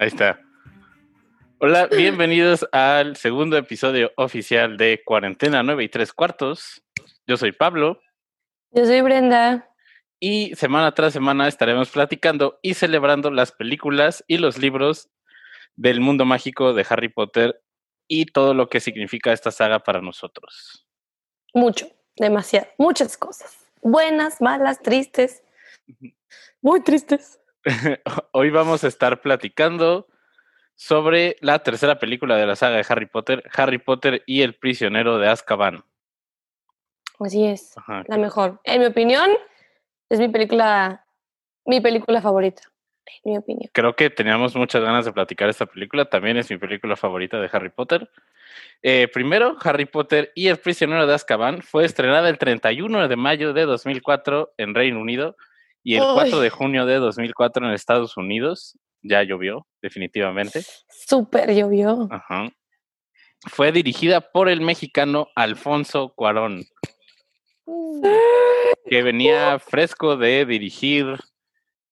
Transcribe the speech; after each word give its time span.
Ahí 0.00 0.06
está. 0.06 0.40
Hola, 1.58 1.86
bienvenidos 1.86 2.66
al 2.70 3.16
segundo 3.16 3.56
episodio 3.56 4.12
oficial 4.16 4.76
de 4.76 5.02
Cuarentena 5.04 5.64
9 5.64 5.82
y 5.84 5.88
3 5.88 6.12
cuartos. 6.12 6.84
Yo 7.26 7.36
soy 7.36 7.50
Pablo. 7.50 8.00
Yo 8.70 8.86
soy 8.86 9.00
Brenda. 9.00 9.68
Y 10.20 10.54
semana 10.54 10.92
tras 10.92 11.12
semana 11.12 11.48
estaremos 11.48 11.90
platicando 11.90 12.60
y 12.62 12.74
celebrando 12.74 13.32
las 13.32 13.50
películas 13.50 14.24
y 14.28 14.38
los 14.38 14.58
libros 14.58 15.10
del 15.74 16.00
mundo 16.00 16.24
mágico 16.24 16.74
de 16.74 16.86
Harry 16.88 17.08
Potter 17.08 17.60
y 18.08 18.26
todo 18.26 18.54
lo 18.54 18.68
que 18.68 18.80
significa 18.80 19.32
esta 19.32 19.50
saga 19.50 19.78
para 19.80 20.00
nosotros. 20.00 20.86
Mucho, 21.54 21.86
demasiado, 22.16 22.66
muchas 22.78 23.16
cosas. 23.16 23.70
Buenas, 23.82 24.40
malas, 24.40 24.80
tristes. 24.80 25.42
Muy 26.60 26.82
tristes. 26.82 27.40
Hoy 28.32 28.50
vamos 28.50 28.82
a 28.82 28.88
estar 28.88 29.20
platicando 29.20 30.08
sobre 30.74 31.36
la 31.40 31.60
tercera 31.60 31.98
película 31.98 32.36
de 32.36 32.46
la 32.46 32.56
saga 32.56 32.76
de 32.76 32.86
Harry 32.88 33.06
Potter, 33.06 33.42
Harry 33.54 33.78
Potter 33.78 34.22
y 34.26 34.42
el 34.42 34.54
prisionero 34.54 35.18
de 35.18 35.28
Azkaban. 35.28 35.84
Así 37.20 37.44
es, 37.46 37.74
la 38.06 38.16
mejor. 38.16 38.60
En 38.62 38.80
mi 38.80 38.86
opinión, 38.86 39.28
es 40.08 40.20
mi 40.20 40.28
película, 40.28 41.04
mi 41.64 41.80
película 41.80 42.22
favorita. 42.22 42.62
En 43.24 43.32
mi 43.32 43.38
opinión. 43.38 43.70
Creo 43.72 43.94
que 43.94 44.10
teníamos 44.10 44.54
muchas 44.56 44.82
ganas 44.82 45.04
de 45.04 45.12
platicar 45.12 45.48
esta 45.48 45.66
película. 45.66 46.04
También 46.04 46.36
es 46.36 46.50
mi 46.50 46.58
película 46.58 46.96
favorita 46.96 47.40
de 47.40 47.48
Harry 47.52 47.70
Potter. 47.70 48.10
Eh, 48.82 49.08
primero, 49.12 49.56
Harry 49.62 49.86
Potter 49.86 50.32
y 50.34 50.48
el 50.48 50.58
prisionero 50.58 51.06
de 51.06 51.14
Azkaban 51.14 51.62
fue 51.62 51.84
estrenada 51.84 52.28
el 52.28 52.38
31 52.38 53.08
de 53.08 53.16
mayo 53.16 53.52
de 53.52 53.64
2004 53.64 54.54
en 54.56 54.74
Reino 54.74 55.00
Unido 55.00 55.36
y 55.82 55.96
el 55.96 56.02
4 56.02 56.40
de 56.40 56.50
junio 56.50 56.86
de 56.86 56.96
2004 56.96 57.66
en 57.66 57.72
Estados 57.72 58.16
Unidos. 58.16 58.78
Ya 59.02 59.22
llovió, 59.22 59.66
definitivamente. 59.80 60.62
Súper 60.88 61.54
llovió. 61.54 62.08
Ajá. 62.10 62.50
Fue 63.46 63.70
dirigida 63.70 64.20
por 64.20 64.48
el 64.48 64.60
mexicano 64.60 65.28
Alfonso 65.36 66.12
Cuarón, 66.16 66.64
que 68.90 69.02
venía 69.02 69.58
fresco 69.60 70.16
de 70.16 70.44
dirigir 70.44 71.16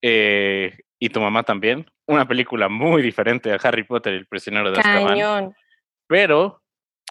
eh, 0.02 0.76
y 0.98 1.10
tu 1.10 1.20
mamá 1.20 1.42
también, 1.42 1.90
una 2.06 2.26
película 2.26 2.68
muy 2.68 3.02
diferente 3.02 3.52
a 3.52 3.56
Harry 3.56 3.84
Potter 3.84 4.14
y 4.14 4.16
el 4.18 4.26
prisionero 4.26 4.70
de 4.70 4.78
Azkaban, 4.78 5.54
pero 6.06 6.62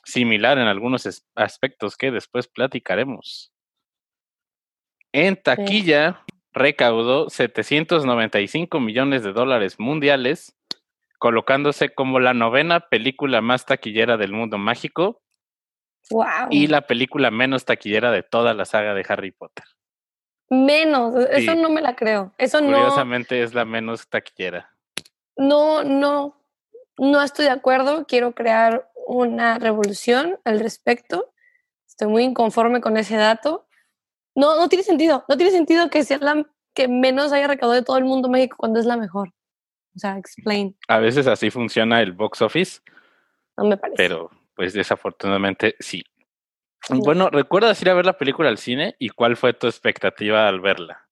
similar 0.03 0.57
en 0.57 0.67
algunos 0.67 1.23
aspectos 1.35 1.97
que 1.97 2.11
después 2.11 2.47
platicaremos. 2.47 3.51
En 5.11 5.41
taquilla 5.41 6.23
recaudó 6.51 7.29
795 7.29 8.79
millones 8.79 9.23
de 9.23 9.33
dólares 9.33 9.79
mundiales, 9.79 10.57
colocándose 11.17 11.89
como 11.89 12.19
la 12.19 12.33
novena 12.33 12.81
película 12.81 13.41
más 13.41 13.65
taquillera 13.65 14.17
del 14.17 14.31
mundo 14.31 14.57
mágico 14.57 15.21
y 16.49 16.67
la 16.67 16.81
película 16.81 17.31
menos 17.31 17.65
taquillera 17.65 18.11
de 18.11 18.23
toda 18.23 18.53
la 18.53 18.65
saga 18.65 18.93
de 18.93 19.05
Harry 19.07 19.31
Potter. 19.31 19.65
Menos, 20.49 21.15
e, 21.15 21.39
eso 21.39 21.55
no 21.55 21.69
me 21.69 21.81
la 21.81 21.95
creo. 21.95 22.31
Eso 22.37 22.59
Curiosamente 22.59 23.41
es 23.41 23.53
la 23.53 23.65
menos 23.65 24.07
taquillera. 24.07 24.71
No, 25.37 25.83
no, 25.83 26.39
no 26.97 27.21
estoy 27.21 27.45
de 27.45 27.51
acuerdo. 27.51 28.05
Quiero 28.05 28.33
crear 28.33 28.89
una 29.07 29.59
revolución 29.59 30.39
al 30.45 30.59
respecto. 30.59 31.33
Estoy 31.87 32.07
muy 32.07 32.23
inconforme 32.23 32.81
con 32.81 32.97
ese 32.97 33.15
dato. 33.15 33.67
No, 34.35 34.55
no 34.57 34.69
tiene 34.69 34.83
sentido. 34.83 35.25
No 35.27 35.37
tiene 35.37 35.51
sentido 35.51 35.89
que 35.89 36.03
sea 36.03 36.17
la 36.19 36.45
que 36.73 36.87
menos 36.87 37.31
haya 37.31 37.47
recaudado 37.47 37.79
de 37.79 37.85
todo 37.85 37.97
el 37.97 38.03
mundo 38.03 38.29
México 38.29 38.57
cuando 38.57 38.79
es 38.79 38.85
la 38.85 38.97
mejor. 38.97 39.29
O 39.95 39.99
sea, 39.99 40.17
explain. 40.17 40.77
A 40.89 40.99
veces 40.99 41.25
así 41.25 41.49
funciona 41.49 42.01
el 42.01 42.11
box 42.11 42.41
office. 42.41 42.81
No 43.57 43.63
me 43.63 43.77
parece. 43.77 43.95
Pero, 43.95 44.29
pues 44.55 44.73
desafortunadamente 44.73 45.75
sí. 45.79 46.03
Bueno, 46.89 47.29
¿recuerdas 47.29 47.81
ir 47.81 47.89
a 47.89 47.93
ver 47.93 48.05
la 48.05 48.17
película 48.17 48.49
al 48.49 48.57
cine 48.57 48.95
y 48.99 49.09
cuál 49.09 49.37
fue 49.37 49.53
tu 49.53 49.67
expectativa 49.67 50.47
al 50.47 50.61
verla? 50.61 51.07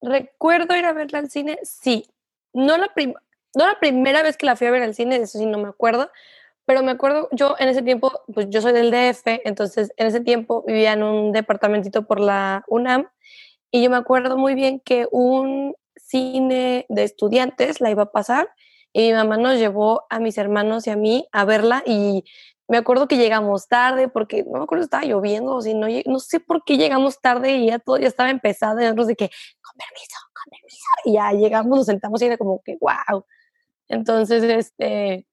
Recuerdo 0.00 0.76
ir 0.76 0.86
a 0.86 0.92
verla 0.92 1.18
al 1.18 1.30
cine, 1.30 1.58
sí. 1.62 2.06
No 2.52 2.76
la, 2.76 2.90
no 2.96 3.66
la 3.66 3.78
primera 3.80 4.22
vez 4.22 4.36
que 4.36 4.46
la 4.46 4.56
fui 4.56 4.66
a 4.66 4.70
ver 4.70 4.82
al 4.82 4.94
cine, 4.94 5.16
eso 5.16 5.38
sí 5.38 5.46
no 5.46 5.58
me 5.58 5.68
acuerdo, 5.68 6.10
pero 6.66 6.82
me 6.82 6.92
acuerdo, 6.92 7.28
yo 7.32 7.56
en 7.58 7.68
ese 7.68 7.82
tiempo, 7.82 8.12
pues 8.32 8.48
yo 8.48 8.62
soy 8.62 8.72
del 8.72 8.90
DF, 8.90 9.40
entonces 9.44 9.92
en 9.96 10.06
ese 10.06 10.20
tiempo 10.20 10.64
vivía 10.66 10.92
en 10.92 11.02
un 11.02 11.32
departamentito 11.32 12.06
por 12.06 12.20
la 12.20 12.64
UNAM 12.68 13.08
y 13.70 13.82
yo 13.82 13.90
me 13.90 13.96
acuerdo 13.96 14.38
muy 14.38 14.54
bien 14.54 14.80
que 14.80 15.06
un 15.10 15.74
cine 15.96 16.86
de 16.88 17.04
estudiantes 17.04 17.80
la 17.80 17.90
iba 17.90 18.04
a 18.04 18.12
pasar 18.12 18.50
y 18.92 19.08
mi 19.08 19.12
mamá 19.14 19.36
nos 19.36 19.58
llevó 19.58 20.06
a 20.08 20.20
mis 20.20 20.38
hermanos 20.38 20.86
y 20.86 20.90
a 20.90 20.96
mí 20.96 21.26
a 21.32 21.44
verla 21.44 21.82
y 21.84 22.24
me 22.68 22.78
acuerdo 22.78 23.08
que 23.08 23.16
llegamos 23.16 23.68
tarde 23.68 24.08
porque 24.08 24.42
no 24.44 24.58
me 24.58 24.64
acuerdo 24.64 24.82
si 24.82 24.86
estaba 24.86 25.04
lloviendo 25.04 25.56
o 25.56 25.62
si 25.62 25.74
no, 25.74 25.86
no 26.06 26.18
sé 26.18 26.40
por 26.40 26.64
qué 26.64 26.76
llegamos 26.76 27.20
tarde 27.20 27.52
y 27.52 27.66
ya 27.66 27.78
todo 27.78 27.98
ya 27.98 28.08
estaba 28.08 28.30
empezado 28.30 28.80
y 28.80 28.84
nosotros 28.84 29.08
de 29.08 29.16
que, 29.16 29.28
con 29.60 29.76
permiso, 29.76 30.16
con 30.32 30.50
permiso, 30.50 30.86
y 31.04 31.12
ya 31.14 31.32
llegamos, 31.32 31.78
nos 31.78 31.86
sentamos 31.86 32.22
y 32.22 32.26
era 32.26 32.38
como 32.38 32.62
que, 32.64 32.78
wow. 32.80 33.24
Entonces, 33.88 34.42
este, 34.42 35.26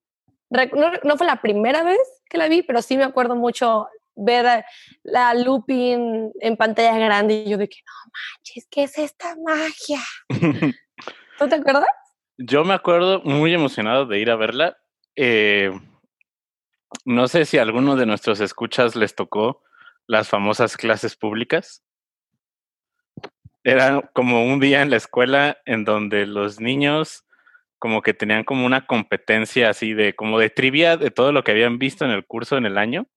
no, 0.50 1.18
fue 1.18 1.26
la 1.26 1.42
primera 1.42 1.84
vez 1.84 2.00
que 2.30 2.38
la 2.38 2.50
vi, 2.50 2.64
pero 2.64 2.82
sí 2.82 2.98
me 2.98 3.06
acuerdo 3.06 3.36
mucho 3.36 3.88
ver 4.16 4.66
la 5.04 5.34
Lupin 5.34 6.32
en 6.42 6.58
pantalla 6.58 6.98
grande 6.98 7.36
y 7.36 7.50
yo 7.50 7.58
de 7.58 7.70
que, 7.70 7.78
no 7.86 8.12
manches, 8.12 8.68
¿qué 8.70 8.84
es 8.84 8.98
esta 8.98 9.36
magia? 9.38 10.02
¿Tú 11.40 11.48
te 11.48 11.56
acuerdas? 11.56 11.86
Yo 12.38 12.66
me 12.66 12.74
acuerdo 12.74 13.22
muy 13.24 13.54
emocionado 13.54 14.06
de 14.06 14.20
ir 14.20 14.30
a 14.30 14.36
verla. 14.36 14.78
Eh, 15.16 15.72
no 17.06 17.28
sé 17.28 17.46
si 17.46 17.58
a 17.58 17.62
alguno 17.62 17.96
de 17.96 18.06
nuestros 18.06 18.40
escuchas 18.40 18.96
les 18.96 19.16
tocó 19.16 19.64
las 20.08 20.30
famosas 20.30 20.78
clases 20.78 21.16
públicas. 21.16 21.84
Era 23.64 24.10
como 24.14 24.46
un 24.46 24.60
día 24.60 24.82
en 24.82 24.90
la 24.90 24.98
escuela 24.98 25.60
en 25.66 25.86
donde 25.86 26.26
los 26.26 26.60
niños 26.60 27.26
como 27.80 28.02
que 28.02 28.14
tenían 28.14 28.44
como 28.44 28.66
una 28.66 28.86
competencia 28.86 29.70
así 29.70 29.94
de 29.94 30.14
como 30.16 30.38
de 30.38 30.50
trivia 30.50 30.98
de 30.98 31.12
todo 31.12 31.32
lo 31.32 31.44
que 31.44 31.52
habían 31.52 31.80
visto 31.80 32.06
en 32.06 32.12
el 32.12 32.26
curso 32.26 32.58
en 32.58 32.66
el 32.66 32.78
año. 32.78 33.08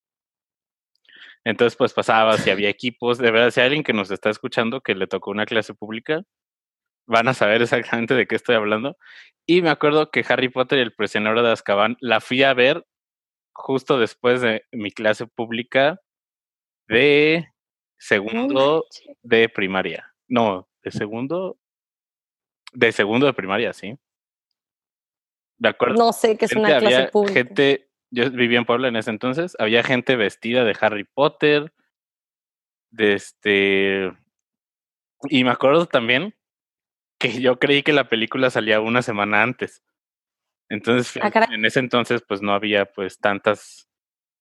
Entonces 1.45 1.77
pues 1.77 1.93
pasaba 1.93 2.39
si 2.39 2.51
había 2.51 2.71
equipos, 2.71 3.19
de 3.19 3.31
verdad 3.31 3.51
si 3.51 3.61
hay 3.61 3.67
alguien 3.67 3.85
que 3.85 3.93
nos 3.93 4.11
está 4.11 4.31
escuchando 4.31 4.81
que 4.81 4.95
le 4.95 5.07
tocó 5.07 5.31
una 5.31 5.45
clase 5.45 5.75
pública, 5.75 6.23
van 7.07 7.29
a 7.29 7.35
saber 7.35 7.61
exactamente 7.63 8.15
de 8.15 8.27
qué 8.27 8.37
estoy 8.37 8.57
hablando. 8.57 8.97
Y 9.47 9.61
me 9.61 9.71
acuerdo 9.71 10.11
que 10.11 10.25
Harry 10.27 10.49
Potter 10.49 10.79
y 10.79 10.83
el 10.83 10.95
prisionero 10.95 11.43
de 11.43 11.53
Azkaban 11.53 11.97
la 12.01 12.21
fui 12.21 12.43
a 12.43 12.55
ver 12.55 12.87
justo 13.55 13.99
después 13.99 14.41
de 14.41 14.65
mi 14.73 14.91
clase 14.91 15.27
pública 15.27 16.01
de 16.89 17.49
segundo 17.99 18.85
de 19.23 19.49
primaria. 19.49 20.15
No, 20.29 20.69
de 20.83 20.91
segundo. 20.91 21.59
De 22.73 22.93
segundo 22.93 23.27
de 23.27 23.33
primaria, 23.33 23.73
sí. 23.73 23.97
De 25.59 25.69
acuerdo. 25.69 25.95
No 25.95 26.13
sé 26.13 26.37
qué 26.37 26.47
es 26.47 26.57
una 26.57 26.79
clase 26.79 27.09
pública. 27.09 27.35
Gente, 27.35 27.89
yo 28.11 28.31
vivía 28.31 28.59
en 28.59 28.65
Puebla 28.65 28.89
en 28.89 28.97
ese 28.97 29.11
entonces, 29.11 29.57
había 29.59 29.83
gente 29.83 30.17
vestida 30.17 30.65
de 30.65 30.77
Harry 30.81 31.05
Potter, 31.05 31.73
de 32.91 33.15
este. 33.15 34.13
Y 35.31 35.45
me 35.45 35.51
acuerdo 35.51 35.87
también 35.87 36.35
que 37.19 37.41
yo 37.41 37.59
creí 37.59 37.83
que 37.83 37.93
la 37.93 38.09
película 38.09 38.51
salía 38.51 38.81
una 38.81 39.03
semana 39.03 39.43
antes. 39.43 39.83
Entonces, 40.69 41.23
ah, 41.23 41.49
en 41.51 41.65
ese 41.65 41.81
entonces, 41.81 42.23
pues 42.27 42.43
no 42.43 42.53
había 42.53 42.87
pues 42.87 43.19
tantas 43.19 43.89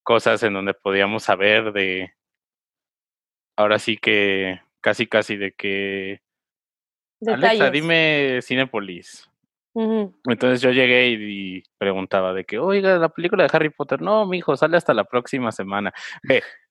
cosas 0.02 0.42
en 0.42 0.54
donde 0.54 0.74
podíamos 0.74 1.24
saber 1.24 1.72
de, 1.72 2.12
ahora 3.56 3.78
sí 3.78 3.96
que 3.96 4.60
casi 4.80 5.06
casi 5.06 5.36
de 5.36 5.52
que, 5.52 6.20
Alexa, 7.26 7.70
dime 7.70 8.40
Cinepolis. 8.42 9.30
Entonces 9.76 10.60
yo 10.60 10.70
llegué 10.70 11.08
y, 11.08 11.62
preguntaba 11.78 12.32
de 12.32 12.44
que, 12.44 12.58
oiga, 12.58 12.96
la 12.96 13.08
película 13.08 13.42
de 13.42 13.50
Harry 13.52 13.70
Potter, 13.70 14.00
no, 14.00 14.24
mi 14.24 14.38
hijo, 14.38 14.56
sale 14.56 14.76
hasta 14.76 14.94
la 14.94 15.04
próxima 15.04 15.50
semana. 15.50 15.92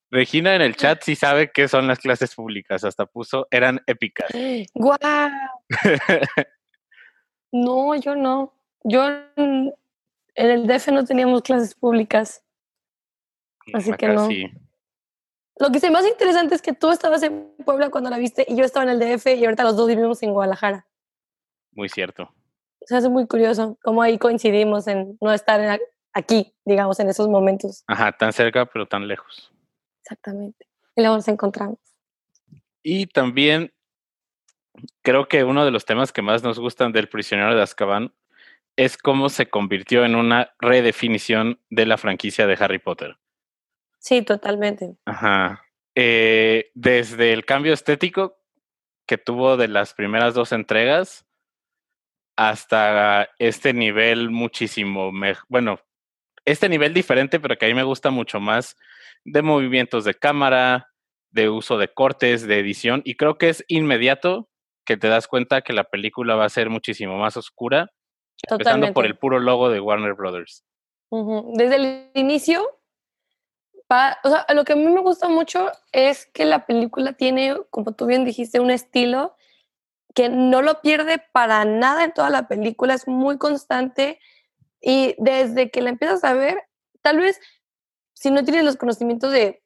Regina 0.09 0.55
en 0.55 0.61
el 0.61 0.75
chat 0.75 1.01
sí 1.01 1.15
sabe 1.15 1.51
qué 1.51 1.67
son 1.67 1.87
las 1.87 1.99
clases 1.99 2.35
públicas, 2.35 2.83
hasta 2.83 3.05
puso, 3.05 3.47
eran 3.51 3.81
épicas. 3.87 4.29
¡Guau! 4.73 5.31
no, 7.51 7.95
yo 7.95 8.15
no. 8.15 8.53
Yo 8.83 9.07
en 9.35 9.73
el 10.35 10.67
DF 10.67 10.89
no 10.89 11.05
teníamos 11.05 11.41
clases 11.41 11.75
públicas. 11.75 12.43
Así 13.73 13.93
que 13.93 14.07
no. 14.09 14.27
Lo 15.59 15.71
que 15.71 15.77
es 15.77 15.91
más 15.91 16.05
interesante 16.05 16.55
es 16.55 16.61
que 16.61 16.73
tú 16.73 16.89
estabas 16.91 17.21
en 17.23 17.53
Puebla 17.63 17.89
cuando 17.89 18.09
la 18.09 18.17
viste 18.17 18.45
y 18.47 18.55
yo 18.55 18.65
estaba 18.65 18.89
en 18.89 18.89
el 18.89 18.99
DF 18.99 19.27
y 19.27 19.45
ahorita 19.45 19.63
los 19.63 19.77
dos 19.77 19.87
vivimos 19.87 20.21
en 20.23 20.33
Guadalajara. 20.33 20.87
Muy 21.71 21.89
cierto. 21.89 22.33
Se 22.81 22.97
hace 22.97 23.07
muy 23.07 23.27
curioso 23.27 23.77
cómo 23.83 24.01
ahí 24.01 24.17
coincidimos 24.17 24.87
en 24.87 25.17
no 25.21 25.31
estar 25.31 25.79
aquí, 26.11 26.53
digamos, 26.65 26.99
en 26.99 27.09
esos 27.09 27.29
momentos. 27.29 27.83
Ajá, 27.87 28.11
tan 28.11 28.33
cerca 28.33 28.65
pero 28.65 28.87
tan 28.87 29.07
lejos. 29.07 29.51
Exactamente. 30.01 30.67
Y 30.95 31.01
luego 31.01 31.15
nos 31.15 31.27
encontramos. 31.27 31.79
Y 32.81 33.05
también 33.07 33.71
creo 35.01 35.27
que 35.27 35.43
uno 35.43 35.65
de 35.65 35.71
los 35.71 35.85
temas 35.85 36.11
que 36.11 36.21
más 36.21 36.43
nos 36.43 36.59
gustan 36.59 36.91
del 36.91 37.07
prisionero 37.07 37.55
de 37.55 37.61
Azkaban 37.61 38.13
es 38.75 38.97
cómo 38.97 39.29
se 39.29 39.49
convirtió 39.49 40.05
en 40.05 40.15
una 40.15 40.53
redefinición 40.59 41.59
de 41.69 41.85
la 41.85 41.97
franquicia 41.97 42.47
de 42.47 42.57
Harry 42.59 42.79
Potter. 42.79 43.17
Sí, 43.99 44.21
totalmente. 44.21 44.97
Ajá. 45.05 45.63
Eh, 45.95 46.71
desde 46.73 47.33
el 47.33 47.45
cambio 47.45 47.73
estético 47.73 48.37
que 49.05 49.17
tuvo 49.17 49.57
de 49.57 49.67
las 49.67 49.93
primeras 49.93 50.33
dos 50.33 50.51
entregas 50.51 51.25
hasta 52.35 53.29
este 53.37 53.73
nivel 53.73 54.31
muchísimo, 54.31 55.11
bueno, 55.49 55.79
este 56.45 56.67
nivel 56.67 56.93
diferente, 56.93 57.39
pero 57.39 57.57
que 57.57 57.65
a 57.65 57.69
mí 57.69 57.75
me 57.75 57.83
gusta 57.83 58.09
mucho 58.09 58.39
más 58.39 58.75
de 59.23 59.41
movimientos 59.41 60.03
de 60.03 60.15
cámara, 60.15 60.89
de 61.31 61.49
uso 61.49 61.77
de 61.77 61.87
cortes, 61.87 62.45
de 62.47 62.59
edición, 62.59 63.01
y 63.05 63.15
creo 63.15 63.37
que 63.37 63.49
es 63.49 63.63
inmediato 63.67 64.49
que 64.85 64.97
te 64.97 65.07
das 65.07 65.27
cuenta 65.27 65.61
que 65.61 65.73
la 65.73 65.85
película 65.85 66.35
va 66.35 66.45
a 66.45 66.49
ser 66.49 66.69
muchísimo 66.69 67.17
más 67.17 67.37
oscura, 67.37 67.91
empezando 68.49 68.93
por 68.93 69.05
el 69.05 69.17
puro 69.17 69.39
logo 69.39 69.69
de 69.69 69.79
Warner 69.79 70.13
Brothers. 70.13 70.63
Desde 71.11 71.75
el 71.75 72.11
inicio, 72.15 72.79
o 74.23 74.29
sea, 74.29 74.45
lo 74.53 74.63
que 74.63 74.73
a 74.73 74.75
mí 74.75 74.85
me 74.87 75.01
gusta 75.01 75.29
mucho 75.29 75.71
es 75.91 76.25
que 76.25 76.45
la 76.45 76.65
película 76.65 77.13
tiene, 77.13 77.55
como 77.69 77.91
tú 77.93 78.05
bien 78.05 78.25
dijiste, 78.25 78.59
un 78.59 78.71
estilo 78.71 79.35
que 80.15 80.29
no 80.29 80.61
lo 80.61 80.81
pierde 80.81 81.21
para 81.31 81.65
nada 81.65 82.03
en 82.03 82.13
toda 82.13 82.29
la 82.29 82.47
película, 82.47 82.93
es 82.93 83.07
muy 83.07 83.37
constante 83.37 84.19
y 84.81 85.15
desde 85.17 85.71
que 85.71 85.81
la 85.81 85.89
empiezas 85.89 86.23
a 86.23 86.33
ver, 86.33 86.61
tal 87.01 87.19
vez 87.19 87.39
si 88.13 88.31
no 88.31 88.43
tienes 88.43 88.63
los 88.63 88.77
conocimientos 88.77 89.31
de, 89.31 89.61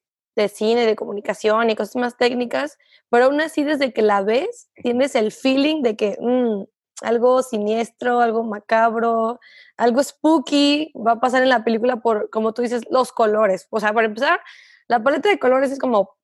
cine, 0.49 0.85
de 0.85 0.95
comunicación 0.95 1.69
y 1.69 1.75
cosas 1.75 1.95
más 1.95 2.17
técnicas, 2.17 2.77
pero 3.09 3.25
aún 3.25 3.41
así 3.41 3.63
desde 3.63 3.91
que 3.91 4.01
la 4.01 4.21
ves, 4.21 4.69
tienes 4.75 5.15
el 5.15 5.31
feeling 5.31 5.81
de 5.81 5.95
que 5.95 6.17
mm, 6.19 6.63
algo 7.01 7.43
siniestro, 7.43 8.19
algo 8.21 8.43
macabro, 8.43 9.39
algo 9.77 10.03
spooky 10.03 10.91
va 10.95 11.13
a 11.13 11.19
pasar 11.19 11.43
en 11.43 11.49
la 11.49 11.63
película 11.63 11.97
por, 11.97 12.29
como 12.29 12.53
tú 12.53 12.61
dices, 12.61 12.83
los 12.89 13.11
colores. 13.11 13.67
O 13.69 13.79
sea, 13.79 13.93
para 13.93 14.07
empezar, 14.07 14.39
la 14.87 15.03
paleta 15.03 15.29
de 15.29 15.39
colores 15.39 15.71
es 15.71 15.79
como 15.79 16.17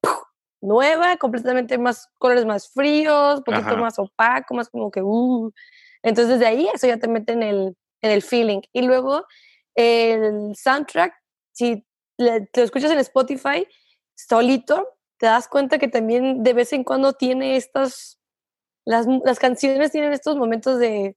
nueva, 0.61 1.17
completamente 1.17 1.77
más 1.77 2.09
colores 2.17 2.45
más 2.45 2.69
fríos, 2.71 3.39
un 3.39 3.43
poquito 3.43 3.77
más 3.77 3.99
opaco, 3.99 4.55
más 4.55 4.69
como 4.69 4.89
que, 4.89 5.01
uh. 5.01 5.51
Entonces, 6.01 6.39
de 6.39 6.47
ahí 6.47 6.69
eso 6.73 6.87
ya 6.87 6.97
te 6.97 7.07
mete 7.07 7.33
en 7.33 7.43
el, 7.43 7.77
en 8.01 8.11
el 8.11 8.21
feeling. 8.21 8.61
Y 8.71 8.81
luego, 8.81 9.25
el 9.75 10.55
soundtrack, 10.55 11.13
si 11.51 11.85
te 12.17 12.49
lo 12.55 12.63
escuchas 12.63 12.91
en 12.91 12.99
Spotify 12.99 13.67
solito, 14.15 14.87
te 15.17 15.25
das 15.25 15.47
cuenta 15.47 15.79
que 15.79 15.87
también 15.87 16.43
de 16.43 16.53
vez 16.53 16.73
en 16.73 16.83
cuando 16.83 17.13
tiene 17.13 17.55
estas, 17.55 18.19
las, 18.85 19.05
las 19.23 19.39
canciones 19.39 19.91
tienen 19.91 20.13
estos 20.13 20.35
momentos 20.35 20.79
de, 20.79 21.15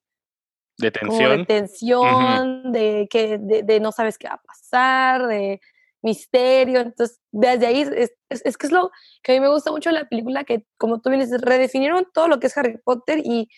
de 0.79 0.91
tensión, 0.91 1.39
de, 1.39 1.45
tensión 1.47 2.73
de, 2.73 3.09
que, 3.11 3.39
de, 3.39 3.81
no 3.81 3.93
sabes 3.93 4.19
qué 4.19 4.29
va 4.29 4.35
a 4.35 4.43
pasar, 4.43 5.27
de 5.27 5.61
misterio. 6.03 6.81
Entonces, 6.81 7.21
desde 7.33 7.67
ahí 7.67 7.81
es, 7.81 8.13
es, 8.29 8.57
que 8.57 8.67
es 8.67 8.73
lo 8.73 8.91
que 9.23 9.33
a 9.33 9.35
mí 9.35 9.41
me 9.41 9.49
gusta 9.49 9.71
mucho 9.71 9.91
de 9.91 9.95
la 9.95 10.09
película, 10.09 10.45
que 10.45 10.65
como 10.77 11.01
tú 11.01 11.09
vienes, 11.11 11.31
redefinieron 11.41 12.07
todo 12.13 12.29
lo 12.29 12.39
que 12.41 12.49
es 12.49 12.57
Harry 12.59 12.79
Potter 12.79 13.21
y, 13.25 13.49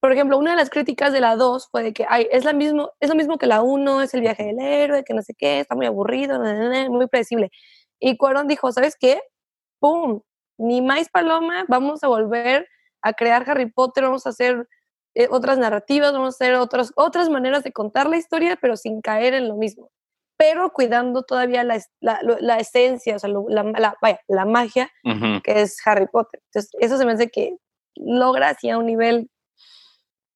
por 0.00 0.12
ejemplo, 0.12 0.36
una 0.36 0.50
de 0.50 0.56
las 0.56 0.70
críticas 0.70 1.12
de 1.12 1.20
la 1.20 1.36
2 1.36 1.68
fue 1.70 1.82
de 1.82 1.92
que 1.94 2.06
ay, 2.08 2.28
es, 2.30 2.44
la 2.44 2.52
mismo, 2.52 2.92
es 3.00 3.08
lo 3.08 3.14
mismo 3.16 3.38
que 3.38 3.46
la 3.46 3.62
1, 3.62 4.02
es 4.02 4.12
el 4.12 4.20
viaje 4.20 4.44
del 4.44 4.60
héroe, 4.60 5.04
que 5.04 5.14
no 5.14 5.22
sé 5.22 5.34
qué, 5.34 5.60
está 5.60 5.74
muy 5.74 5.86
aburrido, 5.86 6.38
muy 6.90 7.06
predecible. 7.06 7.50
Y 7.98 8.16
Cuarón 8.18 8.46
dijo, 8.46 8.70
¿sabes 8.72 8.96
qué? 8.98 9.22
¡Pum! 9.78 10.20
Ni 10.58 10.82
más 10.82 11.08
paloma, 11.08 11.64
vamos 11.68 12.02
a 12.04 12.08
volver 12.08 12.68
a 13.02 13.12
crear 13.12 13.48
Harry 13.48 13.70
Potter, 13.70 14.04
vamos 14.04 14.26
a 14.26 14.30
hacer 14.30 14.68
eh, 15.14 15.28
otras 15.30 15.58
narrativas, 15.58 16.12
vamos 16.12 16.34
a 16.34 16.36
hacer 16.36 16.54
otras, 16.54 16.92
otras 16.96 17.28
maneras 17.28 17.64
de 17.64 17.72
contar 17.72 18.08
la 18.08 18.16
historia, 18.16 18.58
pero 18.60 18.76
sin 18.76 19.00
caer 19.00 19.34
en 19.34 19.48
lo 19.48 19.56
mismo 19.56 19.90
pero 20.40 20.72
cuidando 20.72 21.22
todavía 21.22 21.64
la, 21.64 21.78
la, 22.00 22.56
esencia, 22.56 23.16
o 23.16 23.18
sea, 23.18 23.28
la, 23.28 23.94
vaya, 24.00 24.20
la 24.26 24.46
magia 24.46 24.90
que 25.44 25.60
es 25.60 25.76
Harry 25.84 26.06
Potter. 26.06 26.40
Entonces, 26.46 26.70
eso 26.80 26.96
se 26.96 27.04
me 27.04 27.12
hace 27.12 27.28
que 27.28 27.58
logra 27.94 28.48
así 28.48 28.70
a 28.70 28.78
un 28.78 28.86
nivel 28.86 29.28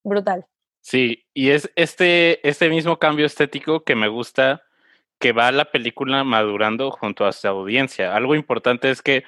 brutal. 0.03 0.45
Sí, 0.83 1.25
y 1.33 1.53
es 1.53 1.73
este, 1.75 2.47
este 2.47 2.69
mismo 2.69 2.99
cambio 2.99 3.25
estético 3.25 3.85
que 3.85 3.95
me 3.95 4.09
gusta 4.09 4.63
que 5.19 5.33
va 5.33 5.51
la 5.53 5.71
película 5.71 6.23
madurando 6.23 6.91
junto 6.91 7.25
a 7.25 7.33
su 7.33 7.49
audiencia. 7.49 8.15
Algo 8.15 8.35
importante 8.35 8.91
es 8.91 9.01
que 9.01 9.25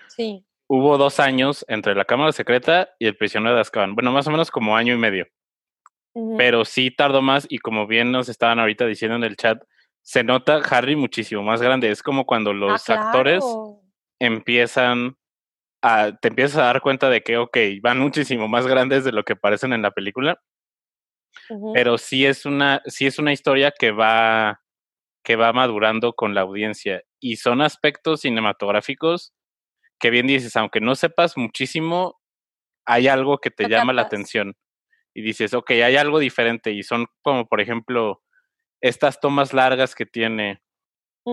hubo 0.69 0.99
dos 0.99 1.21
años 1.21 1.65
entre 1.69 1.95
La 1.95 2.05
Cámara 2.05 2.33
Secreta 2.33 2.91
y 2.99 3.07
El 3.07 3.17
Prisionero 3.17 3.55
de 3.55 3.61
Azkaban. 3.61 3.95
Bueno, 3.95 4.13
más 4.13 4.27
o 4.27 4.31
menos 4.31 4.51
como 4.51 4.77
año 4.77 4.95
y 4.95 4.99
medio. 4.99 5.27
Pero 6.39 6.65
sí 6.65 6.91
tardó 6.91 7.21
más 7.21 7.47
y 7.49 7.59
como 7.59 7.87
bien 7.87 8.11
nos 8.11 8.31
estaban 8.31 8.59
ahorita 8.59 8.87
diciendo 8.87 9.17
en 9.17 9.25
el 9.25 9.37
chat, 9.37 9.63
se 10.01 10.25
nota 10.25 10.63
Harry 10.71 10.97
muchísimo 10.97 11.43
más 11.43 11.61
grande. 11.61 11.91
Es 11.91 12.03
como 12.03 12.25
cuando 12.25 12.53
ah, 12.53 12.55
los 12.55 12.89
actores 12.89 13.45
empiezan 14.19 15.17
a, 15.83 16.13
te 16.17 16.29
empiezas 16.29 16.57
a 16.57 16.65
dar 16.65 16.81
cuenta 16.81 17.11
de 17.11 17.23
que, 17.23 17.37
ok, 17.37 17.59
van 17.83 17.99
muchísimo 17.99 18.49
más 18.49 18.67
grandes 18.67 19.05
de 19.05 19.13
lo 19.13 19.25
que 19.25 19.37
parecen 19.37 19.75
en 19.75 19.83
la 19.83 19.91
película. 19.91 20.41
Pero 21.75 21.99
sí 21.99 22.25
es 22.25 22.47
una, 22.47 22.83
sí 22.87 23.07
es 23.07 23.19
una 23.19 23.33
historia 23.33 23.71
que 23.79 23.91
va, 23.91 24.63
que 25.23 25.37
va 25.37 25.53
madurando 25.53 26.15
con 26.15 26.35
la 26.35 26.41
audiencia. 26.41 27.03
Y 27.21 27.37
son 27.37 27.61
aspectos 27.61 28.23
cinematográficos 28.23 29.35
que 29.99 30.11
bien 30.11 30.27
dices, 30.27 30.57
aunque 30.57 30.81
no 30.81 30.95
sepas 30.95 31.37
muchísimo, 31.37 32.21
hay 32.87 33.09
algo 33.09 33.39
que 33.39 33.51
te 33.51 33.69
llama 33.69 33.93
la 33.93 34.03
atención. 34.03 34.55
Y 35.15 35.23
dices, 35.23 35.55
ok, 35.55 35.71
hay 35.71 35.97
algo 35.97 36.19
diferente. 36.19 36.73
Y 36.73 36.83
son 36.83 37.07
como, 37.23 37.47
por 37.47 37.61
ejemplo, 37.61 38.23
estas 38.81 39.21
tomas 39.21 39.53
largas 39.53 39.95
que 39.95 40.07
tiene, 40.07 40.63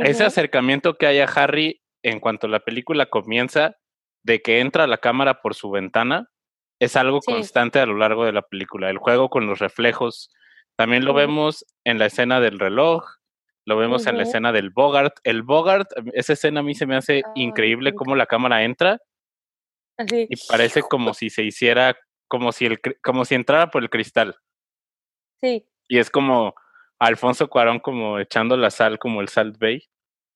ese 0.02 0.24
acercamiento 0.24 0.98
que 0.98 1.06
hay 1.06 1.20
a 1.20 1.26
Harry 1.26 1.82
en 2.04 2.20
cuanto 2.20 2.48
la 2.48 2.62
película 2.62 3.06
comienza, 3.08 3.76
de 4.24 4.42
que 4.42 4.60
entra 4.60 4.88
la 4.88 4.98
cámara 4.98 5.42
por 5.42 5.54
su 5.54 5.70
ventana, 5.70 6.30
es 6.80 6.96
algo 6.96 7.20
constante 7.22 7.80
a 7.80 7.86
lo 7.86 7.98
largo 7.98 8.26
de 8.26 8.34
la 8.34 8.42
película. 8.42 8.90
El 8.90 8.98
juego 8.98 9.30
con 9.30 9.48
los 9.48 9.60
reflejos, 9.60 10.32
también 10.76 11.06
lo 11.06 11.14
vemos 11.14 11.66
en 11.84 12.00
la 12.00 12.08
escena 12.08 12.40
del 12.40 12.60
reloj, 12.60 13.06
lo 13.66 13.78
vemos 13.78 14.06
en 14.08 14.18
la 14.18 14.24
escena 14.24 14.52
del 14.52 14.70
Bogart. 14.70 15.16
El 15.24 15.44
Bogart, 15.44 15.90
esa 16.14 16.34
escena 16.34 16.60
a 16.60 16.64
mí 16.64 16.76
se 16.76 16.86
me 16.86 16.96
hace 16.96 17.24
increíble 17.36 17.94
cómo 17.94 18.16
la 18.16 18.26
cámara 18.26 18.64
entra 18.64 19.00
y 20.10 20.36
parece 20.48 20.82
como 20.82 21.14
si 21.14 21.30
se 21.30 21.44
hiciera, 21.44 21.96
como 22.28 22.52
si, 22.52 22.66
el, 22.66 22.80
como 23.04 23.26
si 23.26 23.36
entrara 23.36 23.70
por 23.70 23.84
el 23.84 23.90
cristal. 23.90 24.36
Sí. 25.42 25.66
Y 25.88 26.00
es 26.00 26.10
como, 26.10 26.56
Alfonso 27.00 27.48
Cuarón 27.50 27.80
como 27.80 28.20
echando 28.20 28.58
la 28.58 28.70
sal 28.70 28.98
como 29.00 29.22
el 29.22 29.28
Salt 29.28 29.58
Bay, 29.60 29.84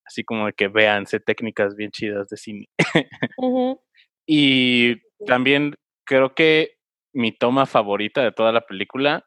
así 0.05 0.23
como 0.23 0.47
de 0.47 0.53
que 0.53 0.67
véanse 0.67 1.19
técnicas 1.19 1.75
bien 1.75 1.91
chidas 1.91 2.27
de 2.29 2.37
cine. 2.37 2.69
y 4.27 4.95
también 5.25 5.75
creo 6.05 6.33
que 6.35 6.77
mi 7.13 7.31
toma 7.31 7.65
favorita 7.65 8.23
de 8.23 8.31
toda 8.31 8.51
la 8.51 8.61
película 8.61 9.26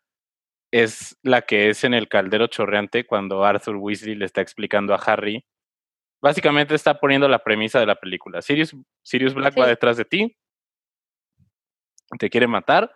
es 0.71 1.19
la 1.23 1.43
que 1.43 1.71
es 1.71 1.85
en 1.85 1.95
el 1.95 2.09
caldero 2.09 2.47
chorreante 2.47 3.07
cuando 3.07 3.45
Arthur 3.45 3.77
Weasley 3.77 4.15
le 4.15 4.25
está 4.25 4.41
explicando 4.41 4.95
a 4.95 4.99
Harry. 4.99 5.45
Básicamente 6.23 6.75
está 6.75 7.00
poniendo 7.00 7.29
la 7.29 7.43
premisa 7.43 7.81
de 7.81 7.87
la 7.87 7.97
película. 7.97 8.43
Sirius, 8.43 8.77
Sirius 9.03 9.35
Black 9.35 9.59
va 9.59 9.67
detrás 9.67 9.97
de 9.97 10.05
ti, 10.05 10.37
te 12.19 12.29
quiere 12.29 12.47
matar 12.47 12.95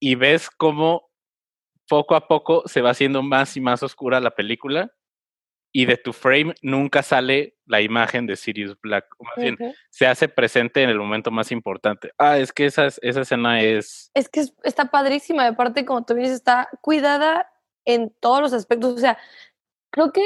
y 0.00 0.14
ves 0.14 0.50
cómo 0.50 1.10
poco 1.88 2.14
a 2.14 2.26
poco 2.26 2.62
se 2.66 2.80
va 2.80 2.90
haciendo 2.90 3.22
más 3.22 3.56
y 3.56 3.60
más 3.60 3.82
oscura 3.82 4.20
la 4.20 4.32
película 4.32 4.90
y 5.76 5.84
de 5.84 5.98
tu 5.98 6.14
frame 6.14 6.54
nunca 6.62 7.02
sale 7.02 7.58
la 7.66 7.82
imagen 7.82 8.26
de 8.26 8.36
Sirius 8.36 8.80
Black. 8.80 9.04
Más 9.20 9.36
bien, 9.36 9.58
se 9.90 10.06
hace 10.06 10.26
presente 10.26 10.82
en 10.82 10.88
el 10.88 10.98
momento 10.98 11.30
más 11.30 11.52
importante. 11.52 12.12
Ah, 12.16 12.38
es 12.38 12.50
que 12.50 12.64
esa, 12.64 12.86
esa 12.86 13.20
escena 13.20 13.60
es... 13.60 14.10
Es 14.14 14.30
que 14.30 14.46
está 14.64 14.86
padrísima. 14.90 15.44
De 15.44 15.52
parte, 15.52 15.84
como 15.84 16.02
tú 16.02 16.14
dices, 16.14 16.32
está 16.32 16.70
cuidada 16.80 17.52
en 17.84 18.10
todos 18.20 18.40
los 18.40 18.54
aspectos. 18.54 18.94
O 18.94 18.98
sea, 18.98 19.18
creo 19.90 20.12
que 20.12 20.22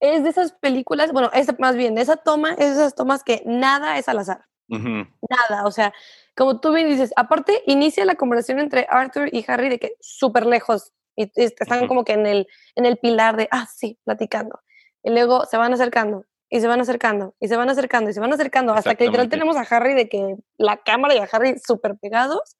es 0.00 0.24
de 0.24 0.30
esas 0.30 0.52
películas, 0.52 1.12
bueno, 1.12 1.30
es 1.34 1.46
más 1.58 1.76
bien, 1.76 1.98
esa 1.98 2.16
toma, 2.16 2.52
es 2.52 2.56
de 2.56 2.70
esas 2.70 2.94
tomas 2.94 3.22
que 3.22 3.42
nada 3.44 3.98
es 3.98 4.08
al 4.08 4.20
azar. 4.20 4.46
Nada, 4.66 5.66
o 5.66 5.70
sea, 5.72 5.92
como 6.34 6.58
tú 6.58 6.72
bien 6.72 6.88
dices, 6.88 7.12
aparte 7.16 7.62
inicia 7.66 8.06
la 8.06 8.14
conversación 8.14 8.60
entre 8.60 8.86
Arthur 8.88 9.28
y 9.30 9.44
Harry 9.46 9.68
de 9.68 9.78
que 9.78 9.92
súper 10.00 10.46
lejos 10.46 10.94
y, 11.16 11.30
están 11.34 11.86
como 11.86 12.04
que 12.04 12.12
en 12.14 12.24
el, 12.24 12.48
en 12.76 12.86
el 12.86 12.96
pilar 12.96 13.36
de, 13.36 13.46
ah, 13.50 13.66
sí, 13.70 13.98
platicando. 14.04 14.58
Y 15.02 15.10
luego 15.10 15.44
se 15.46 15.56
van 15.56 15.72
acercando 15.72 16.24
y 16.48 16.60
se 16.60 16.66
van 16.66 16.80
acercando 16.80 17.34
y 17.40 17.48
se 17.48 17.56
van 17.56 17.70
acercando 17.70 18.10
y 18.10 18.12
se 18.12 18.20
van 18.20 18.32
acercando 18.32 18.72
hasta 18.72 18.94
que 18.94 19.06
literal 19.06 19.28
tenemos 19.28 19.56
a 19.56 19.60
Harry 19.62 19.94
de 19.94 20.08
que 20.08 20.36
la 20.58 20.78
cámara 20.78 21.14
y 21.14 21.18
a 21.18 21.28
Harry 21.30 21.58
súper 21.58 21.96
pegados. 21.96 22.56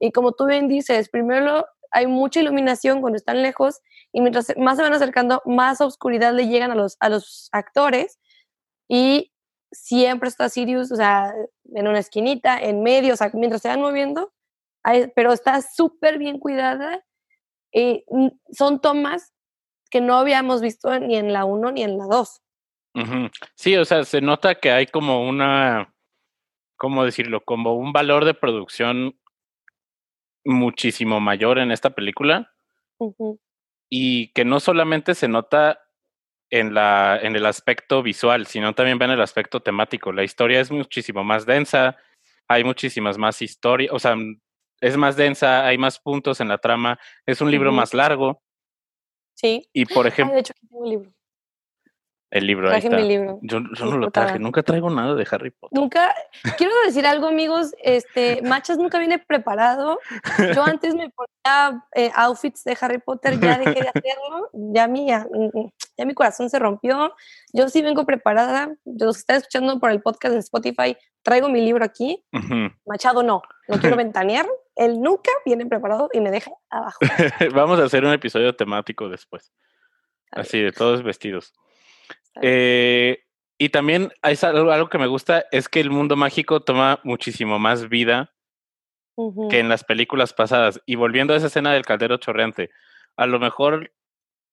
Y 0.00 0.12
como 0.12 0.32
tú 0.32 0.46
bien 0.46 0.68
dices, 0.68 1.08
primero 1.08 1.66
hay 1.90 2.06
mucha 2.06 2.40
iluminación 2.40 3.00
cuando 3.00 3.16
están 3.16 3.42
lejos 3.42 3.80
y 4.12 4.20
mientras 4.20 4.52
más 4.56 4.76
se 4.76 4.82
van 4.82 4.92
acercando, 4.92 5.40
más 5.46 5.80
oscuridad 5.80 6.34
le 6.34 6.48
llegan 6.48 6.70
a 6.70 6.74
los, 6.74 6.96
a 7.00 7.08
los 7.08 7.48
actores 7.52 8.18
y 8.88 9.32
siempre 9.70 10.28
está 10.28 10.48
Sirius, 10.48 10.90
o 10.90 10.96
sea, 10.96 11.32
en 11.74 11.88
una 11.88 11.98
esquinita, 11.98 12.58
en 12.58 12.82
medio, 12.82 13.14
o 13.14 13.16
sea, 13.16 13.30
mientras 13.34 13.62
se 13.62 13.68
van 13.68 13.80
moviendo, 13.80 14.32
pero 15.14 15.32
está 15.32 15.60
súper 15.62 16.18
bien 16.18 16.38
cuidada. 16.38 17.04
Y 17.70 18.04
son 18.50 18.80
tomas 18.80 19.34
que 19.90 20.00
no 20.00 20.16
habíamos 20.16 20.60
visto 20.60 20.98
ni 20.98 21.16
en 21.16 21.32
la 21.32 21.44
1 21.44 21.72
ni 21.72 21.82
en 21.82 21.98
la 21.98 22.06
2. 22.06 22.42
Sí, 23.54 23.76
o 23.76 23.84
sea, 23.84 24.04
se 24.04 24.20
nota 24.20 24.56
que 24.56 24.72
hay 24.72 24.86
como 24.86 25.28
una, 25.28 25.94
¿cómo 26.76 27.04
decirlo? 27.04 27.44
Como 27.44 27.74
un 27.74 27.92
valor 27.92 28.24
de 28.24 28.34
producción 28.34 29.18
muchísimo 30.44 31.20
mayor 31.20 31.58
en 31.58 31.70
esta 31.70 31.90
película. 31.90 32.52
Y 33.88 34.32
que 34.32 34.44
no 34.44 34.58
solamente 34.60 35.14
se 35.14 35.28
nota 35.28 35.80
en, 36.50 36.74
la, 36.74 37.18
en 37.22 37.36
el 37.36 37.46
aspecto 37.46 38.02
visual, 38.02 38.46
sino 38.46 38.74
también 38.74 39.00
en 39.00 39.10
el 39.10 39.20
aspecto 39.20 39.60
temático. 39.60 40.12
La 40.12 40.24
historia 40.24 40.60
es 40.60 40.70
muchísimo 40.70 41.22
más 41.22 41.46
densa, 41.46 41.96
hay 42.48 42.64
muchísimas 42.64 43.18
más 43.18 43.42
historias, 43.42 43.92
o 43.92 43.98
sea, 43.98 44.16
es 44.80 44.96
más 44.96 45.16
densa, 45.16 45.66
hay 45.66 45.76
más 45.78 45.98
puntos 45.98 46.40
en 46.40 46.48
la 46.48 46.58
trama, 46.58 46.98
es 47.26 47.40
un 47.40 47.50
libro 47.50 47.72
más 47.72 47.94
largo. 47.94 48.42
Sí. 49.40 49.68
Y 49.72 49.86
por 49.86 50.06
ejemplo... 50.06 50.34
de 50.34 50.40
hecho, 50.40 50.52
aquí 50.56 50.66
tengo 50.66 50.82
un 50.82 50.90
libro. 50.90 51.12
El 52.30 52.46
libro, 52.46 52.70
ahí 52.70 52.78
está. 52.78 52.94
mi 52.94 53.08
libro. 53.08 53.38
Yo, 53.40 53.60
yo 53.74 53.86
no 53.86 53.96
lo 53.96 54.10
traje, 54.10 54.38
nunca 54.38 54.62
traigo 54.62 54.90
nada 54.90 55.14
de 55.14 55.26
Harry 55.30 55.50
Potter. 55.50 55.78
Nunca, 55.78 56.14
quiero 56.58 56.74
decir 56.84 57.06
algo, 57.06 57.26
amigos, 57.26 57.74
este, 57.82 58.42
Machas 58.42 58.76
nunca 58.76 58.98
viene 58.98 59.18
preparado. 59.18 59.98
Yo 60.54 60.62
antes 60.64 60.94
me 60.94 61.08
ponía 61.08 61.82
eh, 61.94 62.10
outfits 62.14 62.64
de 62.64 62.76
Harry 62.78 62.98
Potter, 62.98 63.40
ya 63.40 63.56
dejé 63.56 63.80
de 63.80 63.88
hacerlo, 63.88 64.50
ya 64.52 64.86
mi, 64.88 65.06
ya, 65.06 65.26
mi 66.04 66.12
corazón 66.12 66.50
se 66.50 66.58
rompió. 66.58 67.14
Yo 67.54 67.70
sí 67.70 67.80
vengo 67.80 68.04
preparada. 68.04 68.76
Los 68.84 69.16
que 69.16 69.20
están 69.20 69.36
escuchando 69.36 69.80
por 69.80 69.90
el 69.90 70.02
podcast 70.02 70.34
en 70.34 70.40
Spotify, 70.40 70.98
traigo 71.22 71.48
mi 71.48 71.62
libro 71.62 71.82
aquí. 71.82 72.22
Machado 72.84 73.22
no, 73.22 73.40
lo 73.68 73.78
quiero 73.78 73.96
ventanear. 73.96 74.46
Él 74.76 75.00
nunca 75.00 75.30
viene 75.46 75.64
preparado 75.64 76.10
y 76.12 76.20
me 76.20 76.30
deja 76.30 76.50
abajo. 76.68 76.98
Vamos 77.54 77.80
a 77.80 77.84
hacer 77.84 78.04
un 78.04 78.12
episodio 78.12 78.54
temático 78.54 79.08
después. 79.08 79.50
Así, 80.30 80.60
de 80.60 80.72
todos 80.72 81.02
vestidos. 81.02 81.54
Eh, 82.42 83.24
y 83.58 83.70
también 83.70 84.12
es 84.22 84.44
algo, 84.44 84.88
que 84.88 84.98
me 84.98 85.08
gusta, 85.08 85.44
es 85.50 85.68
que 85.68 85.80
el 85.80 85.90
mundo 85.90 86.16
mágico 86.16 86.60
toma 86.60 87.00
muchísimo 87.02 87.58
más 87.58 87.88
vida 87.88 88.32
que 89.50 89.58
en 89.58 89.68
las 89.68 89.82
películas 89.82 90.32
pasadas. 90.32 90.80
Y 90.86 90.94
volviendo 90.94 91.34
a 91.34 91.36
esa 91.36 91.48
escena 91.48 91.72
del 91.72 91.84
caldero 91.84 92.18
chorreante, 92.18 92.70
a 93.16 93.26
lo 93.26 93.40
mejor 93.40 93.92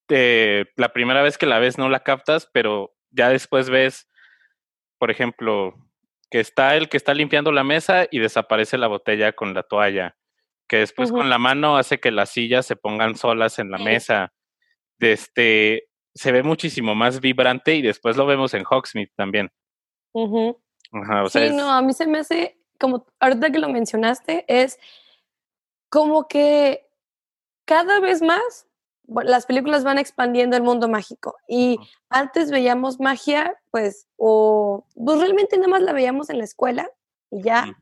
eh, 0.08 0.66
la 0.74 0.92
primera 0.92 1.22
vez 1.22 1.38
que 1.38 1.46
la 1.46 1.60
ves 1.60 1.78
no 1.78 1.88
la 1.88 2.00
captas, 2.00 2.50
pero 2.52 2.96
ya 3.10 3.28
después 3.28 3.70
ves, 3.70 4.08
por 4.98 5.12
ejemplo, 5.12 5.74
que 6.30 6.40
está 6.40 6.76
el 6.76 6.88
que 6.88 6.96
está 6.96 7.14
limpiando 7.14 7.52
la 7.52 7.62
mesa 7.62 8.06
y 8.10 8.18
desaparece 8.18 8.76
la 8.76 8.88
botella 8.88 9.32
con 9.32 9.54
la 9.54 9.62
toalla, 9.62 10.16
que 10.68 10.78
después 10.78 11.12
con 11.12 11.30
la 11.30 11.38
mano 11.38 11.76
hace 11.76 12.00
que 12.00 12.10
las 12.10 12.30
sillas 12.30 12.66
se 12.66 12.74
pongan 12.74 13.14
solas 13.14 13.60
en 13.60 13.70
la 13.70 13.78
mesa. 13.78 14.32
De 14.98 15.12
este, 15.12 15.88
se 16.16 16.32
ve 16.32 16.42
muchísimo 16.42 16.94
más 16.94 17.20
vibrante 17.20 17.74
y 17.74 17.82
después 17.82 18.16
lo 18.16 18.26
vemos 18.26 18.54
en 18.54 18.64
Hogsmeade 18.64 19.12
también. 19.16 19.52
sí, 21.28 21.50
no, 21.52 21.70
a 21.70 21.82
mí 21.82 21.92
se 21.92 22.06
me 22.06 22.18
hace, 22.18 22.58
como 22.80 23.06
ahorita 23.20 23.50
que 23.50 23.58
lo 23.58 23.68
mencionaste, 23.68 24.44
es 24.48 24.78
como 25.90 26.26
que 26.26 26.86
cada 27.66 28.00
vez 28.00 28.22
más 28.22 28.66
las 29.08 29.46
películas 29.46 29.84
van 29.84 29.98
expandiendo 29.98 30.56
el 30.56 30.62
mundo 30.62 30.88
mágico 30.88 31.36
y 31.46 31.78
antes 32.08 32.50
veíamos 32.50 32.98
magia, 32.98 33.54
pues, 33.70 34.08
o 34.16 34.86
pues 34.94 35.20
realmente 35.20 35.56
nada 35.58 35.68
más 35.68 35.82
la 35.82 35.92
veíamos 35.92 36.30
en 36.30 36.38
la 36.38 36.44
escuela 36.44 36.90
y 37.30 37.42
ya. 37.42 37.76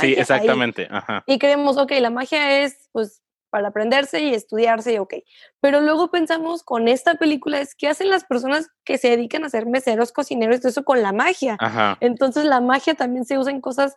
sí, 0.00 0.12
exactamente. 0.12 0.88
Y 1.26 1.38
creemos, 1.38 1.78
ok, 1.78 1.92
la 1.98 2.10
magia 2.10 2.62
es, 2.62 2.90
pues, 2.92 3.23
para 3.54 3.68
aprenderse 3.68 4.20
y 4.20 4.34
estudiarse, 4.34 4.98
ok. 4.98 5.14
Pero 5.60 5.80
luego 5.80 6.10
pensamos 6.10 6.64
con 6.64 6.88
esta 6.88 7.14
película 7.14 7.60
es 7.60 7.76
qué 7.76 7.86
hacen 7.86 8.10
las 8.10 8.24
personas 8.24 8.68
que 8.82 8.98
se 8.98 9.10
dedican 9.10 9.44
a 9.44 9.48
ser 9.48 9.66
meseros, 9.66 10.10
cocineros, 10.10 10.58
todo 10.58 10.70
eso 10.70 10.82
con 10.82 11.02
la 11.02 11.12
magia. 11.12 11.56
Entonces 12.00 12.46
la 12.46 12.60
magia 12.60 12.96
también 12.96 13.24
se 13.24 13.38
usa 13.38 13.52
en 13.52 13.60
cosas 13.60 13.94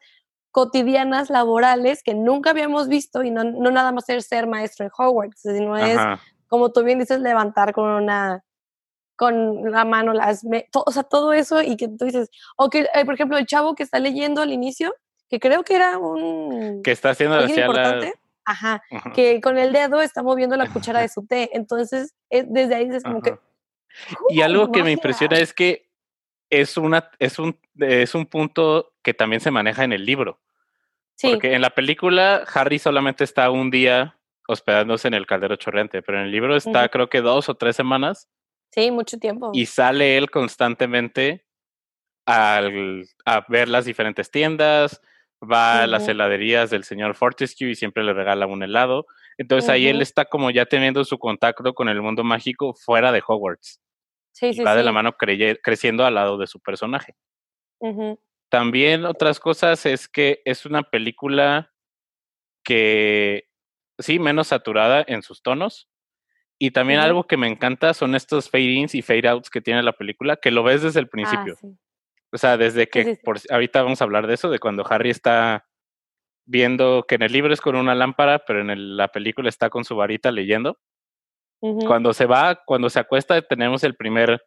cotidianas, 0.51 1.31
laborales, 1.31 2.03
que 2.03 2.13
nunca 2.13 2.51
habíamos 2.51 2.87
visto 2.87 3.23
y 3.23 3.31
no, 3.31 3.45
no 3.45 3.71
nada 3.71 3.91
más 3.91 4.05
ser 4.05 4.21
ser 4.21 4.45
maestro 4.45 4.85
en 4.85 4.91
Hogwarts, 4.95 5.41
sino 5.41 5.75
es, 5.75 5.97
como 6.47 6.71
tú 6.71 6.83
bien 6.83 6.99
dices, 6.99 7.19
levantar 7.19 7.73
con 7.73 7.89
una 7.89 8.43
con 9.15 9.71
la 9.71 9.85
mano 9.85 10.13
las 10.13 10.45
o 10.71 10.91
sea 10.91 11.01
todo 11.01 11.33
eso 11.33 11.63
y 11.63 11.77
que 11.77 11.87
tú 11.87 12.05
dices 12.05 12.29
o 12.57 12.69
que 12.69 12.87
eh, 12.93 13.05
por 13.05 13.15
ejemplo 13.15 13.39
el 13.39 13.47
chavo 13.47 13.73
que 13.73 13.81
está 13.81 13.97
leyendo 13.97 14.43
al 14.43 14.53
inicio 14.53 14.93
que 15.27 15.39
creo 15.39 15.63
que 15.63 15.73
era 15.73 15.97
un 15.97 16.83
que 16.83 16.91
está 16.91 17.09
haciendo 17.09 17.43
importante 17.43 18.13
Ajá, 18.47 18.81
que 19.13 19.41
con 19.41 19.57
el 19.57 19.73
dedo 19.73 20.01
está 20.01 20.23
moviendo 20.23 20.55
la 20.55 20.71
cuchara 20.71 21.01
de 21.01 21.09
su 21.09 21.27
té. 21.27 21.49
Entonces, 21.51 22.15
eh, 22.29 22.45
desde 22.47 22.75
ahí 22.75 22.89
es 22.89 23.03
como 23.03 23.21
que... 23.21 23.37
Y 24.29 24.41
algo 24.41 24.71
que 24.71 24.83
me 24.83 24.91
impresiona 24.93 25.37
es 25.37 25.53
que 25.53 25.89
es, 26.49 26.77
una, 26.77 27.11
es, 27.19 27.39
un, 27.39 27.59
es 27.77 28.15
un 28.15 28.25
punto 28.25 28.93
que 29.01 29.13
también 29.13 29.41
se 29.41 29.51
maneja 29.51 29.83
en 29.83 29.91
el 29.91 30.05
libro. 30.05 30.39
Sí. 31.15 31.31
Porque 31.31 31.55
en 31.55 31.61
la 31.61 31.71
película 31.71 32.45
Harry 32.53 32.79
solamente 32.79 33.25
está 33.25 33.51
un 33.51 33.69
día 33.69 34.17
hospedándose 34.47 35.09
en 35.09 35.13
el 35.13 35.27
caldero 35.27 35.57
chorreante, 35.57 36.01
pero 36.01 36.19
en 36.19 36.25
el 36.25 36.31
libro 36.31 36.55
está 36.55 36.87
creo 36.87 37.09
que 37.09 37.19
dos 37.19 37.49
o 37.49 37.55
tres 37.55 37.75
semanas. 37.75 38.29
Sí, 38.71 38.91
mucho 38.91 39.17
tiempo. 39.17 39.51
Y 39.53 39.65
sale 39.65 40.17
él 40.17 40.29
constantemente 40.29 41.45
al, 42.25 43.05
a 43.25 43.45
ver 43.49 43.67
las 43.67 43.83
diferentes 43.83 44.31
tiendas, 44.31 45.01
va 45.43 45.83
a 45.83 45.87
las 45.87 46.07
heladerías 46.07 46.69
del 46.69 46.83
señor 46.83 47.15
Fortescue 47.15 47.69
y 47.69 47.75
siempre 47.75 48.03
le 48.03 48.13
regala 48.13 48.47
un 48.47 48.63
helado. 48.63 49.05
Entonces 49.37 49.69
ahí 49.69 49.87
él 49.87 50.01
está 50.01 50.25
como 50.25 50.49
ya 50.49 50.65
teniendo 50.65 51.03
su 51.03 51.19
contacto 51.19 51.73
con 51.73 51.89
el 51.89 52.01
mundo 52.01 52.23
mágico 52.23 52.73
fuera 52.73 53.11
de 53.11 53.21
Hogwarts. 53.25 53.79
Sí, 54.31 54.53
sí, 54.53 54.61
va 54.61 54.75
de 54.75 54.83
la 54.83 54.91
mano 54.91 55.15
creciendo 55.17 56.05
al 56.05 56.15
lado 56.15 56.37
de 56.37 56.47
su 56.47 56.59
personaje. 56.59 57.15
También 58.49 59.05
otras 59.05 59.39
cosas 59.39 59.85
es 59.85 60.07
que 60.07 60.41
es 60.45 60.65
una 60.65 60.83
película 60.83 61.71
que 62.63 63.47
sí, 63.99 64.19
menos 64.19 64.47
saturada 64.47 65.03
en 65.07 65.21
sus 65.21 65.41
tonos. 65.41 65.89
Y 66.59 66.71
también 66.71 66.99
algo 66.99 67.25
que 67.25 67.37
me 67.37 67.47
encanta 67.47 67.93
son 67.93 68.15
estos 68.15 68.49
fade-ins 68.49 68.95
y 68.95 69.03
fade-outs 69.03 69.49
que 69.49 69.61
tiene 69.61 69.83
la 69.83 69.93
película, 69.93 70.37
que 70.37 70.49
lo 70.49 70.63
ves 70.63 70.81
desde 70.81 70.99
el 70.99 71.05
ah, 71.05 71.09
principio. 71.11 71.57
O 72.31 72.37
sea, 72.37 72.57
desde 72.57 72.87
que, 72.87 73.17
Por, 73.23 73.39
ahorita 73.49 73.83
vamos 73.83 74.01
a 74.01 74.03
hablar 74.03 74.27
de 74.27 74.33
eso, 74.33 74.49
de 74.49 74.59
cuando 74.59 74.85
Harry 74.89 75.09
está 75.09 75.65
viendo 76.45 77.05
que 77.07 77.15
en 77.15 77.23
el 77.23 77.31
libro 77.31 77.53
es 77.53 77.61
con 77.61 77.75
una 77.75 77.95
lámpara, 77.95 78.39
pero 78.39 78.61
en 78.61 78.97
la 78.97 79.09
película 79.09 79.49
está 79.49 79.69
con 79.69 79.83
su 79.83 79.95
varita 79.95 80.31
leyendo. 80.31 80.77
Cuando 81.59 82.13
se 82.13 82.27
va, 82.27 82.61
cuando 82.65 82.89
se 82.89 82.99
acuesta, 82.99 83.41
tenemos 83.41 83.83
el 83.83 83.95
primer, 83.95 84.39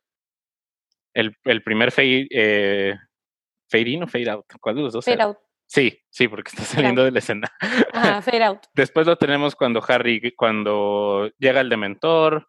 el, 1.13 1.37
el 1.45 1.63
primer 1.63 1.91
fade, 1.91 2.29
eh, 2.31 2.95
fade 3.69 3.91
in 3.91 4.05
o 4.05 4.07
fade 4.07 4.31
out. 4.31 4.47
¿Cuál 4.61 4.77
de 4.77 4.83
los 4.83 4.93
dos? 4.93 5.05
Fade 5.05 5.23
out. 5.23 5.37
Sí, 5.67 6.01
sí, 6.09 6.29
porque 6.29 6.51
está 6.51 6.63
saliendo 6.95 7.05
de 7.05 7.11
la 7.11 7.19
escena. 7.19 7.49
Ajá, 7.93 8.23
fade 8.23 8.45
out. 8.45 8.61
Después 8.75 9.07
lo 9.07 9.17
tenemos 9.17 9.57
cuando 9.57 9.83
Harry, 9.87 10.35
cuando 10.37 11.31
llega 11.39 11.61
el 11.61 11.69
dementor, 11.69 12.49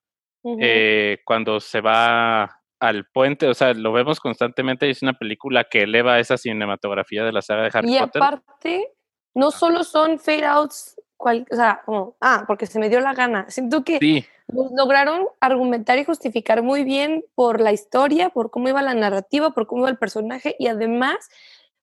eh, 0.59 1.19
cuando 1.25 1.59
se 1.59 1.81
va 1.81 2.60
al 2.81 3.05
puente, 3.05 3.47
o 3.47 3.53
sea, 3.53 3.75
lo 3.75 3.93
vemos 3.93 4.19
constantemente 4.19 4.87
y 4.87 4.89
es 4.89 5.03
una 5.03 5.13
película 5.13 5.65
que 5.65 5.83
eleva 5.83 6.19
esa 6.19 6.35
cinematografía 6.35 7.23
de 7.23 7.31
la 7.31 7.43
saga 7.43 7.61
de 7.61 7.69
Harry 7.71 7.87
Potter. 7.87 8.11
Y 8.15 8.17
aparte, 8.17 8.93
no 9.35 9.51
solo 9.51 9.83
son 9.83 10.17
fade 10.17 10.45
outs, 10.45 10.99
o 11.15 11.29
sea, 11.51 11.83
como, 11.85 12.17
ah, 12.19 12.43
porque 12.47 12.65
se 12.65 12.79
me 12.79 12.89
dio 12.89 12.99
la 12.99 13.13
gana. 13.13 13.45
Siento 13.49 13.83
que 13.83 14.25
lograron 14.47 15.27
argumentar 15.39 15.99
y 15.99 16.05
justificar 16.05 16.63
muy 16.63 16.83
bien 16.83 17.23
por 17.35 17.61
la 17.61 17.71
historia, 17.71 18.29
por 18.29 18.49
cómo 18.49 18.67
iba 18.67 18.81
la 18.81 18.95
narrativa, 18.95 19.51
por 19.51 19.67
cómo 19.67 19.81
iba 19.81 19.89
el 19.89 19.99
personaje 19.99 20.55
y 20.57 20.65
además, 20.65 21.29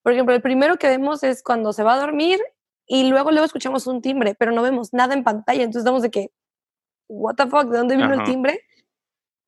por 0.03 0.15
ejemplo, 0.15 0.35
el 0.35 0.43
primero 0.43 0.79
que 0.79 0.89
vemos 0.89 1.23
es 1.23 1.45
cuando 1.45 1.73
se 1.73 1.85
va 1.85 1.95
a 1.95 2.01
dormir 2.01 2.41
y 2.89 3.09
luego 3.09 3.31
luego 3.31 3.47
escuchamos 3.47 3.87
un 3.87 4.03
timbre, 4.03 4.35
pero 4.35 4.51
no 4.51 4.63
vemos 4.63 4.93
nada 4.93 5.15
en 5.15 5.23
pantalla, 5.23 5.63
entonces 5.63 5.83
estamos 5.83 6.03
de 6.03 6.11
que, 6.11 6.33
what 7.07 7.37
the 7.37 7.47
fuck, 7.47 7.67
¿de 7.67 7.79
dónde 7.79 7.97
vino 7.97 8.13
el 8.13 8.25
timbre? 8.25 8.63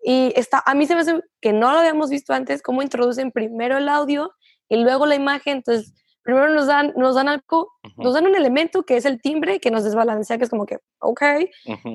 Y 0.02 0.33
está, 0.37 0.62
a 0.64 0.75
mí 0.75 0.87
se 0.87 0.95
me 0.95 1.02
hace 1.02 1.21
que 1.40 1.52
no 1.52 1.73
lo 1.73 1.78
habíamos 1.78 2.11
visto 2.11 2.33
antes, 2.33 2.62
cómo 2.62 2.83
introducen 2.83 3.33
primero 3.33 3.78
el 3.78 3.88
audio 3.88 4.33
y 4.69 4.76
luego 4.76 5.07
la 5.07 5.14
imagen. 5.14 5.59
Entonces, 5.59 5.92
primero 6.23 6.49
nos 6.50 6.66
dan, 6.66 6.92
nos 6.97 7.14
dan 7.14 7.28
algo, 7.28 7.73
nos 7.97 8.14
dan 8.14 8.26
un 8.26 8.37
elemento 8.37 8.83
que 8.85 8.97
es 8.97 9.04
el 9.04 9.21
timbre 9.21 9.61
que 9.61 9.71
nos 9.71 9.85
desbalancea, 9.85 10.38
que 10.38 10.45
es 10.45 10.50
como 10.50 10.66
que, 10.66 10.78
ok, 11.00 11.23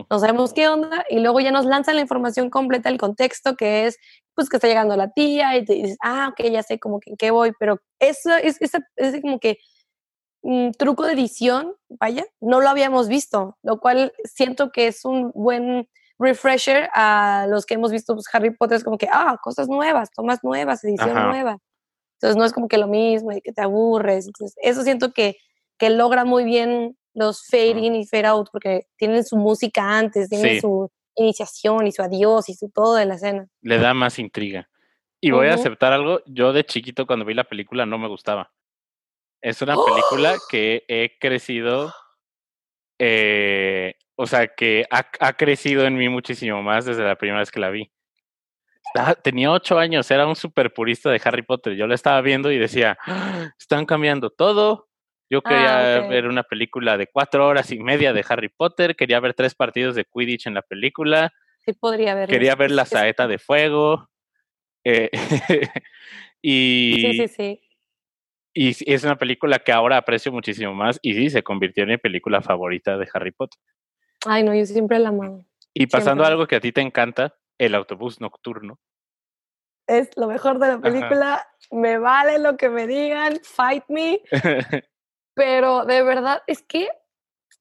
no 0.09 0.19
sabemos 0.19 0.53
qué 0.53 0.67
onda, 0.67 1.05
y 1.09 1.19
luego 1.19 1.39
ya 1.39 1.51
nos 1.51 1.65
lanzan 1.65 1.95
la 1.95 2.01
información 2.01 2.49
completa, 2.49 2.89
el 2.89 2.97
contexto, 2.97 3.55
que 3.55 3.85
es, 3.85 3.97
pues, 4.33 4.49
que 4.49 4.57
está 4.57 4.67
llegando 4.67 4.95
la 4.97 5.11
tía, 5.11 5.55
y 5.57 5.65
te 5.65 5.73
dices, 5.73 5.97
ah, 6.01 6.29
ok, 6.31 6.49
ya 6.49 6.63
sé 6.63 6.79
como 6.79 6.99
que 6.99 7.11
en 7.11 7.17
qué 7.17 7.31
voy, 7.31 7.53
pero 7.59 7.79
eso 7.99 8.35
es, 8.35 8.61
es, 8.61 8.71
es 8.95 9.21
como 9.21 9.39
que 9.39 9.57
mm, 10.41 10.71
truco 10.71 11.05
de 11.05 11.13
edición, 11.13 11.75
vaya, 11.89 12.25
no 12.41 12.61
lo 12.61 12.69
habíamos 12.69 13.07
visto, 13.07 13.57
lo 13.63 13.79
cual 13.79 14.11
siento 14.23 14.71
que 14.71 14.87
es 14.87 15.05
un 15.05 15.31
buen 15.33 15.87
refresher 16.19 16.89
a 16.93 17.45
los 17.49 17.65
que 17.65 17.75
hemos 17.75 17.91
visto 17.91 18.13
pues, 18.13 18.25
Harry 18.33 18.51
Potter, 18.51 18.77
es 18.77 18.83
como 18.83 18.97
que, 18.97 19.07
ah, 19.11 19.37
cosas 19.41 19.67
nuevas, 19.67 20.11
tomas 20.11 20.43
nuevas, 20.43 20.83
edición 20.83 21.13
nueva. 21.13 21.57
Entonces 22.15 22.37
no 22.37 22.45
es 22.45 22.53
como 22.53 22.67
que 22.67 22.77
lo 22.77 22.87
mismo 22.87 23.31
y 23.31 23.41
que 23.41 23.51
te 23.51 23.61
aburres. 23.61 24.27
Entonces, 24.27 24.55
eso 24.61 24.83
siento 24.83 25.11
que, 25.11 25.37
que 25.77 25.89
logra 25.89 26.25
muy 26.25 26.45
bien 26.45 26.97
los 27.13 27.45
fade 27.47 27.79
in 27.79 27.95
y 27.95 28.05
fade 28.05 28.27
out 28.27 28.49
porque 28.51 28.87
tienen 28.97 29.23
su 29.23 29.37
música 29.37 29.97
antes, 29.97 30.29
tienen 30.29 30.61
su 30.61 30.91
iniciación 31.15 31.87
y 31.87 31.91
su 31.91 32.01
adiós 32.01 32.49
y 32.49 32.53
su 32.53 32.69
todo 32.69 32.95
de 32.95 33.05
la 33.05 33.15
escena. 33.15 33.47
Le 33.61 33.79
da 33.79 33.93
más 33.93 34.19
intriga. 34.19 34.69
Y 35.21 35.31
voy 35.31 35.47
a 35.47 35.55
aceptar 35.55 35.91
algo, 35.91 36.21
yo 36.27 36.53
de 36.53 36.65
chiquito 36.65 37.07
cuando 37.07 37.25
vi 37.25 37.33
la 37.33 37.45
película 37.45 37.85
no 37.85 37.97
me 37.97 38.07
gustaba. 38.07 38.51
Es 39.41 39.61
una 39.61 39.75
película 39.75 40.35
que 40.49 40.83
he 40.87 41.17
crecido, 41.19 41.91
eh, 42.99 43.95
o 44.15 44.25
sea, 44.25 44.47
que 44.47 44.85
ha, 44.89 45.05
ha, 45.19 45.33
crecido 45.33 45.85
en 45.85 45.97
mí 45.97 46.09
muchísimo 46.09 46.61
más 46.63 46.85
desde 46.85 47.03
la 47.03 47.17
primera 47.17 47.39
vez 47.39 47.51
que 47.51 47.59
la 47.59 47.69
vi. 47.69 47.91
tenía 49.23 49.51
ocho 49.51 49.77
años, 49.77 50.09
era 50.11 50.25
un 50.25 50.35
super 50.35 50.73
purista 50.73 51.09
de 51.09 51.21
Harry 51.23 51.41
Potter. 51.41 51.75
Yo 51.75 51.87
la 51.87 51.95
estaba 51.95 52.21
viendo 52.21 52.51
y 52.51 52.57
decía, 52.57 52.97
¡Ah! 53.05 53.49
están 53.59 53.85
cambiando 53.85 54.29
todo, 54.29 54.87
yo 55.29 55.39
ah, 55.43 55.49
quería 55.49 56.07
ver 56.07 56.27
una 56.27 56.43
película 56.43 56.97
de 56.97 57.07
cuatro 57.07 57.47
horas 57.47 57.71
y 57.71 57.79
media 57.79 58.13
de 58.13 58.23
Harry 58.27 58.49
Potter, 58.49 58.95
quería 58.95 59.19
ver 59.19 59.33
tres 59.33 59.55
partidos 59.55 59.95
de 59.95 60.05
Quidditch 60.05 60.47
en 60.47 60.53
la 60.53 60.61
película. 60.61 61.33
Sí, 61.65 61.73
podría 61.73 62.13
ver. 62.13 62.29
Quería 62.29 62.55
ver 62.55 62.71
la 62.71 62.85
saeta 62.85 63.27
de 63.27 63.39
fuego. 63.39 64.07
Eh, 64.83 65.09
y, 66.41 66.93
sí, 67.01 67.13
sí, 67.13 67.27
sí. 67.27 67.64
Y 68.57 68.69
es 68.91 69.03
una 69.03 69.17
película 69.17 69.59
que 69.59 69.73
ahora 69.73 69.97
aprecio 69.97 70.31
muchísimo 70.31 70.73
más 70.73 70.97
y 71.01 71.13
sí, 71.13 71.29
se 71.29 71.43
convirtió 71.43 71.83
en 71.83 71.89
mi 71.89 71.97
película 71.97 72.41
favorita 72.41 72.97
de 72.97 73.07
Harry 73.13 73.31
Potter. 73.31 73.59
Ay, 74.25 74.43
no, 74.43 74.55
yo 74.55 74.65
siempre 74.65 74.97
la 74.97 75.09
amo. 75.09 75.45
Y 75.73 75.87
pasando 75.87 76.23
a 76.23 76.27
algo 76.27 76.47
que 76.47 76.55
a 76.55 76.61
ti 76.61 76.71
te 76.71 76.79
encanta, 76.79 77.35
el 77.57 77.75
autobús 77.75 78.21
nocturno. 78.21 78.79
Es 79.87 80.09
lo 80.15 80.27
mejor 80.27 80.57
de 80.59 80.69
la 80.69 80.79
película. 80.79 81.47
Me 81.69 81.97
vale 81.97 82.39
lo 82.39 82.55
que 82.55 82.69
me 82.69 82.87
digan. 82.87 83.39
Fight 83.43 83.83
me. 83.89 84.21
Pero 85.35 85.85
de 85.85 86.01
verdad 86.01 86.41
es 86.47 86.63
que 86.63 86.87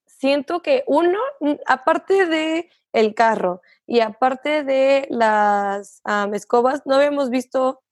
siento 0.06 0.62
que 0.62 0.84
uno, 0.86 1.18
aparte 1.66 2.26
de 2.26 2.70
el 2.92 3.14
carro 3.14 3.60
y 3.86 4.00
aparte 4.00 4.62
de 4.62 5.06
las 5.10 6.00
escobas, 6.32 6.86
no 6.86 6.94
habíamos 6.94 7.30
visto, 7.30 7.82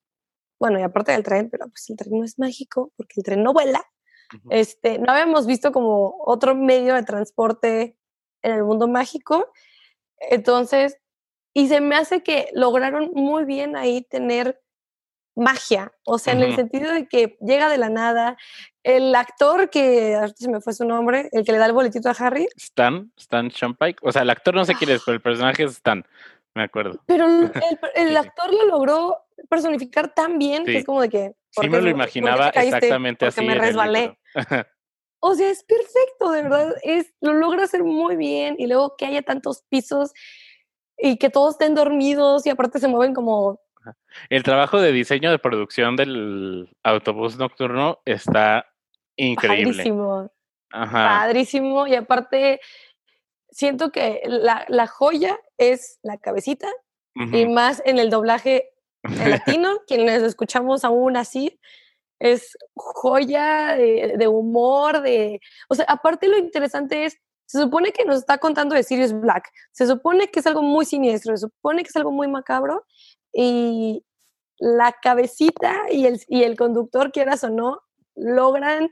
bueno, 0.62 0.78
y 0.78 0.82
aparte 0.82 1.10
del 1.10 1.24
tren, 1.24 1.50
pero 1.50 1.66
pues 1.66 1.90
el 1.90 1.96
tren 1.96 2.16
no 2.16 2.24
es 2.24 2.38
mágico 2.38 2.92
porque 2.96 3.14
el 3.16 3.24
tren 3.24 3.42
no 3.42 3.52
vuela. 3.52 3.84
Este, 4.48 5.00
no 5.00 5.10
habíamos 5.10 5.44
visto 5.44 5.72
como 5.72 6.14
otro 6.24 6.54
medio 6.54 6.94
de 6.94 7.02
transporte 7.02 7.98
en 8.42 8.52
el 8.52 8.62
mundo 8.62 8.86
mágico. 8.86 9.50
Entonces, 10.20 10.98
y 11.52 11.66
se 11.66 11.80
me 11.80 11.96
hace 11.96 12.22
que 12.22 12.48
lograron 12.54 13.10
muy 13.12 13.44
bien 13.44 13.74
ahí 13.74 14.02
tener 14.02 14.62
magia, 15.34 15.90
o 16.04 16.18
sea, 16.18 16.34
en 16.34 16.42
el 16.42 16.54
sentido 16.54 16.92
de 16.92 17.08
que 17.08 17.36
llega 17.40 17.68
de 17.68 17.78
la 17.78 17.88
nada. 17.88 18.36
El 18.84 19.12
actor 19.16 19.68
que, 19.68 20.14
ahorita 20.14 20.36
se 20.38 20.48
me 20.48 20.60
fue 20.60 20.74
su 20.74 20.84
nombre, 20.84 21.28
el 21.32 21.44
que 21.44 21.50
le 21.50 21.58
da 21.58 21.66
el 21.66 21.72
boletito 21.72 22.08
a 22.08 22.12
Harry. 22.12 22.46
Stan, 22.56 23.10
Stan 23.16 23.48
Shumpike. 23.48 23.98
O 24.02 24.12
sea, 24.12 24.22
el 24.22 24.30
actor 24.30 24.54
no 24.54 24.64
sé 24.64 24.76
quién 24.76 24.90
es, 24.90 25.02
pero 25.04 25.16
el 25.16 25.22
personaje 25.22 25.64
es 25.64 25.72
Stan, 25.72 26.06
me 26.54 26.64
acuerdo. 26.64 27.00
Pero 27.06 27.26
el, 27.94 28.16
actor 28.16 28.52
lo 28.52 28.66
logró 28.66 29.18
personificar 29.48 30.14
tan 30.14 30.38
bien 30.38 30.64
que 30.64 30.78
es 30.78 30.84
como 30.84 31.00
de 31.00 31.08
que... 31.08 31.32
Sí 31.50 31.68
me 31.68 31.82
lo 31.82 31.90
imaginaba 31.90 32.48
exactamente 32.48 33.26
así. 33.26 33.44
me 33.44 33.54
resbalé. 33.54 34.18
o 35.20 35.34
sea, 35.34 35.50
es 35.50 35.64
perfecto, 35.64 36.30
de 36.30 36.42
verdad, 36.42 36.74
es, 36.82 37.12
lo 37.20 37.34
logra 37.34 37.64
hacer 37.64 37.84
muy 37.84 38.16
bien 38.16 38.56
y 38.58 38.66
luego 38.66 38.96
que 38.96 39.06
haya 39.06 39.22
tantos 39.22 39.62
pisos 39.68 40.12
y 40.96 41.18
que 41.18 41.30
todos 41.30 41.54
estén 41.54 41.74
dormidos 41.74 42.46
y 42.46 42.50
aparte 42.50 42.78
se 42.78 42.88
mueven 42.88 43.12
como 43.12 43.60
el 44.28 44.42
trabajo 44.42 44.80
de 44.80 44.92
diseño 44.92 45.30
de 45.30 45.38
producción 45.38 45.96
del 45.96 46.68
autobús 46.82 47.36
nocturno 47.36 48.00
está 48.04 48.66
increíble. 49.16 49.72
Padrísimo. 49.72 50.32
Padrísimo. 50.70 51.86
Y 51.86 51.94
aparte, 51.94 52.60
siento 53.52 53.92
que 53.92 54.22
la, 54.24 54.86
joya 54.86 55.38
es 55.58 55.98
la 56.02 56.18
cabecita 56.18 56.68
y 57.14 57.46
más 57.46 57.82
en 57.84 57.98
el 57.98 58.10
doblaje 58.10 58.70
latino, 59.04 59.80
quienes 59.86 60.22
escuchamos 60.22 60.84
aún 60.84 61.16
así, 61.16 61.60
es 62.18 62.56
joya 62.74 63.74
de, 63.76 64.14
de, 64.16 64.28
humor, 64.28 65.02
de... 65.02 65.40
O 65.68 65.74
sea, 65.74 65.84
aparte 65.88 66.28
lo 66.28 66.38
interesante 66.38 67.04
es, 67.04 67.18
se 67.46 67.60
supone 67.60 67.92
que 67.92 68.04
nos 68.04 68.16
está 68.16 68.38
contando 68.38 68.74
de 68.74 68.82
Sirius 68.82 69.12
Black, 69.12 69.50
se 69.72 69.86
supone 69.86 70.28
que 70.28 70.40
es 70.40 70.46
algo 70.46 70.62
muy 70.62 70.86
siniestro, 70.86 71.36
se 71.36 71.42
supone 71.42 71.82
que 71.82 71.88
es 71.88 71.96
algo 71.96 72.12
muy 72.12 72.28
macabro, 72.28 72.86
y 73.32 74.04
la 74.58 74.92
cabecita 74.92 75.74
y 75.90 76.06
el, 76.06 76.20
y 76.28 76.44
el 76.44 76.56
conductor, 76.56 77.12
quieras 77.12 77.44
o 77.44 77.50
no, 77.50 77.80
logran 78.14 78.90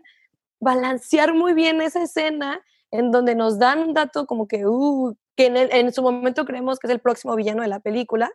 balancear 0.61 1.33
muy 1.33 1.55
bien 1.55 1.81
esa 1.81 2.03
escena 2.03 2.63
en 2.91 3.11
donde 3.11 3.35
nos 3.35 3.59
dan 3.59 3.81
un 3.81 3.95
dato 3.95 4.27
como 4.27 4.49
que, 4.49 4.67
uh, 4.67 5.15
que 5.37 5.47
en, 5.47 5.57
en, 5.57 5.93
su 5.93 6.03
momento 6.03 6.45
creemos 6.45 6.79
que 6.79 6.87
es 6.87 6.93
el 6.93 7.01
próximo 7.01 7.37
villano 7.37 7.63
de 7.63 7.69
la 7.69 7.81
película, 7.81 8.31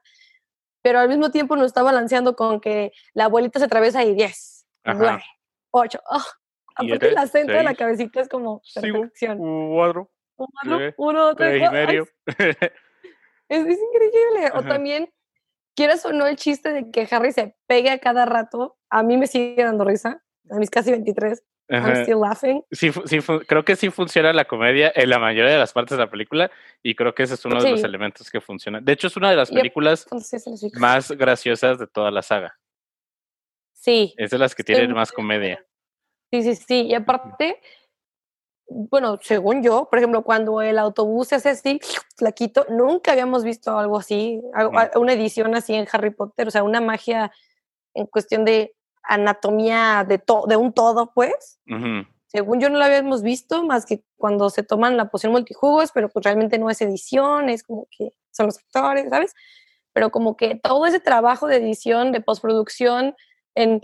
pero 0.82 1.00
al 1.00 1.10
mismo 1.10 1.32
tiempo 1.32 1.56
nos 1.56 1.68
está 1.68 1.84
balanceando 1.84 2.36
con 2.36 2.60
que 2.60 2.92
la 3.14 3.26
abuelita 3.26 3.60
se 3.60 3.66
atraviesa 3.66 4.04
y 4.04 4.14
10, 4.14 4.66
9, 4.86 5.24
8. 5.72 6.00
aparte 6.76 7.10
el 7.10 7.18
acento 7.18 7.54
de 7.54 7.64
la 7.64 7.76
cabecita 7.76 8.22
es 8.22 8.30
como 8.30 8.62
perfección. 8.74 9.38
Cuatro, 9.38 10.10
uno, 10.98 11.36
tres, 11.36 11.62
y 11.62 11.72
medio. 11.72 12.08
es, 12.28 13.60
increíble. 13.60 14.52
O 14.54 14.64
también 14.64 15.10
quieres 15.76 16.06
o 16.06 16.12
no 16.12 16.28
el 16.28 16.36
chiste 16.36 16.72
de 16.72 16.92
que 16.92 17.08
Harry 17.12 17.32
se 17.32 17.56
pegue 17.68 17.90
a 17.90 18.00
cada 18.00 18.26
rato, 18.26 18.78
a 18.90 19.04
mí 19.04 19.18
me 19.18 19.28
sigue 19.28 19.64
dando 19.64 19.86
risa, 19.86 20.24
a 20.50 20.56
mis 20.56 20.70
casi 20.70 20.92
23. 20.92 21.44
I'm 21.68 22.04
still 22.04 22.20
laughing. 22.20 22.64
Sí, 22.72 22.92
sí, 23.06 23.20
creo 23.48 23.66
que 23.66 23.76
sí 23.76 23.90
funciona 23.90 24.32
la 24.34 24.46
comedia 24.46 24.92
en 24.96 25.10
la 25.10 25.20
mayoría 25.20 25.52
de 25.52 25.58
las 25.58 25.74
partes 25.74 25.98
de 25.98 26.04
la 26.04 26.10
película 26.10 26.52
y 26.84 26.96
creo 26.96 27.16
que 27.16 27.24
ese 27.24 27.34
es 27.34 27.46
uno 27.46 27.62
de 27.62 27.72
los 27.72 27.84
elementos 27.84 28.30
que 28.30 28.40
funciona. 28.40 28.80
De 28.82 28.92
hecho, 28.92 29.08
es 29.08 29.18
una 29.18 29.32
de 29.32 29.36
las 29.36 29.50
películas 29.50 30.06
más 30.80 31.12
graciosas 31.12 31.80
de 31.80 31.88
toda 31.88 32.12
la 32.12 32.22
saga. 32.22 32.58
Sí. 33.74 34.14
Es 34.18 34.32
de 34.32 34.38
las 34.38 34.54
que 34.56 34.64
tienen 34.64 34.94
más 34.94 35.12
comedia. 35.12 35.66
Sí, 36.32 36.44
sí, 36.44 36.56
sí. 36.56 36.82
Y 36.88 36.94
aparte, 36.94 37.62
bueno, 38.68 39.18
según 39.22 39.64
yo, 39.64 39.88
por 39.90 40.00
ejemplo, 40.00 40.24
cuando 40.24 40.62
el 40.62 40.78
autobús 40.80 41.30
se 41.30 41.36
hace 41.36 41.50
así, 41.50 41.80
flaquito, 42.16 42.66
nunca 42.70 43.12
habíamos 43.12 43.44
visto 43.44 43.78
algo 43.78 43.98
así, 43.98 44.42
una 44.96 45.14
edición 45.14 45.56
así 45.56 45.74
en 45.74 45.88
Harry 45.92 46.12
Potter, 46.12 46.48
o 46.48 46.52
sea, 46.52 46.64
una 46.64 46.82
magia 46.82 47.32
en 47.94 48.06
cuestión 48.08 48.44
de 48.46 48.76
anatomía 49.08 50.06
de, 50.08 50.22
de 50.48 50.56
un 50.56 50.74
todo, 50.74 51.12
pues. 51.14 51.60
Según 52.28 52.60
yo 52.60 52.70
no 52.70 52.78
la 52.78 52.86
habíamos 52.86 53.22
visto, 53.22 53.64
más 53.64 53.86
que 53.86 54.04
cuando 54.18 54.50
se 54.50 54.64
toman 54.64 54.98
la 54.98 55.10
poción 55.10 55.32
multijugos, 55.32 55.92
pero 55.94 56.10
pues 56.10 56.26
realmente 56.26 56.58
no 56.58 56.70
es 56.70 56.82
edición, 56.82 57.50
es 57.50 57.64
como 57.64 57.88
que 57.98 58.12
son 58.32 58.48
los 58.48 58.58
actores, 58.58 59.10
¿sabes? 59.10 59.34
Pero 59.94 60.12
como 60.12 60.36
que 60.36 60.56
todo 60.56 60.86
ese 60.86 61.00
trabajo 61.00 61.48
de 61.48 61.58
edición, 61.58 62.12
de 62.12 62.20
postproducción, 62.20 63.16
en, 63.56 63.82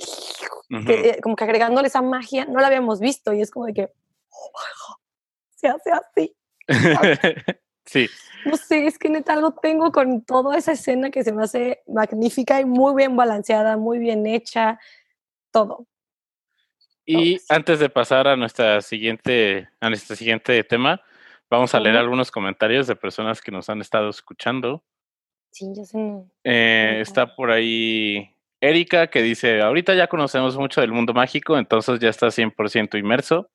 como 1.24 1.36
que 1.38 1.44
agregándole 1.46 1.88
esa 1.88 2.02
magia, 2.02 2.46
no 2.46 2.60
la 2.60 2.68
habíamos 2.68 3.00
visto 3.00 3.32
y 3.34 3.42
es 3.42 3.52
como 3.52 3.68
de 3.68 3.74
que 3.74 3.90
se 5.56 5.68
hace 5.68 5.92
así. 5.92 6.36
sí. 7.86 8.10
No 8.46 8.58
sé, 8.58 8.88
es 8.88 8.98
que 8.98 9.10
neta 9.10 9.34
algo 9.34 9.54
tengo 9.54 9.92
con 9.92 10.24
toda 10.24 10.58
esa 10.58 10.74
escena 10.74 11.10
que 11.10 11.24
se 11.24 11.32
me 11.32 11.44
hace 11.44 11.84
magnífica 11.88 12.60
y 12.60 12.66
muy 12.66 12.96
bien 12.96 13.16
balanceada, 13.16 13.78
muy 13.78 14.00
bien 14.00 14.26
hecha, 14.26 14.80
todo. 15.52 15.88
Y 17.06 17.40
antes 17.50 17.80
de 17.80 17.90
pasar 17.90 18.28
a 18.28 18.36
nuestra 18.36 18.82
siguiente, 18.82 19.70
a 19.80 19.90
nuestro 19.90 20.16
siguiente 20.16 20.64
tema, 20.64 21.02
vamos 21.50 21.74
a 21.76 21.80
leer 21.80 21.98
algunos 21.98 22.32
comentarios 22.32 22.88
de 22.88 22.96
personas 22.96 23.42
que 23.42 23.52
nos 23.52 23.70
han 23.70 23.82
estado 23.82 24.10
escuchando. 24.10 24.84
Sí, 25.52 25.66
ya 25.76 25.84
sé. 25.84 26.00
Eh, 26.44 27.00
está 27.02 27.36
por 27.36 27.52
ahí 27.52 28.34
Erika 28.62 29.08
que 29.08 29.22
dice, 29.22 29.62
ahorita 29.62 29.96
ya 29.96 30.08
conocemos 30.08 30.56
mucho 30.58 30.82
del 30.82 30.92
mundo 30.92 31.14
mágico, 31.14 31.58
entonces 31.58 32.00
ya 32.00 32.10
está 32.10 32.28
100% 32.28 32.98
inmerso. 32.98 33.50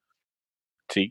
Sí. 0.88 1.10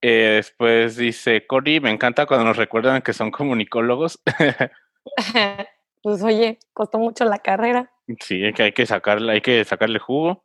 Eh, 0.00 0.32
después 0.36 0.96
dice, 0.96 1.46
Cory, 1.46 1.80
me 1.80 1.90
encanta 1.90 2.26
cuando 2.26 2.46
nos 2.46 2.56
recuerdan 2.56 3.02
que 3.02 3.12
son 3.12 3.30
comunicólogos. 3.30 4.22
pues 6.08 6.22
oye, 6.22 6.58
costó 6.72 6.98
mucho 6.98 7.26
la 7.26 7.38
carrera. 7.38 7.92
Sí, 8.20 8.42
hay 8.42 8.54
que, 8.54 8.62
hay 8.62 8.72
que, 8.72 8.86
sacarle, 8.86 9.32
hay 9.32 9.40
que 9.42 9.62
sacarle 9.64 9.98
jugo. 9.98 10.42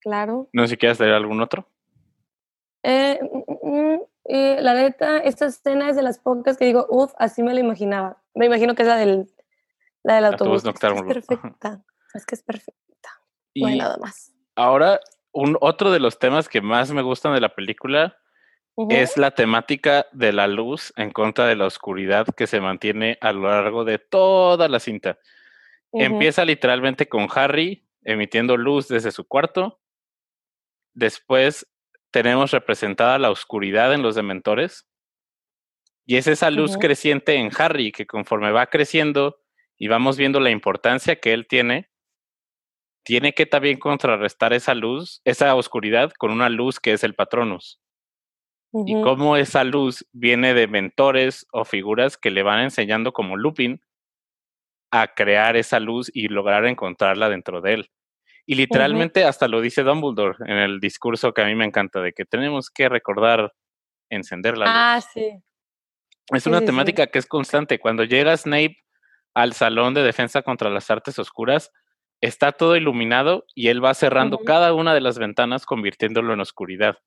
Claro. 0.00 0.48
No 0.52 0.62
sé 0.62 0.70
si 0.70 0.76
quieres 0.76 0.98
traer 0.98 1.14
algún 1.14 1.40
otro. 1.40 1.68
Eh, 2.82 3.20
mm, 3.22 3.68
mm, 3.68 4.00
eh, 4.24 4.58
la 4.60 4.74
neta, 4.74 5.18
esta 5.18 5.46
escena 5.46 5.88
es 5.88 5.94
de 5.94 6.02
las 6.02 6.18
pocas 6.18 6.56
que 6.56 6.64
digo, 6.64 6.86
uff, 6.88 7.12
así 7.16 7.44
me 7.44 7.54
la 7.54 7.60
imaginaba. 7.60 8.20
Me 8.34 8.46
imagino 8.46 8.74
que 8.74 8.82
es 8.82 8.88
la 8.88 8.96
del, 8.96 9.32
la 10.02 10.16
del 10.16 10.24
autobús. 10.24 10.64
Es, 10.64 10.72
perfecta. 10.72 11.84
Es 12.14 12.26
que 12.26 12.34
es 12.34 12.42
perfecta. 12.42 13.10
No 13.54 13.68
hay 13.68 13.78
nada 13.78 13.96
más. 13.98 14.32
Ahora 14.56 14.98
un, 15.30 15.56
otro 15.60 15.92
de 15.92 16.00
los 16.00 16.18
temas 16.18 16.48
que 16.48 16.60
más 16.60 16.90
me 16.90 17.02
gustan 17.02 17.34
de 17.34 17.40
la 17.40 17.54
película 17.54 18.18
es 18.88 19.16
la 19.18 19.32
temática 19.32 20.06
de 20.12 20.32
la 20.32 20.46
luz 20.46 20.92
en 20.96 21.10
contra 21.10 21.46
de 21.46 21.56
la 21.56 21.66
oscuridad 21.66 22.26
que 22.34 22.46
se 22.46 22.60
mantiene 22.60 23.18
a 23.20 23.32
lo 23.32 23.48
largo 23.48 23.84
de 23.84 23.98
toda 23.98 24.68
la 24.68 24.80
cinta. 24.80 25.18
Empieza 25.92 26.44
literalmente 26.44 27.08
con 27.08 27.28
Harry 27.34 27.86
emitiendo 28.02 28.56
luz 28.56 28.88
desde 28.88 29.12
su 29.12 29.26
cuarto. 29.26 29.80
Después 30.94 31.66
tenemos 32.10 32.50
representada 32.50 33.18
la 33.18 33.30
oscuridad 33.30 33.92
en 33.92 34.02
los 34.02 34.14
dementores. 34.14 34.86
Y 36.04 36.16
es 36.16 36.26
esa 36.26 36.50
luz 36.50 36.76
creciente 36.78 37.34
en 37.34 37.50
Harry 37.56 37.92
que 37.92 38.06
conforme 38.06 38.52
va 38.52 38.66
creciendo 38.66 39.40
y 39.76 39.88
vamos 39.88 40.16
viendo 40.16 40.40
la 40.40 40.50
importancia 40.50 41.20
que 41.20 41.32
él 41.32 41.46
tiene, 41.46 41.90
tiene 43.04 43.34
que 43.34 43.46
también 43.46 43.78
contrarrestar 43.78 44.52
esa 44.52 44.74
luz, 44.74 45.20
esa 45.24 45.54
oscuridad 45.54 46.12
con 46.12 46.30
una 46.30 46.48
luz 46.48 46.80
que 46.80 46.92
es 46.92 47.04
el 47.04 47.14
Patronus. 47.14 47.81
Y 48.74 49.00
cómo 49.02 49.36
esa 49.36 49.64
luz 49.64 50.06
viene 50.12 50.54
de 50.54 50.66
mentores 50.66 51.46
o 51.52 51.66
figuras 51.66 52.16
que 52.16 52.30
le 52.30 52.42
van 52.42 52.60
enseñando 52.60 53.12
como 53.12 53.36
Lupin 53.36 53.82
a 54.90 55.08
crear 55.08 55.56
esa 55.56 55.78
luz 55.78 56.10
y 56.14 56.28
lograr 56.28 56.64
encontrarla 56.64 57.28
dentro 57.28 57.60
de 57.60 57.74
él. 57.74 57.90
Y 58.46 58.54
literalmente 58.54 59.24
hasta 59.24 59.46
lo 59.46 59.60
dice 59.60 59.82
Dumbledore 59.82 60.36
en 60.46 60.56
el 60.56 60.80
discurso 60.80 61.32
que 61.32 61.42
a 61.42 61.46
mí 61.46 61.54
me 61.54 61.64
encanta, 61.64 62.00
de 62.00 62.12
que 62.12 62.24
tenemos 62.24 62.70
que 62.70 62.88
recordar 62.88 63.52
encender 64.10 64.56
la 64.56 64.66
luz. 64.66 64.74
Ah, 64.74 65.00
sí. 65.00 65.42
Es 66.30 66.46
una 66.46 66.60
temática 66.60 67.06
que 67.06 67.18
es 67.18 67.26
constante. 67.26 67.78
Cuando 67.78 68.04
llega 68.04 68.36
Snape 68.36 68.76
al 69.34 69.52
salón 69.52 69.94
de 69.94 70.02
defensa 70.02 70.42
contra 70.42 70.70
las 70.70 70.90
artes 70.90 71.18
oscuras, 71.18 71.70
está 72.20 72.52
todo 72.52 72.76
iluminado 72.76 73.44
y 73.54 73.68
él 73.68 73.84
va 73.84 73.94
cerrando 73.94 74.38
cada 74.38 74.74
una 74.74 74.94
de 74.94 75.00
las 75.00 75.18
ventanas, 75.18 75.66
convirtiéndolo 75.66 76.32
en 76.32 76.40
oscuridad. 76.40 76.98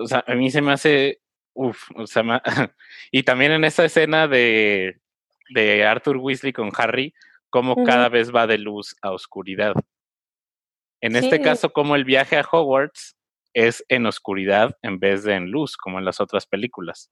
O 0.00 0.06
sea, 0.06 0.24
a 0.26 0.34
mí 0.34 0.50
se 0.50 0.62
me 0.62 0.72
hace. 0.72 1.20
Uf, 1.54 1.90
o 1.96 2.06
sea, 2.06 2.42
y 3.10 3.22
también 3.22 3.52
en 3.52 3.64
esa 3.64 3.84
escena 3.84 4.28
de, 4.28 5.00
de 5.50 5.84
Arthur 5.84 6.16
Weasley 6.16 6.52
con 6.52 6.70
Harry, 6.76 7.14
como 7.50 7.84
cada 7.84 8.08
vez 8.08 8.34
va 8.34 8.46
de 8.46 8.58
luz 8.58 8.96
a 9.02 9.12
oscuridad. 9.12 9.74
En 11.00 11.16
este 11.16 11.40
caso, 11.40 11.72
como 11.72 11.96
el 11.96 12.04
viaje 12.04 12.36
a 12.36 12.46
Hogwarts 12.50 13.16
es 13.54 13.84
en 13.88 14.06
oscuridad 14.06 14.76
en 14.82 14.98
vez 14.98 15.24
de 15.24 15.34
en 15.34 15.50
luz, 15.50 15.76
como 15.76 15.98
en 15.98 16.04
las 16.04 16.20
otras 16.20 16.46
películas. 16.46 17.10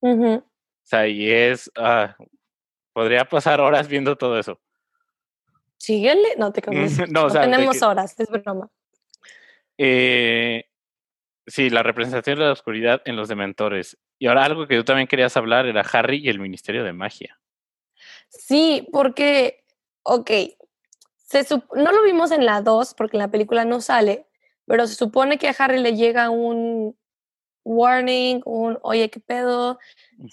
O 0.00 0.42
sea, 0.82 1.06
y 1.06 1.30
es. 1.30 1.70
Ah, 1.76 2.16
podría 2.92 3.24
pasar 3.24 3.60
horas 3.60 3.88
viendo 3.88 4.16
todo 4.16 4.38
eso. 4.38 4.60
Síguele, 5.76 6.34
no 6.36 6.52
te 6.52 6.60
cambies. 6.62 7.10
no, 7.10 7.30
tenemos 7.30 7.82
horas, 7.82 8.18
es 8.18 8.28
broma. 8.28 8.70
Eh, 9.78 10.67
sí, 11.48 11.70
la 11.70 11.82
representación 11.82 12.38
de 12.38 12.44
la 12.44 12.52
oscuridad 12.52 13.02
en 13.04 13.16
los 13.16 13.28
dementores. 13.28 13.98
Y 14.18 14.26
ahora 14.26 14.44
algo 14.44 14.66
que 14.66 14.76
tú 14.76 14.84
también 14.84 15.08
querías 15.08 15.36
hablar 15.36 15.66
era 15.66 15.82
Harry 15.92 16.20
y 16.22 16.28
el 16.28 16.38
Ministerio 16.38 16.84
de 16.84 16.92
Magia. 16.92 17.38
Sí, 18.28 18.88
porque, 18.92 19.64
ok, 20.02 20.30
se 21.16 21.44
no 21.74 21.92
lo 21.92 22.02
vimos 22.04 22.30
en 22.30 22.46
la 22.46 22.62
2 22.62 22.94
porque 22.94 23.16
en 23.16 23.22
la 23.22 23.30
película 23.30 23.64
no 23.64 23.80
sale, 23.80 24.26
pero 24.66 24.86
se 24.86 24.94
supone 24.94 25.38
que 25.38 25.48
a 25.48 25.54
Harry 25.58 25.80
le 25.80 25.96
llega 25.96 26.30
un 26.30 26.96
warning, 27.64 28.40
un, 28.46 28.78
oye, 28.82 29.10
¿qué 29.10 29.20
pedo? 29.20 29.78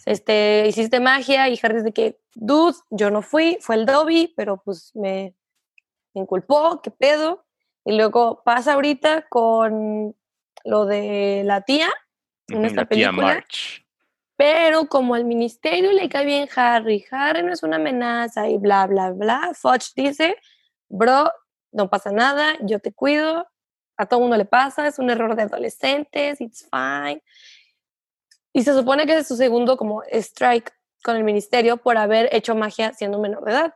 Este, 0.06 0.68
hiciste 0.68 1.00
magia 1.00 1.50
y 1.50 1.60
Harry 1.62 1.78
dice 1.78 1.92
que, 1.92 2.20
dude, 2.34 2.78
yo 2.92 3.10
no 3.10 3.22
fui, 3.22 3.58
fue 3.60 3.76
el 3.76 3.86
Dobby, 3.86 4.34
pero 4.38 4.62
pues 4.64 4.96
me, 4.96 5.36
inculpó, 6.16 6.82
¿qué 6.82 6.92
pedo? 6.92 7.46
Y 7.84 7.96
luego 7.96 8.42
pasa 8.44 8.74
ahorita 8.74 9.28
con 9.30 10.16
lo 10.66 10.86
de 10.86 11.44
la 11.46 11.62
tía 11.62 11.90
en 12.50 12.66
esta 12.66 12.86
película. 12.86 13.46
Pero 14.36 14.88
como 14.88 15.16
al 15.16 15.24
ministerio 15.24 15.94
le 15.94 16.10
cae 16.10 16.26
bien 16.26 16.50
Harry, 16.56 17.06
Harry 17.10 17.42
no 17.42 17.54
es 17.54 17.64
una 17.64 17.78
amenaza 17.78 18.50
y 18.50 18.58
bla, 18.58 18.86
bla, 18.86 19.12
bla, 19.12 19.52
Fudge 19.54 19.94
dice, 19.96 20.36
bro, 20.90 21.32
no 21.72 21.90
pasa 21.90 22.12
nada, 22.12 22.58
yo 22.62 22.80
te 22.80 22.92
cuido, 22.92 23.48
a 23.96 24.06
todo 24.06 24.20
mundo 24.20 24.36
le 24.36 24.44
pasa, 24.44 24.88
es 24.88 25.00
un 25.00 25.10
error 25.10 25.36
de 25.38 25.44
adolescentes, 25.44 26.42
it's 26.42 26.68
fine. 26.70 27.24
Y 28.52 28.64
se 28.64 28.74
supone 28.74 29.06
que 29.06 29.18
es 29.18 29.28
su 29.28 29.38
segundo 29.38 29.78
como 29.78 30.04
strike 30.12 30.74
con 31.04 31.16
el 31.16 31.24
ministerio 31.24 31.78
por 31.78 31.98
haber 31.98 32.28
hecho 32.34 32.56
magia 32.56 32.92
siendo 32.94 33.20
menor 33.20 33.46
de 33.46 33.52
edad. 33.52 33.74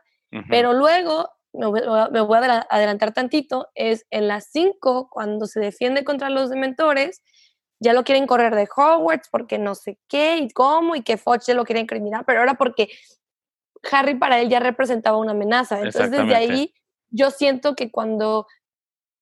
Pero 0.48 0.72
luego, 0.72 1.28
me 1.52 1.66
voy, 1.66 2.38
a 2.38 2.66
adelantar 2.70 3.12
tantito, 3.12 3.68
es 3.74 4.06
en 4.10 4.28
las 4.28 4.50
5, 4.52 5.08
cuando 5.10 5.46
se 5.46 5.60
defiende 5.60 6.04
contra 6.04 6.30
los 6.30 6.50
dementores, 6.50 7.22
ya 7.80 7.92
lo 7.92 8.04
quieren 8.04 8.26
correr 8.26 8.54
de 8.54 8.68
Hogwarts 8.74 9.28
porque 9.30 9.58
no 9.58 9.74
sé 9.74 9.98
qué 10.06 10.36
y 10.36 10.50
cómo 10.50 10.94
y 10.94 11.02
que 11.02 11.16
Foch 11.16 11.42
ya 11.46 11.54
lo 11.54 11.64
quiere 11.64 11.80
incriminar, 11.80 12.24
pero 12.26 12.40
ahora 12.40 12.54
porque 12.54 12.90
Harry 13.90 14.14
para 14.14 14.40
él 14.40 14.50
ya 14.50 14.60
representaba 14.60 15.16
una 15.16 15.32
amenaza. 15.32 15.78
Entonces 15.78 16.10
desde 16.10 16.34
ahí 16.34 16.74
yo 17.08 17.30
siento 17.30 17.74
que 17.74 17.90
cuando 17.90 18.46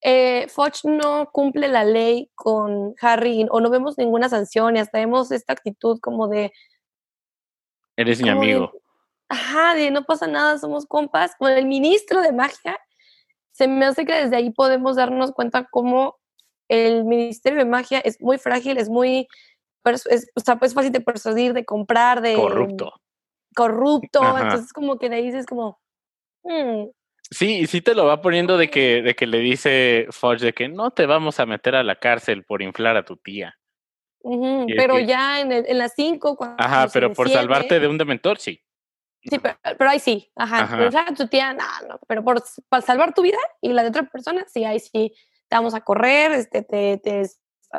eh, 0.01 0.49
Foch 0.49 0.85
no 0.85 1.31
cumple 1.33 1.69
la 1.69 1.85
ley 1.85 2.31
con 2.35 2.95
Harry 3.01 3.47
o 3.49 3.61
no 3.61 3.71
vemos 3.71 3.97
ninguna 3.97 4.29
sanción 4.29 4.77
y 4.77 4.81
hasta 4.81 4.99
vemos 4.99 5.31
esta 5.31 5.53
actitud 5.53 5.99
como 6.01 6.29
de... 6.29 6.53
Eres 7.97 8.21
mi 8.21 8.29
amigo. 8.29 8.73
Ajá, 9.29 9.75
de 9.75 9.91
no 9.91 10.05
pasa 10.05 10.27
nada, 10.27 10.59
somos 10.59 10.87
compas. 10.87 11.33
Con 11.39 11.53
el 11.53 11.67
ministro 11.67 12.21
de 12.23 12.33
magia, 12.33 12.79
se 13.53 13.69
me 13.69 13.85
hace 13.85 14.05
que 14.05 14.15
desde 14.15 14.37
ahí 14.37 14.51
podemos 14.51 14.97
darnos 14.97 15.33
cuenta 15.33 15.69
cómo 15.71 16.17
el 16.69 17.05
ministerio 17.05 17.59
de 17.59 17.65
magia 17.65 18.01
es 18.01 18.21
muy 18.21 18.39
frágil, 18.39 18.79
es 18.79 18.89
muy... 18.89 19.29
Es, 19.85 20.31
o 20.35 20.41
sea, 20.41 20.59
pues 20.59 20.75
fácil 20.75 20.93
de 20.93 21.01
persuadir, 21.01 21.55
de 21.55 21.65
comprar, 21.65 22.21
de... 22.21 22.35
Corrupto. 22.35 22.93
Corrupto. 23.55 24.39
Entonces 24.39 24.73
como 24.73 24.99
que 24.99 25.09
de 25.09 25.17
ahí 25.17 25.27
dices 25.27 25.47
como... 25.47 25.81
Hmm, 26.43 26.89
Sí, 27.31 27.59
y 27.59 27.67
sí 27.67 27.83
te 27.83 27.95
lo 27.95 28.07
va 28.07 28.23
poniendo 28.23 28.57
de 28.57 28.71
que, 28.71 29.03
de 29.03 29.15
que 29.15 29.27
le 29.27 29.39
dice 29.39 30.07
Fudge 30.11 30.41
de 30.41 30.53
que 30.55 30.69
no 30.69 30.91
te 30.91 31.05
vamos 31.05 31.41
a 31.41 31.47
meter 31.47 31.75
a 31.75 31.83
la 31.83 31.97
cárcel 31.97 32.45
por 32.45 32.63
inflar 32.63 32.97
a 32.97 33.05
tu 33.05 33.17
tía. 33.17 33.59
pero 34.77 34.99
ya 34.99 35.41
en, 35.41 35.53
en 35.53 35.79
las 35.79 35.93
cinco 35.95 36.39
Ajá, 36.59 36.89
pero 36.93 37.13
por 37.13 37.29
salvarte 37.29 37.81
de 37.81 37.87
un 37.87 37.99
dementor, 37.99 38.39
sí. 38.39 38.63
Sí, 39.23 39.39
pero, 39.39 39.59
pero 39.63 39.91
ahí 39.91 40.01
sí. 40.01 40.31
Ajá. 40.37 40.69
Pero 40.71 40.99
a 40.99 41.15
tu 41.15 41.27
tía, 41.29 41.53
no, 41.53 41.65
no. 41.89 41.99
Pero 42.07 42.25
por 42.25 42.43
para 42.69 42.83
salvar 42.83 43.15
tu 43.15 43.23
vida 43.23 43.39
y 43.61 43.73
la 43.73 43.83
de 43.83 43.89
otra 43.89 44.05
persona, 44.05 44.45
sí, 44.49 44.65
ahí 44.65 44.81
sí. 44.81 45.15
Te 45.49 45.57
vamos 45.57 45.75
a 45.75 45.81
correr, 45.81 46.33
este, 46.33 46.63
te, 46.63 46.99
te 46.99 47.29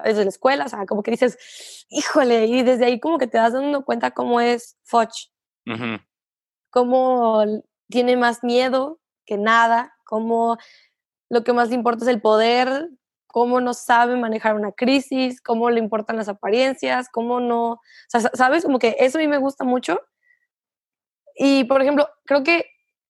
desde 0.04 0.24
la 0.24 0.30
escuela, 0.30 0.66
o 0.66 0.70
sea, 0.70 0.86
como 0.86 1.04
que 1.04 1.12
dices, 1.12 1.86
híjole, 1.90 2.46
y 2.46 2.64
desde 2.64 2.86
ahí 2.86 3.00
como 3.00 3.18
que 3.18 3.28
te 3.28 3.38
das 3.38 3.54
dando 3.54 3.84
cuenta 3.84 4.12
cómo 4.12 4.40
es 4.40 4.78
Fudge. 4.84 5.32
Cómo 6.72 7.44
tiene 7.90 8.18
más 8.18 8.44
miedo 8.44 9.00
que 9.26 9.38
nada, 9.38 9.94
cómo 10.06 10.58
lo 11.30 11.44
que 11.44 11.54
más 11.54 11.70
le 11.70 11.76
importa 11.76 12.04
es 12.04 12.10
el 12.10 12.22
poder, 12.22 12.90
cómo 13.28 13.62
no 13.62 13.76
sabe 13.76 14.16
manejar 14.18 14.56
una 14.56 14.72
crisis, 14.72 15.42
cómo 15.42 15.70
le 15.70 15.80
importan 15.80 16.18
las 16.18 16.30
apariencias, 16.30 17.08
cómo 17.12 17.40
no, 17.40 17.74
o 17.74 17.80
sea, 18.08 18.22
sabes, 18.34 18.64
como 18.64 18.80
que 18.80 18.96
eso 19.00 19.20
a 19.20 19.22
mí 19.22 19.28
me 19.28 19.38
gusta 19.38 19.64
mucho. 19.64 20.00
Y, 21.42 21.64
por 21.64 21.82
ejemplo, 21.82 22.10
creo 22.26 22.44
que, 22.44 22.66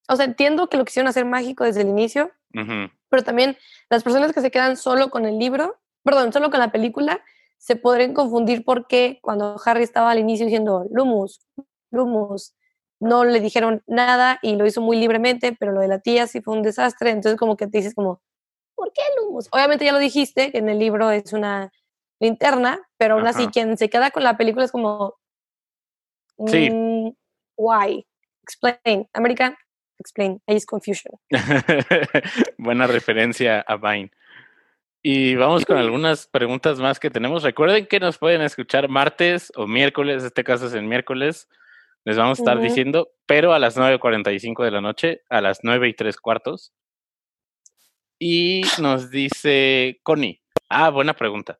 o 0.08 0.16
sea, 0.16 0.26
entiendo 0.26 0.70
que 0.70 0.78
lo 0.78 0.86
quisieron 0.86 1.08
hacer 1.08 1.26
mágico 1.26 1.64
desde 1.64 1.82
el 1.82 1.88
inicio, 1.88 2.32
pero 3.10 3.24
también 3.24 3.58
las 3.90 4.04
personas 4.04 4.34
que 4.34 4.42
se 4.42 4.52
quedan 4.52 4.78
solo 4.78 5.10
con 5.10 5.26
el 5.26 5.40
libro, 5.40 5.80
perdón, 6.04 6.32
solo 6.32 6.52
con 6.52 6.60
la 6.60 6.72
película, 6.72 7.24
se 7.58 7.76
podrían 7.76 8.14
confundir 8.14 8.64
porque 8.64 9.18
cuando 9.24 9.56
Harry 9.66 9.84
estaba 9.84 10.12
al 10.12 10.20
inicio 10.20 10.46
diciendo 10.46 10.86
Lumus, 10.92 11.42
Lumus, 11.90 12.54
no 13.00 13.26
le 13.26 13.40
dijeron 13.40 13.82
nada 13.88 14.38
y 14.44 14.56
lo 14.56 14.68
hizo 14.68 14.80
muy 14.80 14.98
libremente, 14.98 15.58
pero 15.60 15.72
lo 15.72 15.82
de 15.82 15.88
la 15.88 16.00
tía 16.00 16.28
sí 16.28 16.42
fue 16.42 16.56
un 16.56 16.62
desastre, 16.62 17.10
entonces 17.10 17.40
como 17.40 17.58
que 17.58 17.66
te 17.66 17.80
dices 17.80 17.96
como, 17.96 18.22
¿por 18.76 18.94
qué 18.94 19.02
Lumos? 19.18 19.48
Obviamente 19.52 19.86
ya 19.86 19.92
lo 19.92 20.00
dijiste, 20.00 20.52
que 20.52 20.60
en 20.60 20.70
el 20.70 20.78
libro 20.78 21.10
es 21.10 21.34
una 21.34 21.72
linterna, 22.20 22.80
pero 22.98 23.16
aún 23.16 23.26
así 23.26 23.48
quien 23.48 23.76
se 23.76 23.90
queda 23.90 24.12
con 24.12 24.24
la 24.24 24.38
película 24.38 24.66
es 24.66 24.72
como, 24.72 25.16
sí. 26.46 26.70
Mm, 26.70 27.16
why? 27.58 28.06
Explain. 28.50 29.08
American, 29.14 29.56
explain. 30.00 30.42
Ahí 30.48 30.56
es 30.56 30.66
confusion. 30.66 31.14
Buena 32.58 32.88
referencia 32.88 33.62
a 33.62 33.78
Vine. 33.78 34.12
Y 35.04 35.36
vamos 35.36 35.66
con 35.66 35.78
algunas 35.78 36.26
preguntas 36.26 36.80
más 36.80 37.00
que 37.00 37.12
tenemos. 37.12 37.44
Recuerden 37.44 37.86
que 37.86 38.00
nos 38.00 38.18
pueden 38.18 38.42
escuchar 38.42 38.90
martes 38.90 39.52
o 39.56 39.68
miércoles, 39.68 40.24
este 40.24 40.44
caso 40.44 40.66
es 40.66 40.74
en 40.74 40.88
miércoles, 40.88 41.48
les 42.06 42.18
vamos 42.18 42.40
a 42.40 42.42
estar 42.42 42.60
diciendo, 42.60 43.12
pero 43.28 43.54
a 43.54 43.60
las 43.60 43.78
9.45 43.78 44.64
de 44.66 44.72
la 44.72 44.82
noche, 44.82 45.22
a 45.30 45.42
las 45.42 45.60
9 45.62 45.88
y 45.88 45.94
tres 45.94 46.18
cuartos. 46.18 46.74
Y 48.18 48.64
nos 48.82 49.12
dice 49.12 50.00
Connie, 50.02 50.42
ah, 50.70 50.90
buena 50.90 51.14
pregunta. 51.14 51.60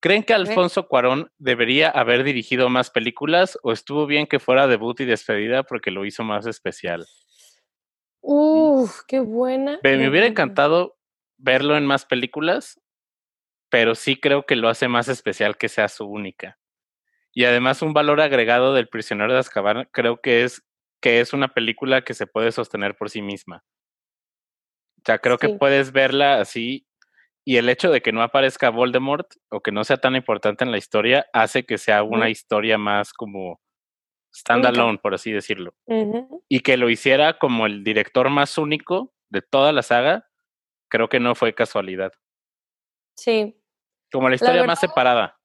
¿Creen 0.00 0.22
que 0.22 0.32
Alfonso 0.32 0.86
Cuarón 0.86 1.32
debería 1.38 1.90
haber 1.90 2.22
dirigido 2.22 2.68
más 2.68 2.90
películas 2.90 3.58
o 3.62 3.72
estuvo 3.72 4.06
bien 4.06 4.26
que 4.26 4.38
fuera 4.38 4.68
debut 4.68 5.00
y 5.00 5.04
despedida 5.04 5.64
porque 5.64 5.90
lo 5.90 6.04
hizo 6.04 6.22
más 6.22 6.46
especial? 6.46 7.04
Uf, 8.20 9.00
qué 9.08 9.18
buena. 9.20 9.80
Me, 9.82 10.08
hubiera 10.08 10.26
encantado 10.26 10.96
verlo 11.36 11.76
en 11.76 11.84
más 11.84 12.04
películas, 12.04 12.80
pero 13.70 13.96
sí 13.96 14.16
creo 14.16 14.46
que 14.46 14.56
lo 14.56 14.68
hace 14.68 14.86
más 14.86 15.08
especial 15.08 15.56
que 15.56 15.68
sea 15.68 15.88
su 15.88 16.04
única. 16.06 16.58
Y 17.32 17.44
además 17.44 17.82
un 17.82 17.92
valor 17.92 18.20
agregado 18.20 18.74
del 18.74 18.88
prisionero 18.88 19.32
de 19.32 19.40
Azkaban 19.40 19.88
creo 19.92 20.20
que 20.20 20.44
es 20.44 20.64
que 21.00 21.20
es 21.20 21.32
una 21.32 21.48
película 21.48 22.02
que 22.02 22.14
se 22.14 22.26
puede 22.26 22.50
sostener 22.50 22.96
por 22.96 23.10
sí 23.10 23.22
misma. 23.22 23.64
O 24.98 25.02
sea, 25.04 25.18
creo 25.18 25.38
que 25.38 25.50
puedes 25.50 25.92
verla 25.92 26.40
así 26.40 26.87
y 27.48 27.56
el 27.56 27.70
hecho 27.70 27.90
de 27.90 28.02
que 28.02 28.12
no 28.12 28.22
aparezca 28.22 28.68
Voldemort 28.68 29.26
o 29.50 29.60
que 29.62 29.72
no 29.72 29.82
sea 29.82 29.96
tan 29.96 30.14
importante 30.16 30.64
en 30.64 30.70
la 30.70 30.76
historia 30.76 31.26
hace 31.32 31.64
que 31.64 31.78
sea 31.78 32.02
una 32.02 32.28
historia 32.28 32.76
más 32.76 33.14
como 33.14 33.58
standalone, 34.34 34.98
por 34.98 35.14
así 35.14 35.32
decirlo. 35.32 35.72
Y 36.50 36.60
que 36.60 36.76
lo 36.76 36.90
hiciera 36.90 37.38
como 37.38 37.64
el 37.64 37.84
director 37.84 38.28
más 38.28 38.58
único 38.58 39.14
de 39.30 39.40
toda 39.40 39.72
la 39.72 39.80
saga, 39.82 40.28
creo 40.90 41.08
que 41.08 41.20
no 41.20 41.34
fue 41.34 41.54
casualidad. 41.54 42.12
Sí, 43.16 43.58
Como 44.12 44.28
la 44.28 44.34
historia 44.34 44.60
más 44.64 44.78
verdad- 44.78 44.80
separada. 44.80 45.40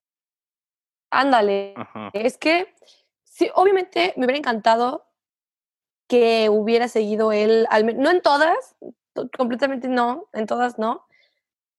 ándale. 1.09 1.73
Es 2.11 2.37
que, 2.37 2.73
sí, 3.23 3.49
obviamente 3.55 4.13
me 4.17 4.25
hubiera 4.25 4.39
encantado 4.39 5.05
que 6.09 6.49
hubiera 6.49 6.89
seguido 6.89 7.31
él, 7.31 7.65
al 7.69 7.97
no 7.97 8.11
en 8.11 8.21
todas, 8.21 8.75
to- 9.13 9.29
completamente 9.37 9.87
no, 9.87 10.27
en 10.33 10.47
todas 10.47 10.77
no, 10.77 11.07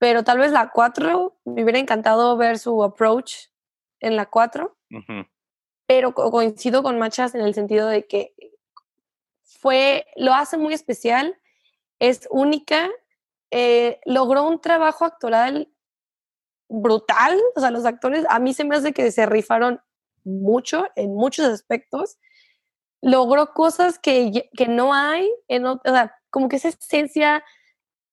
pero 0.05 0.23
tal 0.23 0.37
vez 0.37 0.53
la 0.53 0.69
4, 0.69 1.35
me 1.47 1.63
hubiera 1.63 1.79
encantado 1.79 2.37
ver 2.37 2.59
su 2.59 2.85
approach 2.85 3.47
en 4.01 4.17
la 4.17 4.27
4, 4.27 4.77
Ujú. 4.91 5.25
pero 5.87 6.13
co- 6.13 6.31
coincido 6.31 6.83
con 6.83 6.99
Machas 6.99 7.35
en 7.35 7.41
el 7.41 7.55
sentido 7.55 7.89
de 7.89 8.07
que 8.07 8.35
fue, 9.45 10.07
lo 10.17 10.35
hace 10.35 10.59
muy 10.59 10.75
especial, 10.75 11.41
es 12.01 12.29
única, 12.31 12.91
eh, 13.51 13.99
logró 14.05 14.47
un 14.47 14.61
trabajo 14.61 15.07
actoral 15.07 15.73
brutal, 16.69 17.41
o 17.57 17.61
sea, 17.61 17.71
los 17.71 17.87
actores 17.87 18.27
a 18.29 18.39
mí 18.41 18.53
se 18.53 18.65
me 18.65 18.77
hace 18.77 18.93
que 18.93 19.11
se 19.11 19.25
rifaron 19.25 19.81
mucho 20.23 20.87
en 20.97 21.15
muchos 21.15 21.47
aspectos, 21.47 22.19
logró 23.01 23.55
cosas 23.55 23.99
que, 23.99 24.51
que 24.55 24.69
no 24.69 24.93
hay, 24.93 25.31
en, 25.49 25.65
o 25.65 25.81
sea, 25.83 26.15
como 26.29 26.51
que 26.51 26.57
esa 26.57 26.69
esencia, 26.69 27.43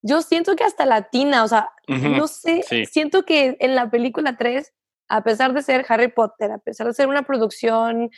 yo 0.03 0.23
siento 0.23 0.55
que 0.55 0.63
hasta 0.63 0.85
latina, 0.87 1.43
o 1.43 1.47
sea, 1.47 1.69
No 1.99 2.27
sé, 2.27 2.63
sí. 2.67 2.85
siento 2.85 3.23
que 3.23 3.57
en 3.59 3.75
la 3.75 3.89
película 3.89 4.37
3, 4.37 4.73
a 5.09 5.23
pesar 5.23 5.53
de 5.53 5.61
ser 5.61 5.85
Harry 5.89 6.07
Potter, 6.09 6.51
a 6.51 6.57
pesar 6.57 6.87
de 6.87 6.93
ser 6.93 7.07
una 7.07 7.23
producción 7.23 8.09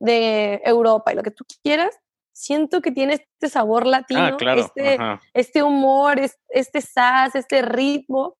de 0.00 0.60
Europa 0.64 1.12
y 1.12 1.16
lo 1.16 1.22
que 1.22 1.30
tú 1.30 1.44
quieras, 1.62 1.98
siento 2.34 2.80
que 2.80 2.90
tiene 2.90 3.14
este 3.14 3.48
sabor 3.48 3.86
latino, 3.86 4.20
Ah, 4.20 4.36
claro. 4.36 4.60
este, 4.62 4.98
este 5.34 5.62
humor, 5.62 6.18
es- 6.18 6.38
este 6.48 6.80
sas, 6.80 7.34
este 7.34 7.62
ritmo 7.62 8.36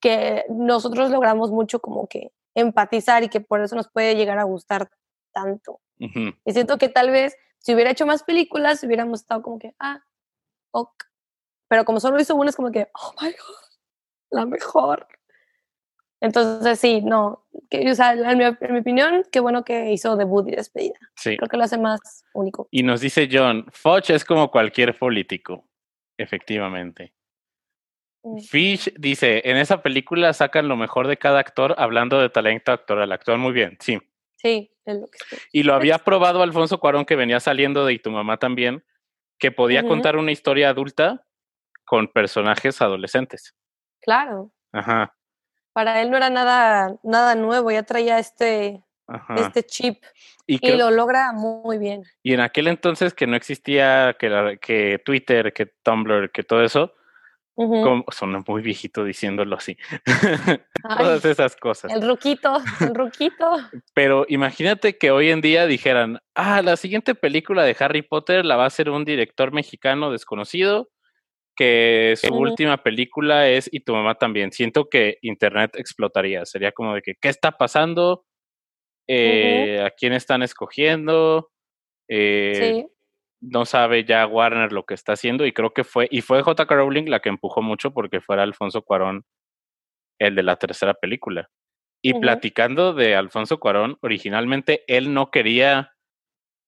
que 0.00 0.44
nosotros 0.48 1.10
logramos 1.10 1.50
mucho 1.50 1.80
como 1.80 2.06
que 2.08 2.32
empatizar 2.54 3.22
y 3.22 3.28
que 3.28 3.40
por 3.40 3.60
eso 3.62 3.76
nos 3.76 3.88
puede 3.90 4.16
llegar 4.16 4.38
a 4.38 4.44
gustar 4.44 4.90
tanto. 5.32 5.80
Ujú. 6.00 6.32
Y 6.44 6.52
siento 6.52 6.76
que 6.78 6.88
tal 6.88 7.10
vez 7.10 7.36
si 7.58 7.74
hubiera 7.74 7.90
hecho 7.90 8.06
más 8.06 8.22
películas 8.24 8.82
hubiéramos 8.82 9.20
estado 9.20 9.42
como 9.42 9.58
que, 9.58 9.74
ah, 9.78 10.02
ok. 10.72 11.04
Pero 11.68 11.84
como 11.84 12.00
solo 12.00 12.18
hizo 12.20 12.34
una 12.34 12.50
es 12.50 12.56
como 12.56 12.70
que, 12.72 12.88
oh 12.94 13.12
my 13.22 13.28
god, 13.28 13.69
la 14.30 14.46
mejor. 14.46 15.06
Entonces 16.20 16.78
sí, 16.78 17.00
no, 17.00 17.46
que, 17.70 17.90
o 17.90 17.94
sea, 17.94 18.12
en 18.12 18.38
mi, 18.38 18.44
en 18.44 18.72
mi 18.72 18.80
opinión, 18.80 19.24
qué 19.32 19.40
bueno 19.40 19.64
que 19.64 19.90
hizo 19.90 20.16
debut 20.16 20.46
y 20.48 20.52
despedida. 20.52 20.98
Sí. 21.16 21.36
Creo 21.36 21.48
que 21.48 21.56
lo 21.56 21.64
hace 21.64 21.78
más 21.78 22.24
único. 22.34 22.68
Y 22.70 22.82
nos 22.82 23.00
dice 23.00 23.28
John, 23.30 23.66
Foch 23.72 24.10
es 24.10 24.24
como 24.24 24.50
cualquier 24.50 24.98
político. 24.98 25.64
Efectivamente. 26.18 27.14
Mm. 28.22 28.38
Fish 28.40 28.92
dice, 28.98 29.40
en 29.48 29.56
esa 29.56 29.82
película 29.82 30.34
sacan 30.34 30.68
lo 30.68 30.76
mejor 30.76 31.06
de 31.06 31.16
cada 31.16 31.40
actor 31.40 31.74
hablando 31.78 32.20
de 32.20 32.28
talento 32.28 32.72
actoral. 32.72 33.10
Actúan 33.12 33.40
muy 33.40 33.52
bien, 33.52 33.78
sí. 33.80 33.98
Sí, 34.36 34.70
es 34.84 34.96
lo 34.96 35.06
que 35.06 35.18
estoy. 35.22 35.38
Y 35.52 35.62
lo 35.62 35.74
había 35.74 35.98
probado 35.98 36.42
Alfonso 36.42 36.78
Cuarón, 36.78 37.06
que 37.06 37.16
venía 37.16 37.40
saliendo 37.40 37.86
de 37.86 37.94
Y 37.94 37.98
tu 37.98 38.10
mamá 38.10 38.38
también, 38.38 38.84
que 39.38 39.50
podía 39.50 39.86
contar 39.86 40.16
una 40.16 40.32
historia 40.32 40.68
adulta 40.68 41.26
con 41.84 42.08
personajes 42.08 42.80
adolescentes. 42.82 43.54
Claro, 44.00 44.50
Ajá, 44.72 45.14
para 45.72 46.00
él 46.02 46.10
no 46.10 46.16
era 46.16 46.30
nada, 46.30 46.96
nada 47.02 47.34
nuevo, 47.34 47.70
ya 47.70 47.82
traía 47.82 48.18
este, 48.18 48.82
ajá. 49.06 49.34
este 49.36 49.62
chip 49.64 50.02
Y, 50.46 50.58
lo 50.72 50.90
logra 50.90 51.32
muy 51.32 51.78
bien. 51.78 52.02
y 52.22 52.34
en 52.34 52.40
aquel 52.40 52.66
entonces 52.68 53.14
que 53.14 53.26
no 53.26 53.36
existía 53.36 54.16
que, 54.18 54.28
la- 54.28 54.56
que 54.56 55.00
Twitter, 55.04 55.52
que 55.52 55.66
Tumblr, 55.82 56.30
que 56.32 56.42
todo 56.42 56.62
eso, 56.64 56.94
Ujú. 57.56 57.82
como, 57.82 58.04
suena 58.10 58.42
muy 58.48 58.62
viejito 58.62 59.04
diciéndolo 59.04 59.56
así. 59.56 59.76
Ay, 60.82 60.96
Todas 60.98 61.24
esas 61.26 61.56
cosas. 61.56 61.92
el 61.92 62.00
ruquito, 62.08 62.56
el 62.80 62.94
ruquito. 62.94 63.44
Pero 63.92 64.24
imagínate 64.28 64.96
que 64.96 65.10
hoy 65.10 65.30
en 65.30 65.40
día 65.42 65.66
dijeran, 65.66 66.20
ah, 66.34 66.62
la 66.62 66.76
siguiente 66.76 67.14
película 67.14 67.62
de 67.64 67.76
Harry 67.78 68.02
Potter 68.02 68.44
la 68.46 68.56
va 68.56 68.64
a 68.64 68.68
hacer 68.68 68.88
un 68.88 69.04
director 69.04 69.52
mexicano 69.52 70.10
desconocido, 70.10 70.88
que 71.60 72.14
su 72.16 72.34
última 72.34 72.82
película 72.82 73.46
es 73.46 73.68
Y 73.70 73.80
tu 73.80 73.92
mamá 73.92 74.14
también. 74.14 74.50
Siento 74.50 74.88
que 74.88 75.18
Internet 75.20 75.72
explotaría. 75.76 76.46
Sería 76.46 76.72
como 76.72 76.94
de 76.94 77.02
que, 77.02 77.14
¿qué 77.20 77.28
está 77.28 77.52
pasando? 77.52 78.24
Eh, 79.06 79.82
¿A 79.84 79.90
quién 79.90 80.14
están 80.14 80.42
escogiendo? 80.42 81.50
Eh, 82.08 82.54
Sí, 82.54 82.86
No 83.42 83.66
sabe 83.66 84.04
ya 84.04 84.26
Warner 84.26 84.72
lo 84.72 84.84
que 84.86 84.94
está 84.94 85.12
haciendo 85.12 85.44
y 85.44 85.52
creo 85.52 85.74
que 85.74 85.84
fue, 85.84 86.08
y 86.10 86.22
fue 86.22 86.42
J.K. 86.42 86.74
Rowling 86.74 87.10
la 87.10 87.20
que 87.20 87.28
empujó 87.28 87.60
mucho 87.60 87.92
porque 87.92 88.20
fuera 88.22 88.42
Alfonso 88.42 88.82
Cuarón 88.82 89.24
el 90.18 90.34
de 90.34 90.42
la 90.42 90.56
tercera 90.56 90.94
película. 90.94 91.50
Y 92.02 92.14
platicando 92.14 92.94
de 92.94 93.14
Alfonso 93.14 93.60
Cuarón, 93.60 93.98
originalmente 94.00 94.84
él 94.86 95.12
no 95.12 95.30
quería 95.30 95.92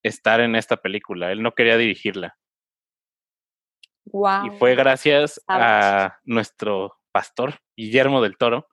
estar 0.04 0.40
en 0.40 0.54
esta 0.56 0.76
película, 0.76 1.32
él 1.32 1.42
no 1.42 1.52
quería 1.52 1.78
dirigirla. 1.78 2.36
Wow. 4.06 4.46
Y 4.46 4.50
fue 4.58 4.74
gracias 4.74 5.42
a 5.48 6.18
nuestro 6.24 6.98
pastor, 7.12 7.54
Guillermo 7.76 8.22
del 8.22 8.36
Toro, 8.36 8.68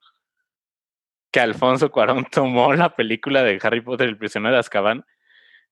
que 1.31 1.39
Alfonso 1.39 1.91
Cuarón 1.91 2.25
tomó 2.31 2.73
la 2.73 2.95
película 2.95 3.43
de 3.43 3.59
Harry 3.61 3.81
Potter, 3.81 4.09
el 4.09 4.17
prisionero 4.17 4.53
de 4.53 4.59
Azkaban, 4.59 5.05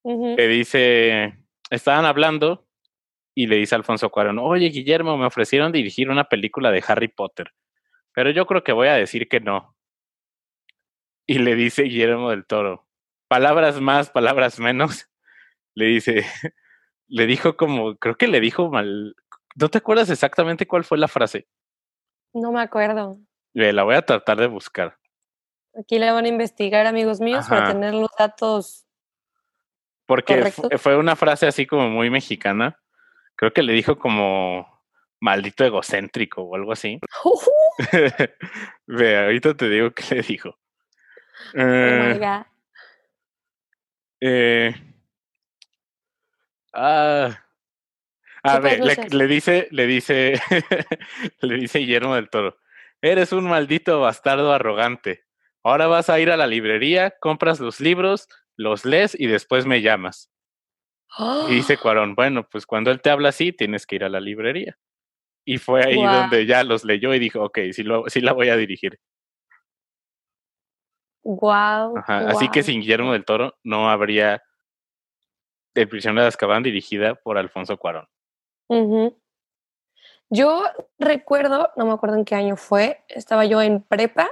le 0.04 0.48
dice, 0.48 1.38
estaban 1.70 2.06
hablando 2.06 2.66
y 3.36 3.48
le 3.48 3.58
dice 3.58 3.76
a 3.76 3.78
Alfonso 3.78 4.10
Cuarón, 4.10 4.40
oye 4.40 4.70
Guillermo, 4.70 5.18
me 5.18 5.26
ofrecieron 5.26 5.72
dirigir 5.72 6.10
una 6.10 6.26
película 6.26 6.72
de 6.72 6.84
Harry 6.88 7.10
Potter, 7.10 7.54
pero 8.14 8.30
yo 8.32 8.46
creo 8.46 8.64
que 8.64 8.72
voy 8.72 8.88
a 8.88 8.94
decir 8.94 9.28
que 9.28 9.40
no. 9.40 9.76
Y 11.26 11.40
le 11.40 11.56
dice 11.56 11.84
Guillermo 11.84 12.30
del 12.30 12.46
Toro, 12.46 12.88
palabras 13.28 13.82
más, 13.82 14.10
palabras 14.10 14.60
menos, 14.60 15.10
le 15.76 15.86
dice, 15.86 16.26
le 17.08 17.26
dijo 17.26 17.58
como, 17.58 17.98
creo 17.98 18.16
que 18.16 18.28
le 18.28 18.40
dijo 18.40 18.70
mal, 18.70 19.16
¿no 19.60 19.70
te 19.70 19.80
acuerdas 19.80 20.10
exactamente 20.10 20.68
cuál 20.68 20.84
fue 20.84 20.98
la 20.98 21.08
frase? 21.08 21.48
No 22.34 22.52
me 22.52 22.62
acuerdo. 22.62 23.18
La 23.54 23.84
voy 23.84 23.96
a 23.96 24.02
tratar 24.04 24.38
de 24.38 24.48
buscar. 24.48 24.98
Aquí 25.80 26.00
le 26.00 26.12
van 26.12 26.26
a 26.26 26.28
investigar, 26.28 26.86
amigos 26.86 27.20
míos, 27.20 27.48
para 27.48 27.68
tener 27.68 27.94
los 27.94 28.10
datos. 28.18 28.86
Porque 30.06 30.52
fue 30.78 30.98
una 30.98 31.16
frase 31.16 31.48
así 31.48 31.66
como 31.66 31.90
muy 31.90 32.10
mexicana. 32.10 32.80
Creo 33.36 33.52
que 33.52 33.64
le 33.64 33.74
dijo 33.74 33.98
como 33.98 34.66
maldito 35.20 35.64
egocéntrico 35.64 36.44
o 36.44 36.56
algo 36.56 36.72
así. 36.72 37.00
Ve, 38.88 39.18
ahorita 39.18 39.56
te 39.56 39.70
digo 39.70 39.92
qué 39.92 40.16
le 40.16 40.22
dijo. 40.22 40.50
Oh 41.54 41.60
my 41.60 42.20
Eh, 44.20 44.70
eh, 44.70 44.76
ah, 46.74 47.47
a 48.44 48.60
ver, 48.60 48.80
le, 49.12 49.28
dice, 49.28 49.68
le 49.72 49.88
dice, 49.88 50.40
le 51.42 51.56
dice 51.56 51.80
Guillermo 51.80 52.16
del 52.16 52.30
Toro, 52.30 52.58
eres 53.02 53.32
un 53.32 53.46
maldito 53.46 54.00
bastardo 54.00 54.54
arrogante. 54.54 55.24
Ahora 55.64 55.88
vas 55.88 56.10
a 56.10 56.20
ir 56.20 56.32
a 56.32 56.38
la 56.38 56.48
librería, 56.48 57.16
compras 57.20 57.60
los 57.60 57.80
libros, 57.80 58.28
los 58.56 58.86
lees 58.86 59.20
y 59.20 59.28
después 59.28 59.66
me 59.66 59.82
llamas. 59.82 60.32
Y 61.50 61.56
dice 61.56 61.78
Cuarón, 61.78 62.16
bueno, 62.16 62.48
pues 62.50 62.66
cuando 62.66 62.92
él 62.92 63.02
te 63.02 63.10
habla 63.10 63.30
así, 63.30 63.52
tienes 63.52 63.86
que 63.86 63.96
ir 63.96 64.04
a 64.04 64.10
la 64.10 64.20
librería. 64.20 64.78
Y 65.46 65.58
fue 65.58 65.84
ahí 65.84 65.96
donde 65.96 66.46
ya 66.46 66.64
los 66.64 66.84
leyó 66.84 67.14
y 67.14 67.20
dijo, 67.20 67.42
ok, 67.42 67.60
sí, 67.72 67.84
lo, 67.84 68.04
sí 68.08 68.22
la 68.22 68.34
voy 68.34 68.50
a 68.50 68.58
dirigir. 68.58 69.00
Wow. 71.24 71.98
Ajá, 71.98 72.30
Así 72.30 72.50
que 72.50 72.64
sin 72.64 72.82
Guillermo 72.82 73.14
del 73.14 73.26
Toro 73.26 73.58
no 73.64 73.90
habría 73.90 74.42
El 75.74 75.90
prisionero 75.90 76.22
de 76.22 76.28
Azkaban 76.28 76.64
dirigida 76.64 77.16
por 77.16 77.38
Alfonso 77.38 77.78
Cuarón. 77.78 78.08
Yo 80.30 80.64
recuerdo, 81.00 81.72
no 81.78 81.86
me 81.86 81.94
acuerdo 81.94 82.18
en 82.18 82.26
qué 82.26 82.36
año 82.36 82.58
fue, 82.58 83.04
estaba 83.08 83.46
yo 83.46 83.62
en 83.62 83.82
prepa, 83.82 84.30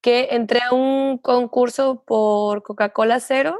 que 0.00 0.28
entré 0.30 0.60
a 0.62 0.72
un 0.72 1.18
concurso 1.18 2.02
por 2.04 2.62
Coca-Cola 2.62 3.20
Cero, 3.20 3.58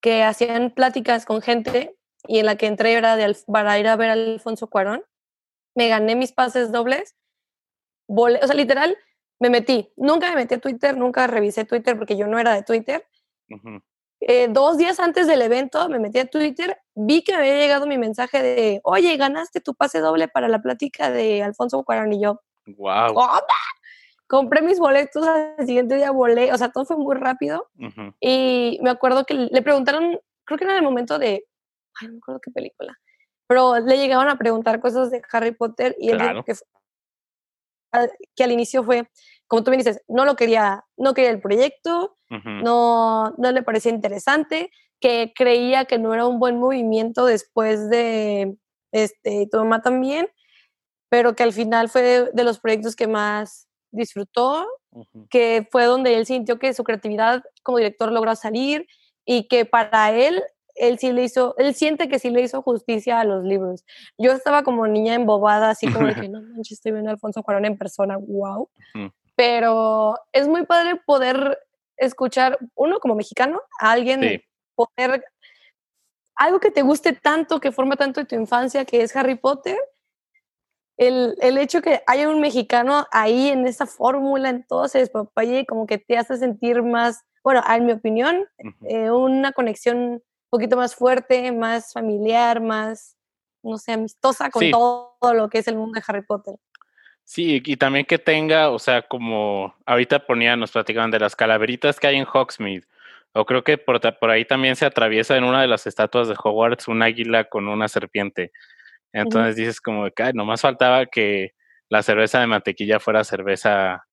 que 0.00 0.22
hacían 0.22 0.70
pláticas 0.70 1.24
con 1.24 1.40
gente 1.42 1.96
y 2.26 2.38
en 2.40 2.46
la 2.46 2.56
que 2.56 2.66
entré 2.66 2.94
era 2.94 3.16
de, 3.16 3.36
para 3.46 3.78
ir 3.78 3.86
a 3.86 3.96
ver 3.96 4.10
a 4.10 4.12
Alfonso 4.14 4.68
Cuarón. 4.68 5.04
Me 5.74 5.88
gané 5.88 6.16
mis 6.16 6.32
pases 6.32 6.72
dobles 6.72 7.14
volé, 8.08 8.40
o 8.42 8.46
sea, 8.46 8.56
literal, 8.56 8.96
me 9.40 9.50
metí. 9.50 9.92
Nunca 9.96 10.30
me 10.30 10.36
metí 10.36 10.54
a 10.54 10.60
Twitter, 10.60 10.96
nunca 10.96 11.26
revisé 11.26 11.64
Twitter 11.64 11.96
porque 11.96 12.16
yo 12.16 12.26
no 12.26 12.38
era 12.38 12.54
de 12.54 12.62
Twitter. 12.62 13.06
Eh, 14.20 14.48
dos 14.48 14.78
días 14.78 14.98
antes 14.98 15.26
del 15.26 15.42
evento 15.42 15.88
me 15.88 15.98
metí 15.98 16.18
a 16.18 16.26
Twitter, 16.26 16.78
vi 16.94 17.22
que 17.22 17.32
me 17.32 17.38
había 17.38 17.56
llegado 17.56 17.86
mi 17.86 17.98
mensaje 17.98 18.42
de, 18.42 18.80
oye, 18.82 19.16
ganaste 19.16 19.60
tu 19.60 19.74
pase 19.74 20.00
doble 20.00 20.26
para 20.26 20.48
la 20.48 20.62
plática 20.62 21.10
de 21.10 21.42
Alfonso 21.42 21.82
Cuarón 21.84 22.12
y 22.12 22.22
yo. 22.22 22.40
Wow. 22.66 23.14
Compré 24.26 24.62
mis 24.62 24.78
boletos, 24.78 25.24
al 25.26 25.66
siguiente 25.66 25.96
día 25.96 26.10
volé, 26.10 26.52
o 26.52 26.58
sea, 26.58 26.70
todo 26.70 26.84
fue 26.84 26.96
muy 26.96 27.14
rápido. 27.14 27.68
Y 28.20 28.78
me 28.82 28.90
acuerdo 28.90 29.24
que 29.24 29.34
le 29.34 29.62
preguntaron, 29.62 30.18
creo 30.44 30.58
que 30.58 30.64
era 30.64 30.72
en 30.72 30.78
el 30.78 30.84
momento 30.84 31.18
de, 31.18 31.46
ay, 32.00 32.08
no 32.08 32.14
me 32.14 32.18
acuerdo 32.18 32.40
qué 32.40 32.50
película, 32.50 32.98
pero 33.46 33.78
le 33.78 33.98
llegaban 33.98 34.28
a 34.28 34.38
preguntar 34.38 34.80
cosas 34.80 35.10
de 35.10 35.22
Harry 35.30 35.52
Potter 35.52 35.94
y 36.00 36.10
él 36.10 36.18
dijo 36.18 36.42
que, 36.42 36.54
que 38.34 38.44
al 38.44 38.50
inicio 38.50 38.82
fue, 38.82 39.08
como 39.48 39.62
tú 39.62 39.70
me 39.70 39.76
dices, 39.76 40.02
no 40.08 40.24
lo 40.24 40.36
quería, 40.36 40.84
no 40.96 41.14
quería 41.14 41.30
el 41.30 41.40
proyecto, 41.40 42.16
no, 42.28 43.34
no 43.38 43.52
le 43.52 43.62
parecía 43.62 43.92
interesante, 43.92 44.70
que 45.00 45.32
creía 45.36 45.84
que 45.84 45.98
no 45.98 46.12
era 46.14 46.26
un 46.26 46.38
buen 46.38 46.58
movimiento 46.58 47.26
después 47.26 47.88
de 47.88 48.56
este, 48.92 49.48
tu 49.50 49.58
mamá 49.58 49.82
también, 49.82 50.28
pero 51.08 51.36
que 51.36 51.42
al 51.42 51.52
final 51.52 51.88
fue 51.88 52.30
de, 52.32 52.44
los 52.44 52.58
proyectos 52.58 52.96
que 52.96 53.06
más 53.06 53.68
disfrutó, 53.92 54.66
que 55.30 55.68
fue 55.70 55.84
donde 55.84 56.16
él 56.16 56.26
sintió 56.26 56.58
que 56.58 56.74
su 56.74 56.82
creatividad 56.82 57.44
como 57.62 57.78
director 57.78 58.10
logró 58.10 58.34
salir 58.34 58.86
y 59.24 59.46
que 59.48 59.64
para 59.64 60.12
él 60.12 60.42
él 60.76 60.98
sí 60.98 61.10
le 61.12 61.24
hizo, 61.24 61.54
él 61.56 61.74
siente 61.74 62.08
que 62.08 62.18
sí 62.18 62.30
le 62.30 62.42
hizo 62.42 62.62
justicia 62.62 63.18
a 63.18 63.24
los 63.24 63.44
libros. 63.44 63.84
Yo 64.18 64.32
estaba 64.32 64.62
como 64.62 64.86
niña 64.86 65.14
embobada, 65.14 65.70
así 65.70 65.90
como 65.90 66.06
de 66.06 66.14
que 66.14 66.28
no 66.28 66.42
manches, 66.42 66.72
estoy 66.72 66.92
viendo 66.92 67.10
a 67.10 67.14
Alfonso 67.14 67.42
Cuarón 67.42 67.64
en 67.64 67.78
persona, 67.78 68.16
wow. 68.18 68.68
Pero 69.36 70.18
es 70.32 70.48
muy 70.48 70.64
padre 70.66 70.96
poder 70.96 71.58
escuchar, 71.96 72.58
uno 72.74 72.98
como 72.98 73.14
mexicano, 73.14 73.62
a 73.78 73.92
alguien 73.92 74.42
poder, 74.74 75.24
algo 76.34 76.60
que 76.60 76.70
te 76.70 76.82
guste 76.82 77.12
tanto, 77.12 77.60
que 77.60 77.72
forma 77.72 77.96
tanto 77.96 78.20
de 78.20 78.26
tu 78.26 78.34
infancia, 78.34 78.84
que 78.84 79.02
es 79.02 79.14
Harry 79.14 79.36
Potter. 79.36 79.78
El, 80.98 81.36
el 81.40 81.58
hecho 81.58 81.82
que 81.82 82.02
haya 82.06 82.28
un 82.28 82.40
mexicano 82.40 83.06
ahí 83.12 83.48
en 83.48 83.66
esa 83.66 83.86
fórmula, 83.86 84.48
en 84.48 84.66
todo 84.66 84.86
ese 84.86 84.98
despapalle, 84.98 85.66
como 85.66 85.86
que 85.86 85.98
te 85.98 86.16
hace 86.16 86.38
sentir 86.38 86.82
más, 86.82 87.22
bueno, 87.44 87.62
en 87.68 87.86
mi 87.86 87.92
opinión, 87.92 88.46
eh, 88.88 89.10
una 89.10 89.52
conexión 89.52 90.22
poquito 90.48 90.76
más 90.76 90.94
fuerte, 90.94 91.52
más 91.52 91.92
familiar, 91.92 92.62
más, 92.62 93.16
no 93.62 93.76
sé, 93.76 93.92
amistosa 93.92 94.50
con 94.50 94.70
todo 94.70 95.34
lo 95.34 95.50
que 95.50 95.58
es 95.58 95.68
el 95.68 95.76
mundo 95.76 95.98
de 95.98 96.04
Harry 96.06 96.22
Potter. 96.22 96.56
Sí, 97.26 97.60
y 97.64 97.76
también 97.76 98.06
que 98.06 98.18
tenga, 98.18 98.70
o 98.70 98.78
sea, 98.78 99.02
como 99.02 99.74
ahorita 99.84 100.26
ponían, 100.26 100.60
nos 100.60 100.70
platicaban 100.70 101.10
de 101.10 101.18
las 101.18 101.34
calaveritas 101.34 101.98
que 101.98 102.06
hay 102.06 102.16
en 102.16 102.26
Hogsmeade, 102.32 102.86
o 103.32 103.44
creo 103.44 103.64
que 103.64 103.76
por, 103.78 104.00
por 104.18 104.30
ahí 104.30 104.44
también 104.44 104.76
se 104.76 104.86
atraviesa 104.86 105.36
en 105.36 105.44
una 105.44 105.60
de 105.60 105.66
las 105.66 105.86
estatuas 105.86 106.28
de 106.28 106.36
Hogwarts 106.42 106.88
un 106.88 107.02
águila 107.02 107.44
con 107.44 107.68
una 107.68 107.88
serpiente. 107.88 108.52
Entonces 109.12 109.56
dices 109.56 109.80
como 109.80 110.08
que, 110.10 110.32
nomás 110.32 110.60
faltaba 110.60 111.06
que 111.06 111.52
la 111.88 112.02
cerveza 112.02 112.40
de 112.40 112.46
mantequilla 112.46 113.00
fuera 113.00 113.24
cerveza 113.24 114.06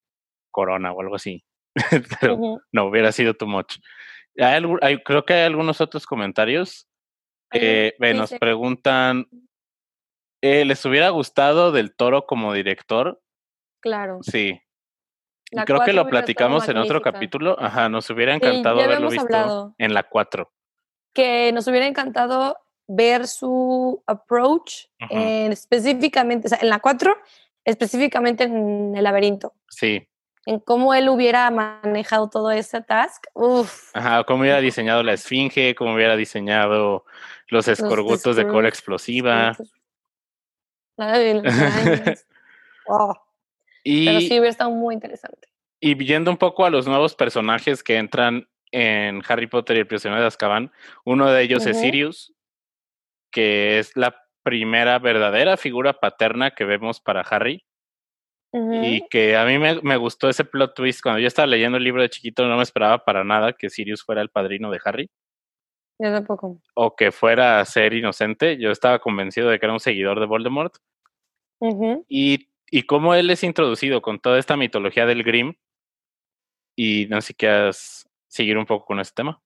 corona 0.51 0.91
o 0.91 1.01
algo 1.01 1.15
así. 1.15 1.43
Pero 2.19 2.59
no 2.71 2.85
hubiera 2.85 3.11
sido 3.11 3.33
too 3.33 3.47
much 3.47 3.77
creo 5.03 5.25
que 5.25 5.33
hay 5.33 5.43
algunos 5.43 5.81
otros 5.81 6.05
comentarios. 6.05 6.87
Eh, 7.51 7.93
nos 8.15 8.31
preguntan, 8.31 9.27
eh, 10.43 10.65
¿les 10.65 10.83
hubiera 10.85 11.09
gustado 11.09 11.71
del 11.71 11.95
toro 11.95 12.25
como 12.25 12.53
director? 12.53 13.21
Claro. 13.79 14.19
Sí. 14.21 14.61
creo 15.65 15.79
que 15.85 15.93
lo 15.93 16.07
platicamos 16.07 16.67
en 16.67 16.75
otro 16.75 17.01
capítulo. 17.01 17.55
Ajá, 17.59 17.87
nos 17.87 18.09
hubiera 18.09 18.35
encantado 18.35 18.81
haberlo 18.81 19.09
visto 19.09 19.73
en 19.77 19.93
la 19.93 20.03
4. 20.03 20.51
Que 21.13 21.51
nos 21.53 21.65
hubiera 21.67 21.87
encantado 21.87 22.57
ver 22.87 23.27
su 23.27 24.03
approach 24.05 24.87
específicamente, 24.99 26.47
o 26.47 26.49
sea, 26.49 26.59
en 26.61 26.69
la 26.69 26.79
4, 26.79 27.15
específicamente 27.63 28.43
en 28.43 28.97
el 28.97 29.03
laberinto. 29.03 29.53
Sí 29.69 30.05
en 30.45 30.59
cómo 30.59 30.93
él 30.93 31.09
hubiera 31.09 31.49
manejado 31.51 32.29
todo 32.29 32.51
ese 32.51 32.81
task. 32.81 33.27
Uf. 33.33 33.91
Ajá, 33.93 34.23
cómo 34.25 34.41
hubiera 34.41 34.59
diseñado 34.59 35.01
la 35.03 35.13
esfinge, 35.13 35.73
cómo 35.75 35.93
hubiera 35.93 36.17
diseñado 36.17 37.05
los 37.47 37.67
escorbutos 37.67 38.35
de 38.35 38.47
cola 38.47 38.67
explosiva. 38.67 39.55
oh. 42.87 43.13
y, 43.83 44.05
Pero 44.05 44.19
sí 44.19 44.27
hubiera 44.27 44.49
estado 44.49 44.71
muy 44.71 44.93
interesante. 44.93 45.47
Y 45.79 45.95
viendo 45.95 46.31
un 46.31 46.37
poco 46.37 46.65
a 46.65 46.69
los 46.69 46.87
nuevos 46.87 47.15
personajes 47.15 47.83
que 47.83 47.97
entran 47.97 48.47
en 48.71 49.21
Harry 49.27 49.47
Potter 49.47 49.77
y 49.77 49.79
el 49.81 49.87
prisionero 49.87 50.21
de 50.21 50.27
Azkaban, 50.27 50.71
uno 51.03 51.29
de 51.29 51.41
ellos 51.43 51.65
es 51.65 51.79
Sirius, 51.79 52.33
que 53.31 53.79
es 53.79 53.95
la 53.95 54.15
primera 54.43 54.99
verdadera 54.99 55.57
figura 55.57 55.93
paterna 55.93 56.51
que 56.51 56.65
vemos 56.65 56.99
para 57.01 57.21
Harry. 57.21 57.65
Y 58.55 59.07
que 59.09 59.35
a 59.35 59.45
mí 59.45 59.57
me, 59.57 59.81
me, 59.81 59.97
gustó 59.97 60.29
ese 60.29 60.45
plot 60.45 60.75
twist. 60.75 61.01
Cuando 61.01 61.19
yo 61.19 61.25
estaba 61.25 61.47
leyendo 61.47 61.79
el 61.79 61.83
libro 61.83 62.03
de 62.03 62.09
chiquito, 62.09 62.45
no 62.45 62.55
me 62.55 62.61
esperaba 62.61 63.03
para 63.03 63.23
nada 63.23 63.53
que 63.53 63.71
Sirius 63.71 64.03
fuera 64.03 64.21
el 64.21 64.29
padrino 64.29 64.69
de 64.69 64.79
Harry. 64.85 65.09
Yo 66.03 66.11
tampoco. 66.11 66.59
O 66.73 66.97
que 66.97 67.13
fuera 67.13 67.61
a 67.61 67.65
ser 67.65 67.93
inocente. 67.93 68.57
Yo 68.57 68.71
estaba 68.71 68.99
convencido 68.99 69.49
de 69.49 69.57
que 69.57 69.65
era 69.65 69.71
un 69.71 69.79
seguidor 69.79 70.19
de 70.19 70.25
Voldemort. 70.25 70.75
y, 72.09 72.49
y 72.69 72.83
cómo 72.83 73.15
él 73.15 73.29
es 73.29 73.41
introducido 73.41 74.01
con 74.01 74.19
toda 74.19 74.37
esta 74.37 74.57
mitología 74.57 75.05
del 75.05 75.23
Grimm. 75.23 75.53
Y 76.75 77.07
no 77.09 77.21
sé 77.21 77.27
si 77.27 77.33
quieras 77.35 78.09
seguir 78.27 78.57
un 78.57 78.65
poco 78.65 78.85
con 78.85 78.99
ese 78.99 79.13
tema. 79.15 79.41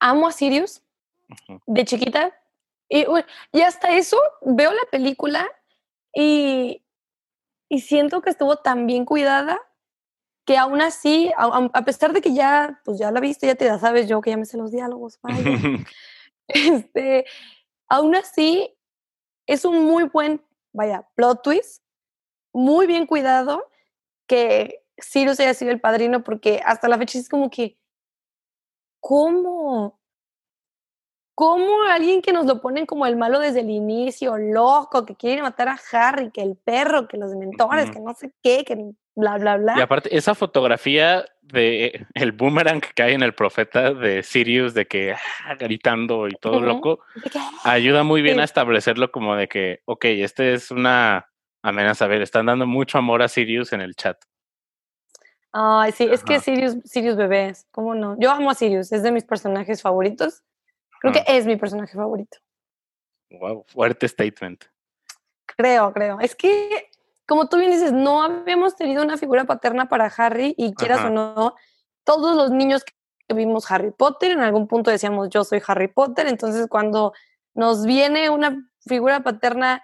Amo 0.00 0.28
a 0.28 0.32
Sirius 0.32 0.82
de 1.66 1.84
chiquita. 1.86 2.38
Y, 2.90 3.06
y 3.52 3.60
hasta 3.62 3.96
eso 3.96 4.18
veo 4.42 4.70
la 4.70 4.84
película 4.90 5.48
y, 6.14 6.84
y 7.70 7.80
siento 7.80 8.20
que 8.20 8.28
estuvo 8.28 8.56
tan 8.56 8.86
bien 8.86 9.06
cuidada 9.06 9.58
que 10.46 10.56
aún 10.56 10.80
así, 10.80 11.32
a, 11.36 11.84
pesar 11.84 12.12
de 12.12 12.22
que 12.22 12.32
ya, 12.32 12.80
pues 12.84 12.98
ya 13.00 13.10
la 13.10 13.18
viste, 13.18 13.48
ya 13.48 13.56
te 13.56 13.66
la 13.66 13.80
sabes 13.80 14.08
yo, 14.08 14.20
que 14.20 14.30
ya 14.30 14.36
me 14.36 14.46
sé 14.46 14.56
los 14.56 14.70
diálogos, 14.70 15.18
vaya, 15.22 15.44
este, 16.46 17.26
aún 17.88 18.14
así 18.14 18.72
es 19.46 19.64
un 19.64 19.84
muy 19.84 20.04
buen, 20.04 20.40
vaya, 20.72 21.08
plot 21.16 21.42
twist, 21.42 21.82
muy 22.52 22.86
bien 22.86 23.06
cuidado, 23.06 23.68
que 24.28 24.84
Sirius 24.98 25.40
haya 25.40 25.52
sido 25.52 25.72
el 25.72 25.80
padrino, 25.80 26.22
porque 26.22 26.62
hasta 26.64 26.88
la 26.88 26.96
fecha 26.96 27.18
es 27.18 27.28
como 27.28 27.50
que, 27.50 27.76
¿cómo? 29.00 29.95
¿Cómo 31.36 31.82
alguien 31.82 32.22
que 32.22 32.32
nos 32.32 32.46
lo 32.46 32.62
ponen 32.62 32.86
como 32.86 33.04
el 33.04 33.14
malo 33.14 33.38
desde 33.38 33.60
el 33.60 33.68
inicio, 33.68 34.38
loco, 34.38 35.04
que 35.04 35.16
quiere 35.16 35.42
matar 35.42 35.68
a 35.68 35.78
Harry, 35.92 36.30
que 36.30 36.40
el 36.40 36.56
perro, 36.56 37.06
que 37.08 37.18
los 37.18 37.34
mentores, 37.34 37.90
que 37.90 38.00
no 38.00 38.14
sé 38.14 38.32
qué, 38.42 38.64
que 38.64 38.92
bla, 39.14 39.36
bla, 39.36 39.58
bla? 39.58 39.74
Y 39.76 39.82
aparte, 39.82 40.16
esa 40.16 40.34
fotografía 40.34 41.26
de 41.42 42.06
el 42.14 42.32
boomerang 42.32 42.80
que 42.80 43.02
hay 43.02 43.12
en 43.12 43.22
el 43.22 43.34
profeta 43.34 43.92
de 43.92 44.22
Sirius, 44.22 44.72
de 44.72 44.86
que 44.86 45.12
ah, 45.12 45.54
gritando 45.58 46.26
y 46.26 46.32
todo 46.40 46.58
loco, 46.58 47.00
ayuda 47.64 48.02
muy 48.02 48.22
bien 48.22 48.40
a 48.40 48.44
establecerlo 48.44 49.12
como 49.12 49.36
de 49.36 49.46
que, 49.46 49.80
ok, 49.84 50.06
este 50.06 50.54
es 50.54 50.70
una 50.70 51.28
amenaza. 51.60 52.06
A 52.06 52.08
ver, 52.08 52.22
están 52.22 52.46
dando 52.46 52.66
mucho 52.66 52.96
amor 52.96 53.20
a 53.20 53.28
Sirius 53.28 53.74
en 53.74 53.82
el 53.82 53.94
chat. 53.94 54.16
Ay, 55.52 55.92
sí, 55.92 56.08
es 56.10 56.24
que 56.24 56.40
Sirius, 56.40 56.76
Sirius 56.84 57.16
bebés, 57.16 57.66
¿cómo 57.72 57.94
no? 57.94 58.16
Yo 58.18 58.30
amo 58.30 58.50
a 58.50 58.54
Sirius, 58.54 58.90
es 58.90 59.02
de 59.02 59.12
mis 59.12 59.24
personajes 59.24 59.82
favoritos. 59.82 60.42
Creo 61.00 61.12
que 61.12 61.24
es 61.26 61.46
mi 61.46 61.56
personaje 61.56 61.94
favorito. 61.94 62.38
Wow, 63.30 63.64
fuerte 63.68 64.08
statement. 64.08 64.64
Creo, 65.46 65.92
creo. 65.92 66.20
Es 66.20 66.34
que, 66.34 66.90
como 67.26 67.48
tú 67.48 67.58
bien 67.58 67.70
dices, 67.70 67.92
no 67.92 68.22
habíamos 68.22 68.76
tenido 68.76 69.02
una 69.02 69.16
figura 69.16 69.44
paterna 69.44 69.88
para 69.88 70.06
Harry 70.06 70.54
y 70.56 70.74
quieras 70.74 71.04
o 71.04 71.10
no, 71.10 71.54
todos 72.04 72.36
los 72.36 72.50
niños 72.50 72.84
que 72.84 73.34
vimos 73.34 73.70
Harry 73.70 73.90
Potter, 73.90 74.32
en 74.32 74.40
algún 74.40 74.68
punto 74.68 74.90
decíamos 74.90 75.28
yo 75.30 75.44
soy 75.44 75.60
Harry 75.66 75.88
Potter, 75.88 76.28
entonces 76.28 76.68
cuando 76.68 77.12
nos 77.54 77.84
viene 77.84 78.30
una 78.30 78.70
figura 78.80 79.22
paterna 79.22 79.82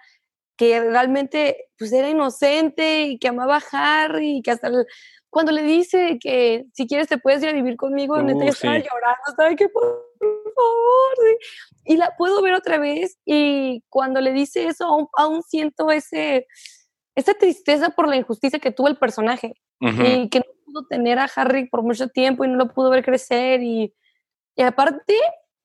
que 0.55 0.79
realmente 0.79 1.69
pues 1.77 1.91
era 1.91 2.09
inocente 2.09 3.03
y 3.03 3.17
que 3.17 3.27
amaba 3.27 3.57
a 3.57 4.03
Harry 4.03 4.37
y 4.37 4.41
que 4.41 4.51
hasta 4.51 4.69
cuando 5.33 5.51
le 5.51 5.63
dice 5.63 6.19
que 6.21 6.65
si 6.73 6.85
quieres 6.85 7.07
te 7.07 7.17
puedes 7.17 7.41
ir 7.41 7.49
a 7.49 7.53
vivir 7.53 7.75
conmigo, 7.75 8.15
uh, 8.15 8.21
neta 8.21 8.45
estaba 8.45 8.77
llorando, 8.77 9.23
estaba 9.27 9.55
que 9.55 9.67
por, 9.67 9.83
favor, 10.21 11.37
y 11.85 11.97
la 11.97 12.15
puedo 12.15 12.39
ver 12.43 12.53
otra 12.53 12.77
vez 12.77 13.17
y 13.25 13.83
cuando 13.89 14.21
le 14.21 14.31
dice 14.31 14.67
eso 14.67 15.09
aún, 15.17 15.41
siento 15.41 15.89
ese 15.89 16.45
esa 17.15 17.33
tristeza 17.33 17.89
por 17.89 18.07
la 18.07 18.15
injusticia 18.15 18.59
que 18.59 18.71
tuvo 18.71 18.87
el 18.87 18.97
personaje 18.97 19.55
y 19.79 20.29
que 20.29 20.39
no 20.39 20.45
pudo 20.65 20.87
tener 20.87 21.17
a 21.17 21.29
Harry 21.35 21.67
por 21.67 21.81
mucho 21.81 22.07
tiempo 22.09 22.45
y 22.45 22.47
no 22.47 22.55
lo 22.55 22.71
pudo 22.71 22.91
ver 22.91 23.03
crecer 23.03 23.61
y, 23.61 23.93
y 24.55 24.61
aparte 24.61 25.15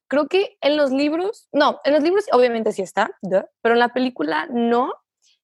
creo 0.09 0.29
que 0.29 0.57
en 0.62 0.77
los 0.79 0.91
libros, 0.91 1.47
no, 1.53 1.79
en 1.85 1.93
los 1.93 2.03
libros 2.03 2.25
obviamente 2.33 2.73
sí 2.73 2.83
está, 2.83 3.11
pero 3.61 3.75
en 3.75 3.79
la 3.79 3.91
película 3.91 4.49
no. 4.51 4.93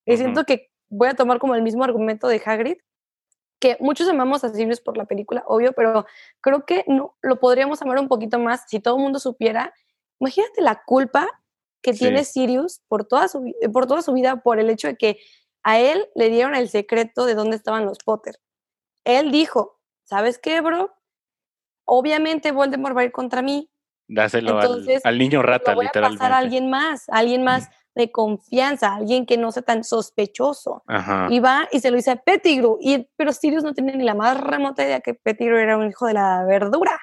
Y 0.03 0.17
siento 0.17 0.45
que 0.45 0.69
voy 0.89 1.09
a 1.09 1.13
tomar 1.13 1.39
como 1.39 1.55
el 1.55 1.61
mismo 1.61 1.83
argumento 1.83 2.27
de 2.27 2.41
Hagrid, 2.43 2.77
que 3.65 3.77
muchos 3.79 4.07
amamos 4.07 4.43
a 4.43 4.49
Sirius 4.49 4.79
por 4.79 4.95
la 4.95 5.05
película, 5.05 5.43
obvio, 5.47 5.73
pero 5.73 6.05
creo 6.39 6.67
que 6.67 6.85
no, 6.87 7.15
lo 7.23 7.39
podríamos 7.39 7.81
amar 7.81 7.97
un 7.97 8.07
poquito 8.07 8.37
más 8.37 8.65
si 8.67 8.79
todo 8.79 8.97
el 8.97 9.01
mundo 9.01 9.17
supiera. 9.17 9.73
Imagínate 10.19 10.61
la 10.61 10.83
culpa 10.85 11.27
que 11.81 11.93
tiene 11.93 12.23
Sirius 12.25 12.81
por 12.87 13.05
toda, 13.05 13.27
su, 13.27 13.51
por 13.73 13.87
toda 13.87 14.03
su 14.03 14.13
vida 14.13 14.43
por 14.43 14.59
el 14.59 14.69
hecho 14.69 14.87
de 14.87 14.97
que 14.97 15.19
a 15.63 15.79
él 15.79 16.07
le 16.13 16.29
dieron 16.29 16.53
el 16.53 16.69
secreto 16.69 17.25
de 17.25 17.33
dónde 17.33 17.55
estaban 17.55 17.85
los 17.85 17.97
Potter. 17.97 18.35
Él 19.03 19.31
dijo, 19.31 19.79
¿sabes 20.03 20.37
qué, 20.37 20.61
bro? 20.61 20.95
Obviamente 21.85 22.51
Voldemort 22.51 22.95
va 22.95 23.01
a 23.01 23.05
ir 23.05 23.11
contra 23.11 23.41
mí. 23.41 23.71
Dáselo 24.07 24.59
al, 24.59 25.17
niño 25.17 25.41
rata, 25.41 25.71
lo 25.71 25.77
voy 25.77 25.87
a 25.87 25.91
pasar 25.91 26.33
a 26.33 26.37
alguien 26.37 26.69
más, 26.69 27.09
a 27.09 27.17
alguien 27.17 27.43
más 27.43 27.71
de 27.95 28.11
confianza, 28.11 28.95
alguien 28.95 29.25
que 29.25 29.37
no 29.37 29.51
sea 29.51 29.63
tan 29.63 29.83
sospechoso. 29.83 30.83
Y 31.29 31.39
va 31.39 31.67
y 31.71 31.79
se 31.79 31.89
lo 31.89 31.95
dice 31.95 32.11
a 32.11 32.15
Pettigrew. 32.17 32.77
Y, 32.81 33.07
pero 33.15 33.31
Sirius 33.31 33.63
no 33.63 33.73
tiene 33.73 33.95
ni 33.95 34.03
la 34.03 34.13
más 34.13 34.39
remota 34.39 34.83
idea 34.83 34.99
que 34.99 35.13
Pettigrew 35.13 35.57
era 35.57 35.77
un 35.77 35.87
hijo 35.87 36.05
de 36.05 36.13
la 36.13 36.43
verdura. 36.43 36.99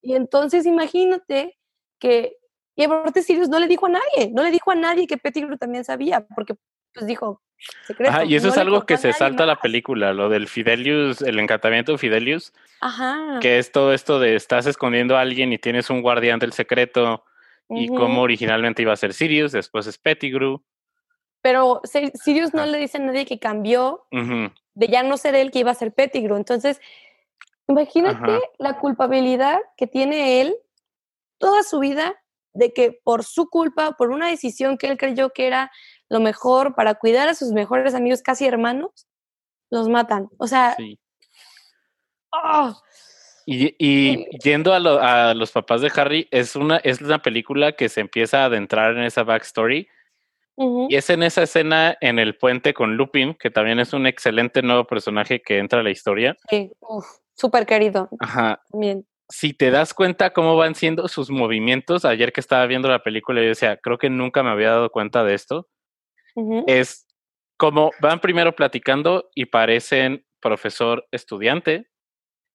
Y 0.00 0.14
entonces 0.14 0.66
imagínate 0.66 1.58
que, 1.98 2.36
y 2.74 2.84
aparte 2.84 3.22
Sirius 3.22 3.48
no 3.48 3.58
le 3.58 3.68
dijo 3.68 3.86
a 3.86 3.90
nadie, 3.90 4.32
no 4.32 4.42
le 4.42 4.50
dijo 4.50 4.70
a 4.70 4.74
nadie 4.74 5.06
que 5.06 5.18
Pettigrew 5.18 5.56
también 5.58 5.84
sabía, 5.84 6.26
porque 6.34 6.54
pues 6.94 7.06
dijo, 7.06 7.42
Secreto, 7.86 8.24
y 8.24 8.34
eso 8.34 8.48
es 8.48 8.58
algo 8.58 8.84
que 8.84 8.96
se 8.96 9.12
salta 9.12 9.44
a 9.44 9.46
la 9.46 9.60
película, 9.60 10.12
lo 10.12 10.28
del 10.28 10.48
Fidelius, 10.48 11.22
el 11.22 11.38
encantamiento 11.38 11.92
de 11.92 11.98
Fidelius, 11.98 12.52
Ajá. 12.80 13.38
que 13.40 13.58
es 13.58 13.70
todo 13.70 13.92
esto 13.92 14.18
de 14.18 14.34
estás 14.34 14.66
escondiendo 14.66 15.16
a 15.16 15.20
alguien 15.20 15.52
y 15.52 15.58
tienes 15.58 15.88
un 15.88 16.02
guardián 16.02 16.40
del 16.40 16.52
secreto 16.52 17.24
y 17.74 17.88
como 17.88 18.22
originalmente 18.22 18.82
iba 18.82 18.92
a 18.92 18.96
ser 18.96 19.14
Sirius, 19.14 19.52
después 19.52 19.86
es 19.86 19.98
Pettigrew. 19.98 20.62
Pero 21.40 21.80
Sirius 21.84 22.54
no 22.54 22.64
le 22.66 22.78
dice 22.78 22.98
a 22.98 23.00
nadie 23.00 23.26
que 23.26 23.38
cambió 23.38 24.06
de 24.10 24.88
ya 24.88 25.02
no 25.02 25.16
ser 25.16 25.34
él 25.34 25.50
que 25.50 25.60
iba 25.60 25.70
a 25.72 25.74
ser 25.74 25.92
Pettigrew. 25.92 26.36
Entonces, 26.36 26.80
imagínate 27.66 28.40
la 28.58 28.78
culpabilidad 28.78 29.60
que 29.76 29.86
tiene 29.86 30.40
él 30.40 30.56
toda 31.38 31.62
su 31.64 31.80
vida 31.80 32.14
de 32.54 32.72
que 32.72 33.00
por 33.02 33.24
su 33.24 33.48
culpa, 33.48 33.92
por 33.92 34.10
una 34.10 34.28
decisión 34.28 34.78
que 34.78 34.86
él 34.86 34.98
creyó 34.98 35.30
que 35.30 35.46
era 35.46 35.72
lo 36.08 36.20
mejor 36.20 36.74
para 36.74 36.94
cuidar 36.94 37.28
a 37.28 37.34
sus 37.34 37.52
mejores 37.52 37.94
amigos, 37.94 38.22
casi 38.22 38.46
hermanos, 38.46 39.08
los 39.70 39.88
matan. 39.88 40.28
O 40.38 40.46
sea, 40.46 40.76
¡ah! 42.32 42.74
Y, 43.46 44.24
yendo 44.38 44.72
a, 44.72 45.34
los 45.34 45.52
papás 45.52 45.80
de 45.80 45.92
Harry, 45.94 46.28
es 46.30 46.56
una, 46.56 46.76
es 46.78 47.00
una 47.00 47.20
película 47.20 47.72
que 47.72 47.88
se 47.88 48.00
empieza 48.00 48.42
a 48.42 48.46
adentrar 48.46 48.96
en 48.96 49.04
esa 49.04 49.24
backstory. 49.24 49.88
Y 50.88 50.94
es 50.94 51.10
en 51.10 51.22
esa 51.22 51.42
escena 51.42 51.96
en 52.00 52.18
el 52.18 52.36
puente 52.36 52.72
con 52.74 52.96
Lupin, 52.96 53.34
que 53.34 53.50
también 53.50 53.80
es 53.80 53.92
un 53.92 54.06
excelente 54.06 54.62
nuevo 54.62 54.86
personaje 54.86 55.42
que 55.42 55.58
entra 55.58 55.80
a 55.80 55.82
la 55.82 55.90
historia. 55.90 56.36
Sí, 56.48 56.70
súper 57.34 57.66
querido. 57.66 58.08
Ajá. 58.20 58.62
Bien. 58.72 59.04
Si 59.28 59.54
te 59.54 59.70
das 59.70 59.94
cuenta 59.94 60.32
cómo 60.32 60.56
van 60.56 60.74
siendo 60.74 61.08
sus 61.08 61.30
movimientos, 61.30 62.04
ayer 62.04 62.32
que 62.32 62.40
estaba 62.40 62.66
viendo 62.66 62.88
la 62.88 63.02
película, 63.02 63.40
yo 63.40 63.48
decía, 63.48 63.78
creo 63.78 63.98
que 63.98 64.10
nunca 64.10 64.42
me 64.42 64.50
había 64.50 64.70
dado 64.70 64.90
cuenta 64.90 65.24
de 65.24 65.34
esto. 65.34 65.68
Es 66.66 67.06
como 67.56 67.90
van 68.00 68.20
primero 68.20 68.54
platicando 68.54 69.30
y 69.34 69.46
parecen 69.46 70.24
profesor 70.40 71.06
estudiante, 71.12 71.86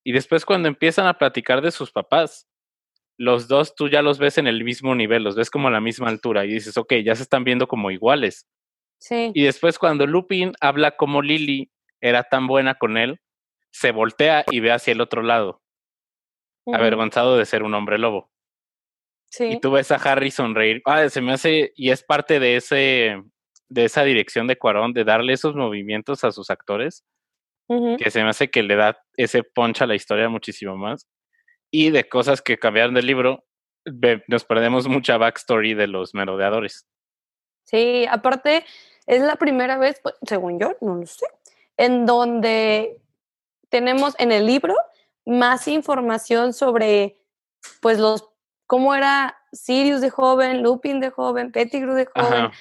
y 0.08 0.14
después 0.14 0.46
cuando 0.46 0.70
empiezan 0.70 1.06
a 1.06 1.18
platicar 1.18 1.62
de 1.62 1.70
sus 1.70 1.92
papás, 1.92 2.48
los 3.18 3.50
dos 3.50 3.76
tú 3.76 3.90
ya 3.90 4.02
los 4.02 4.20
ves 4.20 4.38
en 4.38 4.48
el 4.48 4.64
mismo 4.64 4.96
nivel, 4.96 5.22
los 5.22 5.36
ves 5.36 5.50
como 5.50 5.68
a 5.68 5.72
la 5.72 5.82
misma 5.82 6.08
altura 6.08 6.46
y 6.46 6.48
dices, 6.48 6.78
ok, 6.78 6.94
ya 7.04 7.14
se 7.14 7.24
están 7.24 7.44
viendo 7.44 7.68
como 7.68 7.92
iguales. 7.92 8.48
Sí. 9.02 9.32
Y 9.34 9.44
después 9.44 9.78
cuando 9.78 10.08
Lupin 10.08 10.54
habla 10.62 10.92
como 10.92 11.22
Lily 11.22 11.74
era 12.00 12.24
tan 12.24 12.48
buena 12.48 12.76
con 12.76 12.96
él, 12.96 13.20
se 13.72 13.92
voltea 13.92 14.46
y 14.50 14.62
ve 14.62 14.72
hacia 14.72 14.94
el 14.94 15.02
otro 15.02 15.24
lado, 15.24 15.62
avergonzado 16.72 17.36
de 17.36 17.46
ser 17.46 17.64
un 17.64 17.74
hombre 17.74 17.98
lobo. 17.98 18.32
Sí. 19.30 19.48
Y 19.48 19.60
tú 19.60 19.72
ves 19.72 19.92
a 19.92 19.96
Harry 19.96 20.32
sonreír. 20.32 20.82
Ah, 20.86 21.10
se 21.10 21.20
me 21.20 21.34
hace, 21.34 21.74
y 21.76 21.90
es 21.90 22.02
parte 22.02 22.40
de 22.40 22.56
ese, 22.56 23.22
de 23.68 23.84
esa 23.84 24.06
dirección 24.06 24.48
de 24.48 24.58
Cuarón, 24.58 24.94
de 24.94 25.04
darle 25.04 25.34
esos 25.34 25.54
movimientos 25.54 26.24
a 26.24 26.32
sus 26.32 26.50
actores 26.50 27.04
que 27.98 28.10
se 28.12 28.24
me 28.24 28.30
hace 28.30 28.50
que 28.50 28.64
le 28.64 28.78
da 28.78 29.04
ese 29.18 29.44
poncha 29.44 29.84
a 29.84 29.88
la 29.88 29.96
historia 29.96 30.30
muchísimo 30.30 30.78
más. 30.78 31.08
Y 31.70 31.90
de 31.90 32.08
cosas 32.08 32.42
que 32.42 32.58
cambiaron 32.58 32.94
del 32.94 33.08
libro, 33.08 33.44
nos 34.28 34.46
perdemos 34.46 34.88
mucha 34.88 35.18
backstory 35.18 35.74
de 35.74 35.88
los 35.88 36.14
merodeadores. 36.14 36.88
Sí, 37.66 38.06
aparte, 38.10 38.66
es 39.06 39.22
la 39.22 39.36
primera 39.36 39.78
vez, 39.78 40.00
pues, 40.02 40.16
según 40.26 40.60
yo, 40.60 40.76
no 40.82 40.96
lo 40.96 41.06
sé, 41.06 41.26
en 41.76 42.06
donde 42.06 43.02
tenemos 43.70 44.16
en 44.20 44.32
el 44.32 44.46
libro 44.46 44.76
más 45.26 45.68
información 45.68 46.54
sobre, 46.54 47.18
pues, 47.82 48.00
los, 48.00 48.30
cómo 48.66 48.96
era 48.96 49.38
Sirius 49.52 50.00
de 50.02 50.10
joven, 50.10 50.62
Lupin 50.62 51.00
de 51.00 51.10
joven, 51.10 51.52
Pettigrew 51.52 51.94
de 51.94 52.06
joven, 52.06 52.52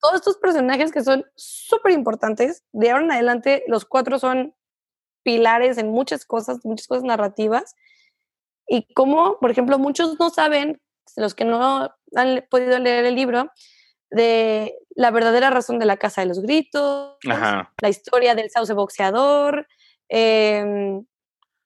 todos 0.00 0.14
estos 0.16 0.36
personajes 0.38 0.90
que 0.90 1.04
son 1.04 1.24
súper 1.34 1.92
importantes. 1.92 2.64
De 2.72 2.90
ahora 2.90 3.04
en 3.04 3.12
adelante, 3.12 3.64
los 3.68 3.84
cuatro 3.84 4.18
son 4.18 4.54
pilares 5.26 5.76
en 5.76 5.90
muchas 5.90 6.24
cosas, 6.24 6.64
muchas 6.64 6.86
cosas 6.86 7.02
narrativas. 7.02 7.74
Y 8.68 8.86
como, 8.94 9.40
por 9.40 9.50
ejemplo, 9.50 9.76
muchos 9.76 10.20
no 10.20 10.30
saben, 10.30 10.80
los 11.16 11.34
que 11.34 11.44
no 11.44 11.90
han 12.14 12.44
podido 12.48 12.78
leer 12.78 13.04
el 13.04 13.16
libro, 13.16 13.50
de 14.08 14.78
la 14.94 15.10
verdadera 15.10 15.50
razón 15.50 15.80
de 15.80 15.86
la 15.86 15.96
Casa 15.96 16.20
de 16.20 16.28
los 16.28 16.40
Gritos, 16.40 17.16
la 17.24 17.88
historia 17.88 18.36
del 18.36 18.50
sauce 18.50 18.72
boxeador, 18.72 19.66
em, 20.08 21.04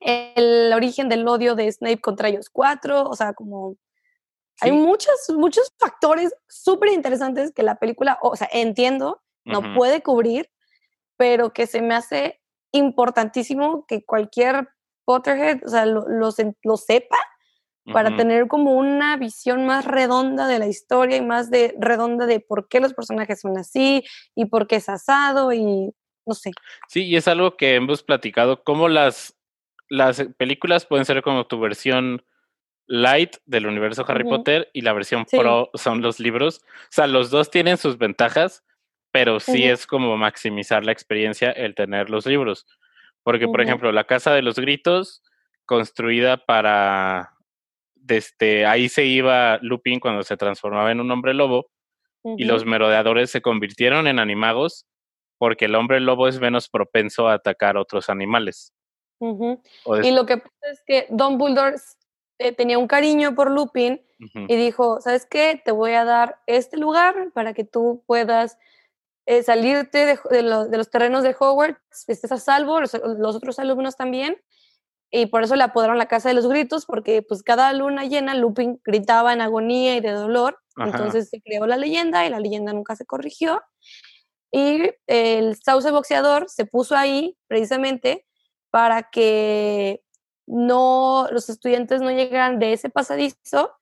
el 0.01 0.73
origen 0.73 1.11
del 1.11 1.29
odio 1.29 1.55
de 1.55 1.71
Snape 1.71 2.01
contra 2.01 2.31
ellos 2.31 2.49
cuatro, 2.49 3.03
o 3.03 3.15
sea, 3.15 3.35
como 3.35 3.77
hay 4.63 4.73
muchos, 4.73 5.13
muchos 5.37 5.75
factores 5.79 6.35
súper 6.49 6.93
interesantes 6.93 7.53
que 7.53 7.63
la 7.63 7.75
película, 7.75 8.19
o 8.23 8.37
sea, 8.37 8.49
entiendo, 8.53 9.21
no 9.45 9.75
puede 9.75 10.03
cubrir, 10.03 10.51
pero 11.19 11.53
que 11.53 11.67
se 11.67 11.83
me 11.83 11.95
hace 11.95 12.40
importantísimo 12.73 13.85
que 13.87 14.05
cualquier 14.05 14.69
Potterhead, 15.05 15.61
o 15.65 15.69
sea, 15.69 15.87
lo, 15.87 16.05
lo, 16.09 16.77
sepa 16.77 17.17
para 17.93 18.17
tener 18.17 18.47
como 18.47 18.75
una 18.75 19.17
visión 19.17 19.67
más 19.67 19.85
redonda 19.85 20.47
de 20.47 20.61
la 20.61 20.69
historia 20.69 21.17
y 21.17 21.23
más 21.23 21.51
de 21.51 21.75
redonda 21.79 22.27
de 22.27 22.39
por 22.39 22.69
qué 22.69 22.79
los 22.79 22.95
personajes 22.95 23.41
son 23.41 23.59
así 23.59 24.05
y 24.37 24.45
por 24.45 24.69
qué 24.69 24.77
es 24.77 24.89
asado 24.89 25.53
y 25.53 25.91
no 26.27 26.35
sé. 26.35 26.53
Sí, 26.89 27.05
y 27.05 27.17
es 27.17 27.27
algo 27.27 27.57
que 27.57 27.75
hemos 27.75 28.05
platicado, 28.05 28.63
cómo 28.63 28.89
las, 28.89 29.37
las 29.89 30.23
películas 30.37 30.87
pueden 30.87 31.05
ser 31.05 31.23
como 31.23 31.47
tu 31.47 31.59
versión 31.59 32.23
light 32.87 33.37
del 33.47 33.67
universo 33.67 34.05
Harry 34.07 34.25
Potter 34.25 34.69
y 34.73 34.83
la 34.83 34.93
versión 34.93 35.25
pro 35.25 35.71
son 35.75 36.03
los 36.03 36.19
libros. 36.19 36.63
O 36.65 36.91
sea, 36.91 37.07
los 37.07 37.31
dos 37.31 37.51
tienen 37.51 37.77
sus 37.77 37.99
ventajas, 37.99 38.65
pero 39.13 39.41
sí 39.41 39.65
es 39.65 39.87
como 39.87 40.17
maximizar 40.17 40.85
la 40.85 40.93
experiencia 40.93 41.51
el 41.51 41.75
tener 41.75 42.11
los 42.11 42.27
libros. 42.27 42.67
Porque, 43.23 43.47
por 43.47 43.61
ejemplo, 43.61 43.93
la 43.93 44.05
Casa 44.05 44.33
de 44.33 44.43
los 44.43 44.59
Gritos, 44.59 45.23
construida 45.67 46.37
para... 46.39 47.35
Desde 47.95 48.67
ahí 48.67 48.89
se 48.89 49.05
iba 49.05 49.59
Lupin 49.61 50.01
cuando 50.01 50.23
se 50.23 50.37
transformaba 50.37 50.91
en 50.91 51.01
un 51.01 51.11
hombre 51.11 51.35
lobo 51.35 51.71
y 52.25 52.45
los 52.45 52.65
merodeadores 52.65 53.31
se 53.31 53.43
convirtieron 53.43 54.07
en 54.07 54.19
animagos 54.19 54.87
porque 55.39 55.67
el 55.67 55.75
hombre 55.75 56.01
lobo 56.01 56.29
es 56.29 56.41
menos 56.41 56.69
propenso 56.69 57.29
a 57.29 57.35
atacar 57.35 57.77
otros 57.77 58.11
animales. 58.11 58.75
Y 59.21 60.11
lo 60.11 60.27
que 60.27 60.39
pasa 60.39 60.71
es 60.71 60.83
que 60.87 61.07
Don 61.11 61.39
Dumbledore 61.39 61.77
eh, 62.39 62.53
tenía 62.53 62.79
un 62.79 62.87
cariño 62.87 63.35
por 63.35 63.51
Lupin 63.51 64.03
y 64.19 64.57
dijo, 64.57 65.01
¿sabes 65.01 65.27
qué? 65.27 65.61
Te 65.65 65.73
voy 65.73 65.93
a 65.93 66.05
dar 66.05 66.41
este 66.47 66.77
lugar 66.77 67.31
para 67.33 67.55
que 67.55 67.65
tú 67.65 68.03
puedas 68.07 68.59
eh, 69.27 69.43
salirte 69.43 70.19
de, 70.31 70.43
los 70.43 70.91
terrenos 70.91 71.23
de 71.23 71.37
Hogwarts, 71.39 71.81
estés 72.09 72.33
a 72.33 72.39
salvo, 72.39 72.81
los, 72.81 72.95
otros 72.95 73.59
alumnos 73.59 73.97
también. 73.97 74.37
Y 75.13 75.27
por 75.27 75.43
eso 75.43 75.57
le 75.57 75.65
apodaron 75.65 75.99
la 75.99 76.07
Casa 76.07 76.29
de 76.29 76.35
los 76.35 76.47
Gritos, 76.47 76.87
porque 76.87 77.23
pues 77.23 77.43
cada 77.43 77.73
luna 77.73 78.05
llena 78.05 78.35
Lupin 78.35 78.81
gritaba 78.85 79.33
en 79.33 79.41
agonía 79.41 79.97
y 79.97 80.01
de 80.01 80.13
dolor. 80.13 80.59
Entonces 80.77 81.29
se 81.29 81.41
creó 81.43 81.67
la 81.67 81.77
leyenda 81.77 82.25
y 82.25 82.31
la 82.31 82.39
leyenda 82.39 82.73
nunca 82.73 82.95
se 82.95 83.07
corrigió. 83.07 83.61
Y 84.53 84.91
el 85.07 85.57
sauce 85.57 85.91
boxeador 85.91 86.49
se 86.49 86.65
puso 86.65 86.97
ahí 86.97 87.37
precisamente 87.49 88.27
para 88.71 89.11
que 89.11 90.03
no, 90.47 91.29
los 91.31 91.49
estudiantes 91.49 92.03
no 92.03 92.11
llegaran 92.11 92.59
de 92.59 92.73
ese 92.73 92.89
pasadizo 92.89 93.73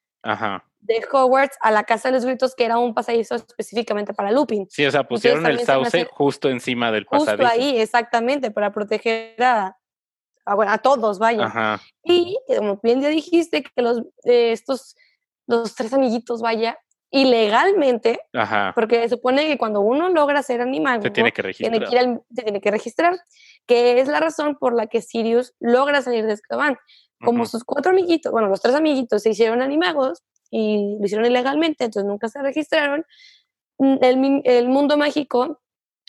de 0.80 1.04
Hogwarts 1.12 1.56
a 1.60 1.70
la 1.70 1.84
Casa 1.84 2.08
de 2.08 2.14
los 2.14 2.24
Gritos, 2.24 2.54
que 2.54 2.64
era 2.64 2.78
un 2.78 2.94
pasadizo 2.94 3.34
específicamente 3.34 4.14
para 4.14 4.30
Lupin. 4.30 4.66
Sí, 4.70 4.86
o 4.86 4.90
sea, 4.90 5.04
pusieron 5.04 5.44
el 5.46 5.60
sauce 5.60 6.06
justo 6.10 6.48
encima 6.48 6.90
del 6.92 7.06
pasadizo. 7.06 7.36
Justo 7.42 7.46
ahí, 7.46 7.78
exactamente, 7.80 8.50
para 8.50 8.72
proteger 8.72 9.42
a, 9.42 9.76
a, 10.44 10.78
todos, 10.78 11.18
vaya. 11.18 11.80
Y 12.02 12.38
como 12.46 12.80
bien 12.82 13.00
ya 13.00 13.08
dijiste, 13.08 13.62
que 13.62 13.82
los, 13.82 14.02
estos, 14.24 14.96
los 15.46 15.74
tres 15.74 15.92
amiguitos, 15.92 16.40
vaya, 16.40 16.78
ilegalmente, 17.10 18.20
Ajá. 18.34 18.72
porque 18.74 19.02
se 19.02 19.16
supone 19.16 19.46
que 19.46 19.58
cuando 19.58 19.80
uno 19.80 20.08
logra 20.10 20.42
ser 20.42 20.60
animal, 20.60 21.02
Se 21.02 21.10
tiene 21.10 21.32
que 21.32 21.42
tiene 21.54 21.78
registrar. 21.78 21.88
que, 21.90 21.94
ir 21.94 21.98
al- 22.00 22.22
se 22.34 22.42
tiene 22.42 22.60
que 22.60 22.70
registrar, 22.70 23.18
que 23.66 24.00
es 24.00 24.08
la 24.08 24.20
razón 24.20 24.56
por 24.58 24.74
la 24.74 24.86
que 24.86 25.00
Sirius 25.02 25.54
logra 25.58 26.02
salir 26.02 26.26
de 26.26 26.34
Azkaban. 26.34 26.76
Como 27.24 27.42
Ujú. 27.42 27.50
sus 27.50 27.64
cuatro 27.64 27.90
amiguitos, 27.90 28.30
bueno, 28.30 28.48
los 28.48 28.60
tres 28.60 28.74
amiguitos 28.74 29.22
se 29.22 29.30
hicieron 29.30 29.60
animagos 29.62 30.22
y 30.50 30.96
lo 30.98 31.04
hicieron 31.04 31.26
ilegalmente, 31.26 31.84
entonces 31.84 32.08
nunca 32.08 32.28
se 32.28 32.40
registraron, 32.40 33.04
mm, 33.78 33.96
el, 34.44 34.68
mundo 34.68 34.96
mágico 34.96 35.60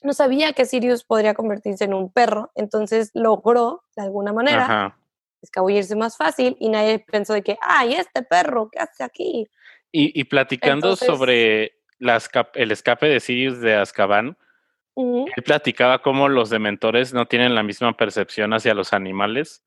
no 0.03 0.13
sabía 0.13 0.53
que 0.53 0.65
Sirius 0.65 1.03
podría 1.03 1.33
convertirse 1.33 1.83
en 1.85 1.93
un 1.93 2.11
perro, 2.11 2.51
entonces 2.55 3.11
logró, 3.13 3.83
de 3.95 4.03
alguna 4.03 4.31
manera, 4.33 4.63
Ajá. 4.63 4.97
escabullirse 5.41 5.95
más 5.95 6.15
fácil 6.15 6.55
y 6.59 6.69
nadie 6.69 6.99
pensó 6.99 7.33
de 7.33 7.41
que, 7.41 7.57
ay, 7.61 7.93
este 7.95 8.21
perro, 8.23 8.69
¿qué 8.71 8.79
hace 8.79 9.03
aquí? 9.03 9.47
Y, 9.91 10.17
y 10.19 10.23
platicando 10.25 10.89
Entonces- 10.89 11.07
sobre 11.07 11.73
la 11.97 12.15
esca- 12.17 12.51
el 12.53 12.71
escape 12.71 13.07
de 13.07 13.19
Sirius 13.19 13.59
de 13.59 13.75
Azkaban, 13.75 14.37
él 14.95 15.43
platicaba 15.45 16.01
cómo 16.01 16.27
los 16.27 16.49
dementores 16.49 17.13
no 17.13 17.25
tienen 17.25 17.55
la 17.55 17.63
misma 17.63 17.95
percepción 17.95 18.53
hacia 18.53 18.73
los 18.73 18.91
animales 18.91 19.63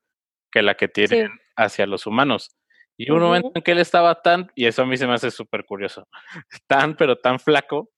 que 0.53 0.61
la 0.61 0.75
que 0.75 0.87
tienen 0.87 1.31
hacia 1.55 1.87
los 1.87 2.05
humanos. 2.05 2.55
Y 2.95 3.09
un 3.09 3.19
momento 3.19 3.47
Ujú. 3.47 3.57
en 3.57 3.63
que 3.63 3.71
él 3.71 3.79
estaba 3.79 4.21
tan, 4.21 4.51
y 4.53 4.67
eso 4.67 4.83
a 4.83 4.85
mí 4.85 4.95
se 4.97 5.07
me 5.07 5.13
hace 5.13 5.31
súper 5.31 5.65
curioso, 5.65 6.07
tan 6.67 6.95
pero 6.95 7.17
tan 7.17 7.39
flaco 7.39 7.89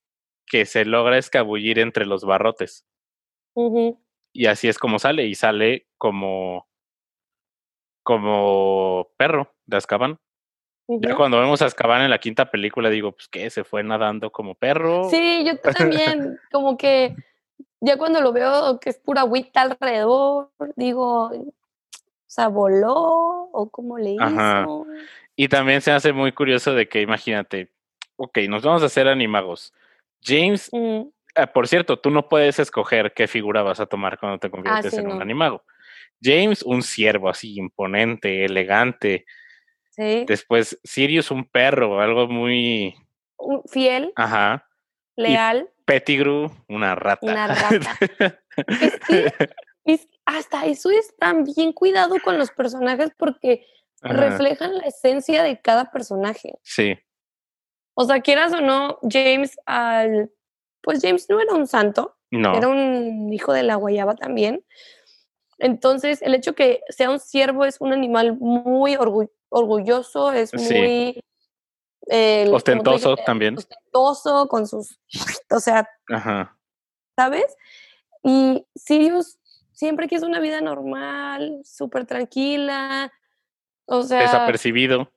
que 0.47 0.65
se 0.65 0.85
logra 0.85 1.17
escabullir 1.17 1.79
entre 1.79 2.05
los 2.05 2.23
barrotes. 2.23 2.85
ujú. 3.53 4.01
Y 4.31 4.47
así 4.47 4.69
es 4.69 4.77
como 4.77 4.99
sale, 4.99 5.25
y 5.25 5.35
sale 5.35 5.87
como, 5.97 6.69
como 8.03 9.09
perro 9.17 9.53
de 9.65 9.77
Azkaban. 9.77 10.19
Ya 10.87 11.15
cuando 11.15 11.39
vemos 11.39 11.61
a 11.61 11.65
Azkaban 11.65 12.03
en 12.03 12.11
la 12.11 12.19
quinta 12.19 12.51
película, 12.51 12.89
digo, 12.89 13.11
pues 13.11 13.27
que 13.27 13.49
se 13.49 13.63
fue 13.63 13.83
nadando 13.83 14.31
como 14.31 14.55
perro. 14.55 15.09
Sí, 15.09 15.43
yo 15.45 15.57
también, 15.57 16.39
como 16.51 16.77
que 16.77 17.15
ya 17.81 17.97
cuando 17.97 18.21
lo 18.21 18.31
veo 18.31 18.79
que 18.79 18.91
es 18.91 18.99
pura 18.99 19.21
agüita 19.21 19.61
alrededor, 19.61 20.51
digo, 20.75 21.31
sea, 22.35 22.47
voló 22.49 22.93
o 23.51 23.69
cómo 23.71 23.97
le 23.97 24.15
Ajá. 24.19 24.61
hizo. 24.63 24.85
Y 25.35 25.47
también 25.47 25.81
se 25.81 25.91
hace 25.91 26.13
muy 26.13 26.31
curioso 26.31 26.73
de 26.73 26.87
que, 26.87 27.01
imagínate, 27.01 27.71
ok, 28.17 28.39
nos 28.49 28.63
vamos 28.63 28.83
a 28.83 28.87
hacer 28.87 29.07
animagos. 29.07 29.73
James, 30.21 30.69
Mm, 30.71 31.03
ah, 31.35 31.47
por 31.47 31.67
cierto, 31.67 31.99
tú 31.99 32.09
no 32.09 32.27
puedes 32.29 32.59
escoger 32.59 33.13
qué 33.13 33.27
figura 33.27 33.63
vas 33.63 33.79
a 33.79 33.85
tomar 33.85 34.17
cuando 34.19 34.39
te 34.39 34.49
conviertes 34.49 34.93
sí, 34.93 34.99
en 34.99 35.07
un 35.07 35.21
animago. 35.21 35.63
James, 36.21 36.63
un 36.63 36.81
ciervo 36.81 37.29
así, 37.29 37.55
imponente, 37.57 38.45
elegante. 38.45 39.25
sí, 39.89 40.23
Después, 40.27 40.79
Sirius, 40.83 41.31
un 41.31 41.45
perro, 41.45 41.99
algo 42.01 42.27
muy. 42.27 42.95
fiel, 43.67 44.13
Ajá. 44.15 44.67
leal, 45.15 45.69
Pettigrew, 45.85 46.51
una 46.67 46.95
rata. 46.95 47.25
Una 47.25 47.47
rata. 47.47 47.99
Es 48.81 48.99
que 49.07 49.33
es- 49.85 50.07
hasta 50.25 50.65
eso 50.65 50.89
es 50.91 51.15
tan 51.17 51.43
bien 51.43 51.71
cuidado 51.71 52.15
con 52.23 52.37
los 52.37 52.51
personajes 52.51 53.11
porque 53.17 53.65
Ajá, 54.01 54.13
reflejan 54.13 54.75
la 54.77 54.83
esencia 54.85 55.43
de 55.43 55.61
cada 55.61 55.91
personaje. 55.91 56.59
Sí, 56.63 56.95
O 57.95 58.03
sea, 58.03 58.19
quieras 58.21 58.51
o 58.53 58.61
no, 58.61 58.99
James 59.09 59.57
al 59.65 60.31
pues 60.81 60.99
James 61.01 61.27
no 61.29 61.39
era 61.39 61.53
un 61.55 61.65
santo, 61.65 62.15
no. 62.29 62.55
era 62.55 62.67
un 62.67 63.31
hijo 63.33 63.53
de 63.53 63.63
la 63.63 63.75
guayaba 63.75 64.15
también. 64.15 64.63
Entonces, 65.57 66.21
el 66.21 66.35
hecho 66.35 66.53
que 66.53 66.81
sea 66.89 67.09
un 67.09 67.19
ciervo 67.19 67.65
es 67.65 67.77
un 67.79 67.93
animal 67.93 68.37
muy 68.39 68.95
orgu- 68.95 69.31
orgulloso, 69.49 70.31
es 70.33 70.51
Sí. 70.51 70.73
muy 70.73 71.21
eh, 72.07 72.47
Ostentoso 72.53 73.09
dijiste, 73.11 73.25
también. 73.25 73.57
Ostentoso 73.57 74.47
con 74.47 74.67
sus, 74.67 74.99
o 75.49 75.59
sea, 75.59 75.89
Ajá. 76.09 76.55
¿sabes? 77.15 77.55
Y 78.21 78.63
Sirius 78.75 79.39
siempre 79.75 80.07
quiso 80.07 80.25
una 80.25 80.39
vida 80.39 80.61
normal, 80.61 81.59
súper 81.63 82.05
tranquila, 82.05 83.11
o 83.85 84.01
sea, 84.03 84.21
Desapercibido. 84.21 85.11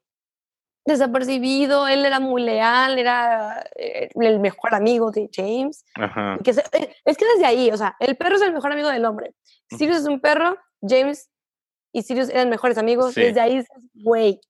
desapercibido, 0.84 1.86
él 1.86 2.04
era 2.04 2.18
muy 2.20 2.42
leal, 2.42 2.98
era 2.98 3.62
eh, 3.76 4.08
el 4.14 4.40
mejor 4.40 4.74
amigo 4.74 5.10
de 5.10 5.28
James. 5.32 5.84
Ajá. 5.94 6.36
y 6.40 6.42
que 6.42 6.52
se- 6.54 6.64
eh, 6.72 6.94
es 7.04 7.16
que 7.16 7.24
desde 7.26 7.46
ahí, 7.46 7.70
o 7.70 7.76
sea, 7.76 7.96
el 8.00 8.16
perro 8.16 8.36
es 8.36 8.42
el 8.42 8.52
mejor 8.52 8.72
amigo 8.72 8.88
del 8.88 9.04
hombre. 9.04 9.34
Sirius 9.70 9.98
es 9.98 10.06
un 10.06 10.20
perro, 10.20 10.56
James 10.80 11.30
y 11.92 12.02
Sirius 12.02 12.28
eran 12.30 12.48
mejores 12.48 12.78
amigos. 12.78 13.14
Sí. 13.14 13.20
Desde 13.20 13.40
ahí 13.40 13.62
güey, 13.94 14.40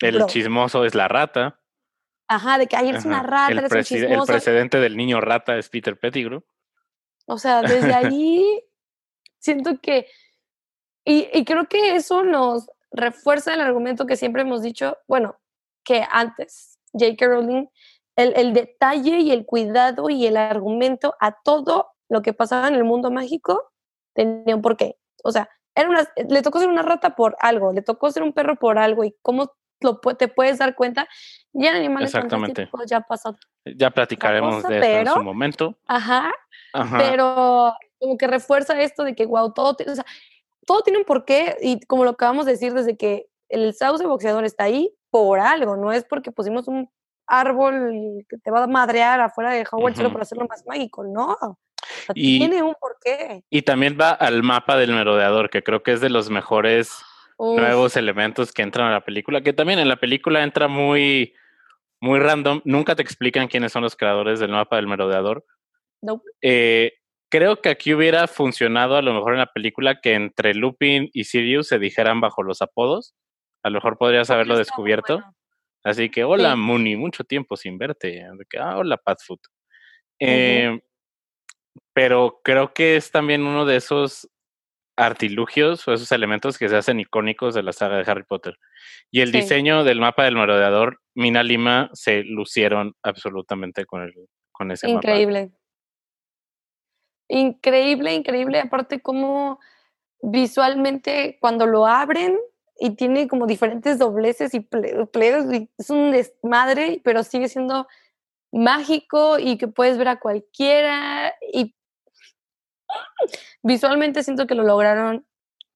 El 0.00 0.16
bro. 0.16 0.26
chismoso 0.26 0.84
es 0.84 0.94
la 0.94 1.08
rata. 1.08 1.60
ajá, 2.28 2.58
de 2.58 2.66
que 2.68 2.76
ay, 2.76 2.90
eres 2.90 3.04
una 3.04 3.22
rata, 3.24 3.50
el, 3.52 3.58
eres 3.58 3.72
un 3.72 3.78
presi- 3.78 3.96
el 3.96 4.06
chismoso. 4.08 4.32
precedente 4.32 4.78
del 4.78 4.96
niño 4.96 5.20
rata 5.20 5.56
es 5.58 5.68
Peter 5.68 5.98
Pettigrew. 5.98 6.44
O 7.26 7.38
sea, 7.38 7.62
desde 7.62 7.92
ahí 7.94 8.62
siento 9.40 9.78
que, 9.80 10.06
y, 11.04 11.28
y 11.32 11.44
creo 11.44 11.66
que 11.66 11.96
eso 11.96 12.22
nos 12.22 12.70
refuerza 12.92 13.54
el 13.54 13.60
argumento 13.60 14.06
que 14.06 14.16
siempre 14.16 14.42
hemos 14.42 14.62
dicho, 14.62 14.96
bueno, 15.08 15.36
que 15.84 16.04
antes, 16.10 16.78
J.K. 16.92 17.26
Rowling, 17.26 17.66
el, 18.16 18.32
el 18.36 18.52
detalle 18.52 19.18
y 19.18 19.30
el 19.32 19.46
cuidado 19.46 20.10
y 20.10 20.26
el 20.26 20.36
argumento 20.36 21.14
a 21.20 21.32
todo 21.42 21.92
lo 22.08 22.22
que 22.22 22.32
pasaba 22.32 22.68
en 22.68 22.74
el 22.74 22.84
mundo 22.84 23.10
mágico 23.10 23.72
tenía 24.14 24.54
un 24.56 24.62
porqué. 24.62 24.96
O 25.24 25.30
sea, 25.32 25.48
era 25.74 25.88
una, 25.88 26.06
le 26.28 26.42
tocó 26.42 26.58
ser 26.58 26.68
una 26.68 26.82
rata 26.82 27.14
por 27.14 27.36
algo, 27.40 27.72
le 27.72 27.82
tocó 27.82 28.10
ser 28.10 28.22
un 28.22 28.32
perro 28.32 28.56
por 28.56 28.78
algo 28.78 29.04
y 29.04 29.16
cómo 29.22 29.52
lo, 29.80 29.98
te 30.00 30.28
puedes 30.28 30.58
dar 30.58 30.74
cuenta. 30.74 31.08
Ya 31.52 31.70
en 31.70 31.76
animales 31.76 32.12
Exactamente. 32.12 32.68
ya 32.86 33.00
pasó. 33.00 33.38
Ya 33.64 33.90
platicaremos 33.90 34.56
cosa, 34.56 34.68
de 34.68 34.78
eso 34.78 34.86
en 34.86 35.06
su 35.06 35.12
pero- 35.14 35.24
momento. 35.24 35.78
Ajá, 35.86 36.32
Ajá. 36.74 36.98
pero 36.98 37.74
como 38.00 38.16
que 38.16 38.26
refuerza 38.26 38.80
esto 38.80 39.04
de 39.04 39.14
que, 39.14 39.26
wow, 39.26 39.52
todo, 39.52 39.76
o 39.86 39.94
sea, 39.94 40.04
todo 40.66 40.80
tiene 40.82 40.98
un 40.98 41.04
porqué 41.04 41.56
y 41.60 41.80
como 41.86 42.04
lo 42.04 42.10
acabamos 42.10 42.46
de 42.46 42.52
decir 42.52 42.72
desde 42.74 42.96
que 42.96 43.26
el 43.48 43.74
sauce 43.74 44.06
boxeador 44.06 44.44
está 44.44 44.64
ahí 44.64 44.92
por 45.10 45.38
algo, 45.38 45.76
no 45.76 45.92
es 45.92 46.04
porque 46.04 46.32
pusimos 46.32 46.66
un 46.68 46.88
árbol 47.26 48.24
que 48.28 48.38
te 48.38 48.50
va 48.50 48.64
a 48.64 48.66
madrear 48.66 49.20
afuera 49.20 49.52
de 49.52 49.64
Hogwarts 49.70 49.96
solo 49.98 50.08
Ujú. 50.08 50.14
para 50.14 50.22
hacerlo 50.22 50.46
más 50.48 50.64
mágico, 50.66 51.04
no. 51.04 51.32
O 51.42 51.56
sea, 52.06 52.12
Y- 52.14 52.38
tiene 52.38 52.62
un 52.62 52.74
porqué. 52.80 53.44
Y 53.50 53.62
también 53.62 53.96
va 54.00 54.10
al 54.10 54.42
mapa 54.42 54.76
del 54.76 54.92
merodeador, 54.92 55.50
que 55.50 55.62
creo 55.62 55.82
que 55.82 55.92
es 55.92 56.00
de 56.00 56.10
los 56.10 56.30
mejores 56.30 57.02
Uf, 57.36 57.58
nuevos 57.58 57.96
elementos 57.96 58.52
que 58.52 58.62
entran 58.62 58.88
a 58.88 58.92
la 58.92 59.04
película, 59.04 59.42
que 59.42 59.52
también 59.52 59.78
en 59.78 59.88
la 59.88 59.96
película 59.96 60.42
entra 60.42 60.68
muy, 60.68 61.34
muy 62.00 62.18
random. 62.18 62.60
Nunca 62.64 62.94
te 62.96 63.02
explican 63.02 63.48
quiénes 63.48 63.72
son 63.72 63.82
los 63.82 63.96
creadores 63.96 64.40
del 64.40 64.50
mapa 64.50 64.76
del 64.76 64.86
merodeador. 64.86 65.44
nope. 66.02 66.24
Eh, 66.42 66.92
creo 67.30 67.60
que 67.62 67.68
aquí 67.70 67.94
hubiera 67.94 68.26
funcionado 68.26 68.96
a 68.96 69.02
lo 69.02 69.14
mejor 69.14 69.32
en 69.34 69.38
la 69.40 69.46
película 69.52 70.00
que 70.00 70.14
entre 70.14 70.54
Lupin 70.54 71.08
y 71.12 71.24
Sirius 71.24 71.68
se 71.68 71.78
dijeran 71.78 72.20
bajo 72.20 72.42
los 72.42 72.60
apodos. 72.62 73.14
A 73.62 73.70
lo 73.70 73.74
mejor 73.76 73.96
podrías 73.98 74.30
haberlo 74.30 74.56
descubierto. 74.58 75.18
bueno. 75.18 75.34
Así 75.84 76.10
que, 76.10 76.24
hola, 76.24 76.52
Sí. 76.52 76.58
Mooney, 76.58 76.96
mucho 76.96 77.24
tiempo 77.24 77.56
sin 77.56 77.78
verte. 77.78 78.22
Ah, 78.58 78.76
hola, 78.78 78.96
Padfoot. 78.98 79.40
Eh, 80.20 80.78
Pero 81.94 82.40
creo 82.44 82.72
que 82.74 82.96
es 82.96 83.10
también 83.10 83.42
uno 83.42 83.64
de 83.64 83.76
esos 83.76 84.28
artilugios 84.96 85.86
o 85.88 85.92
esos 85.94 86.12
elementos 86.12 86.58
que 86.58 86.68
se 86.68 86.76
hacen 86.76 87.00
icónicos 87.00 87.54
de 87.54 87.62
la 87.62 87.72
saga 87.72 87.96
de 87.96 88.10
Harry 88.10 88.24
Potter. 88.24 88.56
Y 89.10 89.20
el 89.22 89.30
Sí. 89.32 89.38
diseño 89.38 89.82
del 89.84 90.00
mapa 90.00 90.24
del 90.24 90.34
merodeador, 90.36 91.00
Mina 91.14 91.42
Lima, 91.42 91.88
se 91.94 92.22
lucieron 92.24 92.94
absolutamente 93.02 93.86
con, 93.86 94.02
el, 94.02 94.12
con 94.52 94.70
ese 94.70 94.88
mapa. 94.88 94.98
Increíble. 95.08 95.50
Increíble, 97.32 98.12
increíble. 98.12 98.58
Aparte, 98.58 99.00
como 99.00 99.60
visualmente 100.20 101.38
cuando 101.40 101.64
lo 101.64 101.86
abren 101.86 102.36
y 102.78 102.90
tiene 102.96 103.28
como 103.28 103.46
diferentes 103.46 103.98
dobleces 103.98 104.52
y 104.52 104.60
ple- 104.60 105.08
pliegues, 105.10 105.52
y 105.52 105.70
es 105.78 105.90
un 105.90 106.10
desmadre, 106.10 107.00
pero 107.04 107.22
sigue 107.22 107.48
siendo 107.48 107.86
mágico 108.50 109.38
y 109.38 109.58
que 109.58 109.68
puedes 109.68 109.96
ver 109.96 110.08
a 110.08 110.18
cualquiera. 110.18 111.32
Y 111.52 111.76
visualmente 113.62 114.24
siento 114.24 114.48
que 114.48 114.56
lo 114.56 114.64
lograron 114.64 115.24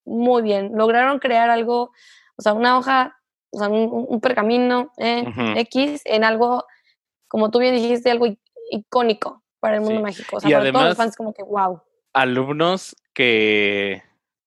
muy 0.03 0.41
bien. 0.41 0.71
Lograron 0.75 1.19
crear 1.19 1.49
algo, 1.49 1.91
o 2.35 2.41
sea, 2.41 2.51
una 2.51 2.77
hoja, 2.77 3.17
o 3.51 3.59
sea, 3.59 3.69
un, 3.69 4.07
un 4.09 4.19
pergamino 4.19 4.91
eh. 4.97 5.23
X 5.55 6.01
en 6.03 6.25
algo, 6.25 6.65
como 7.29 7.49
tú 7.49 7.59
bien 7.59 7.75
dijiste, 7.75 8.11
algo 8.11 8.27
icónico 8.71 9.41
para 9.65 9.75
el 9.77 9.81
mundo 9.81 9.97
Sí. 9.97 10.03
mágico. 10.03 10.37
O 10.37 10.39
sea, 10.39 10.49
Y 10.49 10.53
para 10.53 10.63
todos 10.63 10.75
además- 10.75 10.87
los 10.89 10.97
fans 10.97 11.15
como 11.15 11.33
que 11.33 11.43
wow. 11.43 11.81
Alumnos 12.13 12.95
que, 13.13 14.01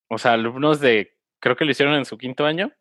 o 0.08 0.18
sea, 0.18 0.32
alumnos 0.34 0.80
de, 0.80 1.16
creo 1.40 1.56
que 1.56 1.64
lo 1.64 1.70
hicieron 1.70 1.94
en 1.94 2.04
su 2.04 2.16
quinto 2.16 2.44
año. 2.46 2.72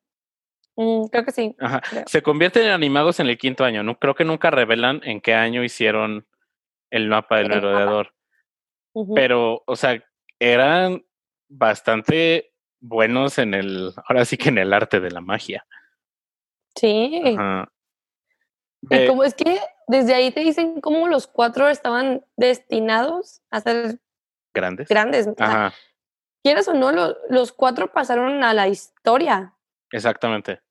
Mm, 0.76 1.06
creo 1.08 1.26
que 1.26 1.32
sí. 1.32 1.56
Ajá. 1.60 1.82
Creo. 1.90 2.04
Se 2.08 2.22
convierten 2.22 2.66
en 2.66 2.72
animagos 2.72 3.20
en 3.20 3.28
el 3.28 3.38
quinto 3.38 3.64
año. 3.66 3.84
No, 3.84 3.98
creo 4.00 4.14
que 4.16 4.24
nunca 4.26 4.52
revelan 4.52 5.02
en 5.04 5.20
qué 5.22 5.34
año 5.34 5.64
hicieron 5.64 6.28
el 6.92 7.08
mapa 7.10 7.38
del 7.38 7.50
merodeador. 7.50 8.14
Pero, 9.16 9.64
o 9.66 9.76
sea, 9.76 10.04
eran 10.40 11.04
bastante 11.50 12.54
buenos 12.80 13.38
en 13.40 13.54
el, 13.56 13.92
ahora 14.08 14.24
sí 14.26 14.38
que 14.38 14.50
en 14.50 14.58
el 14.60 14.72
arte 14.74 15.00
de 15.00 15.12
la 15.12 15.22
magia. 15.22 15.66
sí. 16.76 17.24
Ajá. 17.38 17.72
Y 18.90 19.08
como 19.08 19.24
es 19.24 19.34
que 19.34 19.60
desde 19.88 20.14
ahí 20.14 20.32
te 20.32 20.42
dicen 20.42 20.82
cómo 20.82 21.08
los 21.08 21.28
cuatro 21.28 21.68
estaban 21.70 22.24
destinados 22.36 23.42
a 23.52 23.62
ser 23.62 24.00
Grandes. 24.54 24.88
grandes. 24.90 25.28
O 25.28 25.34
sea, 25.38 25.74
quieras 26.44 26.68
o 26.68 26.74
no, 26.74 26.92
lo- 26.92 27.16
los 27.30 27.52
cuatro 27.52 27.92
pasaron 27.92 28.44
a 28.44 28.54
la 28.54 28.68
historia 28.68 29.54
exactamente. 29.92 30.62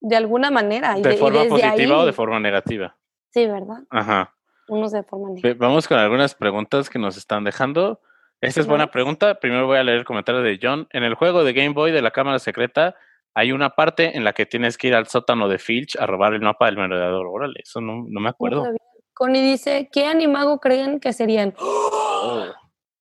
de 0.00 0.16
alguna 0.16 0.50
manera. 0.50 0.98
y 0.98 1.02
De 1.02 1.10
de- 1.10 1.14
y 1.16 1.18
forma 1.18 1.44
positiva 1.44 1.98
o 1.98 2.06
de 2.06 2.12
forma 2.12 2.40
negativa. 2.40 2.96
Sí, 3.32 3.46
¿verdad? 3.46 3.82
Ajá. 3.90 4.34
Forma 4.66 5.28
negativa. 5.30 5.54
Vamos 5.58 5.86
con 5.88 5.98
algunas 5.98 6.34
preguntas 6.34 6.88
que 6.88 6.98
nos 6.98 7.16
están 7.16 7.44
dejando. 7.44 8.00
Esta 8.40 8.60
es 8.60 8.66
buena 8.66 8.90
pregunta. 8.90 9.34
Primero 9.40 9.66
voy 9.66 9.76
a 9.78 9.82
leer 9.82 9.98
el 9.98 10.04
comentario 10.04 10.40
de 10.40 10.58
John. 10.62 10.88
En 10.92 11.02
el 11.04 11.14
juego 11.14 11.44
de 11.44 11.52
Game 11.52 11.70
Boy 11.74 11.92
de 11.92 12.00
la 12.00 12.10
cámara 12.10 12.38
secreta 12.38 12.94
hay 13.34 13.52
una 13.52 13.70
parte 13.70 14.16
en 14.16 14.24
la 14.24 14.32
que 14.32 14.46
tienes 14.46 14.76
que 14.76 14.88
ir 14.88 14.94
al 14.94 15.06
sótano 15.06 15.48
de 15.48 15.58
Filch 15.58 15.96
a 15.98 16.06
robar 16.06 16.34
el 16.34 16.40
mapa 16.40 16.66
del 16.66 16.76
merodeador. 16.76 17.26
Órale, 17.26 17.60
eso 17.62 17.80
no, 17.80 18.04
no 18.08 18.20
me 18.20 18.28
acuerdo. 18.28 18.66
Connie 19.14 19.42
dice, 19.42 19.88
¿qué 19.92 20.06
animago 20.06 20.58
creen 20.60 20.98
que 21.00 21.12
serían? 21.12 21.54
Oh. 21.58 22.46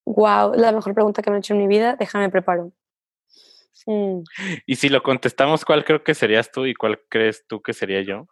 Wow, 0.05 0.53
la 0.55 0.71
mejor 0.71 0.93
pregunta 0.93 1.21
que 1.21 1.29
me 1.29 1.35
han 1.37 1.39
hecho 1.39 1.53
en 1.53 1.59
mi 1.59 1.67
vida. 1.67 1.95
Déjame 1.95 2.29
preparo. 2.29 2.71
Mm, 3.85 4.21
Y 4.65 4.75
si 4.75 4.89
lo 4.89 5.01
contestamos, 5.01 5.63
¿cuál 5.65 5.85
creo 5.85 6.03
que 6.03 6.13
serías 6.13 6.51
tú 6.51 6.65
y 6.65 6.73
cuál 6.75 6.99
crees 7.09 7.45
tú 7.47 7.61
que 7.61 7.73
sería 7.73 8.01
yo? 8.01 8.27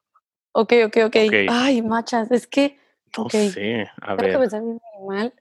Ok, 0.51 0.73
ok, 0.85 0.97
ok. 1.05 1.15
Ok. 1.27 1.33
Ay, 1.49 1.81
machas, 1.81 2.31
es 2.31 2.47
que 2.47 2.77
No 3.17 3.23
Ok. 3.25 3.31
sé. 3.31 3.89
A 4.01 4.15
tengo 4.15 4.17
que 4.17 4.27
ver. 4.27 4.39
pensar 4.39 4.61
en 4.61 4.79
animal. 4.95 5.33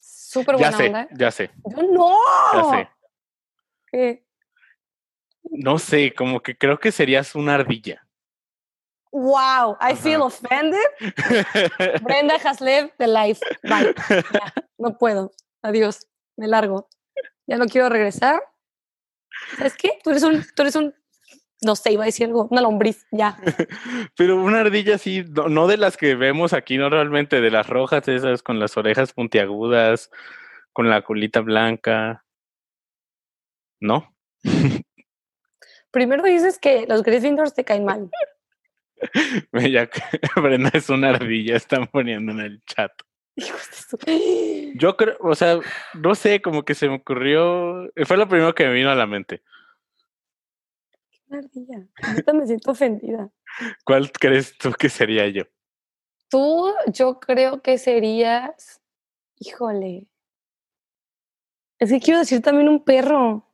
Súper 0.00 0.56
Ya 0.56 0.70
buena 0.70 0.76
sé, 0.76 0.86
onda. 0.86 1.08
ya 1.12 1.30
sé, 1.30 1.50
Yo 1.64 1.82
no. 1.82 2.10
ya 2.52 2.64
sé. 2.64 2.88
¿Qué? 3.90 4.25
No 5.50 5.78
sé, 5.78 6.12
como 6.12 6.40
que 6.40 6.56
creo 6.56 6.78
que 6.78 6.92
serías 6.92 7.34
una 7.34 7.54
ardilla. 7.54 8.06
Wow, 9.12 9.78
I 9.80 9.94
feel 9.94 10.22
offended. 10.22 10.86
Brenda 12.02 12.38
has 12.44 12.60
lived 12.60 12.92
the 12.98 13.06
life. 13.06 13.40
Bye. 13.62 13.94
Ya, 14.10 14.52
no 14.78 14.98
puedo. 14.98 15.32
Adiós. 15.62 16.06
Me 16.36 16.46
largo. 16.46 16.88
Ya 17.46 17.56
no 17.56 17.66
quiero 17.66 17.88
regresar. 17.88 18.42
¿Sabes 19.56 19.74
qué? 19.76 19.98
Tú 20.02 20.10
eres 20.10 20.22
un, 20.22 20.44
tú 20.54 20.62
eres 20.62 20.76
un, 20.76 20.94
no 21.62 21.76
sé, 21.76 21.92
iba 21.92 22.02
a 22.02 22.06
decir 22.06 22.26
algo, 22.26 22.48
una 22.50 22.60
lombriz. 22.60 23.06
Ya. 23.10 23.38
Pero 24.16 24.42
una 24.42 24.60
ardilla 24.60 24.96
así, 24.96 25.24
no, 25.24 25.48
no 25.48 25.66
de 25.66 25.76
las 25.78 25.96
que 25.96 26.14
vemos 26.14 26.52
aquí 26.52 26.76
normalmente, 26.76 27.40
de 27.40 27.50
las 27.50 27.68
rojas 27.68 28.06
esas, 28.08 28.42
con 28.42 28.58
las 28.58 28.76
orejas 28.76 29.12
puntiagudas, 29.12 30.10
con 30.72 30.90
la 30.90 31.02
colita 31.02 31.40
blanca. 31.40 32.24
¿No? 33.80 34.14
Primero 35.96 36.24
dices 36.24 36.58
que 36.58 36.86
los 36.86 37.02
Gryffindors 37.02 37.54
te 37.54 37.64
caen 37.64 37.86
mal. 37.86 38.10
Que 39.50 39.88
Brenda 40.42 40.70
es 40.74 40.90
una 40.90 41.08
ardilla, 41.08 41.56
están 41.56 41.86
poniendo 41.86 42.32
en 42.32 42.40
el 42.40 42.62
chat. 42.66 42.92
Su- 43.34 43.96
Yo 44.74 44.94
creo, 44.98 45.16
o 45.20 45.34
sea, 45.34 45.58
no 45.94 46.14
sé, 46.14 46.42
como 46.42 46.66
que 46.66 46.74
se 46.74 46.86
me 46.90 46.96
ocurrió, 46.96 47.90
fue 48.04 48.18
lo 48.18 48.28
primero 48.28 48.54
que 48.54 48.66
me 48.66 48.74
vino 48.74 48.90
a 48.90 48.94
la 48.94 49.06
mente. 49.06 49.42
Una 51.28 51.38
ardilla. 51.38 51.86
Ahorita 52.02 52.32
me 52.34 52.46
siento 52.46 52.70
ofendida. 52.72 53.30
¿Cuál 53.82 54.12
crees 54.12 54.58
tú 54.58 54.72
que 54.72 54.90
sería 54.90 55.26
yo? 55.28 55.44
Tú, 56.28 56.74
yo 56.92 57.20
creo 57.20 57.62
que 57.62 57.78
serías. 57.78 58.82
Híjole. 59.38 60.08
Es 61.78 61.88
que 61.90 62.00
quiero 62.00 62.18
decir 62.20 62.42
también 62.42 62.68
un 62.68 62.84
perro. 62.84 63.50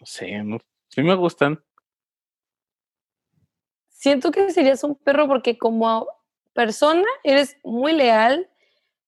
No 0.00 0.06
sé, 0.06 0.42
no, 0.42 0.58
sí 0.94 1.02
me 1.02 1.14
gustan. 1.14 1.62
Siento 3.88 4.30
que 4.30 4.50
serías 4.50 4.82
un 4.84 4.96
perro 4.96 5.28
porque 5.28 5.58
como 5.58 6.08
persona 6.54 7.06
eres 7.22 7.56
muy 7.62 7.92
leal, 7.92 8.50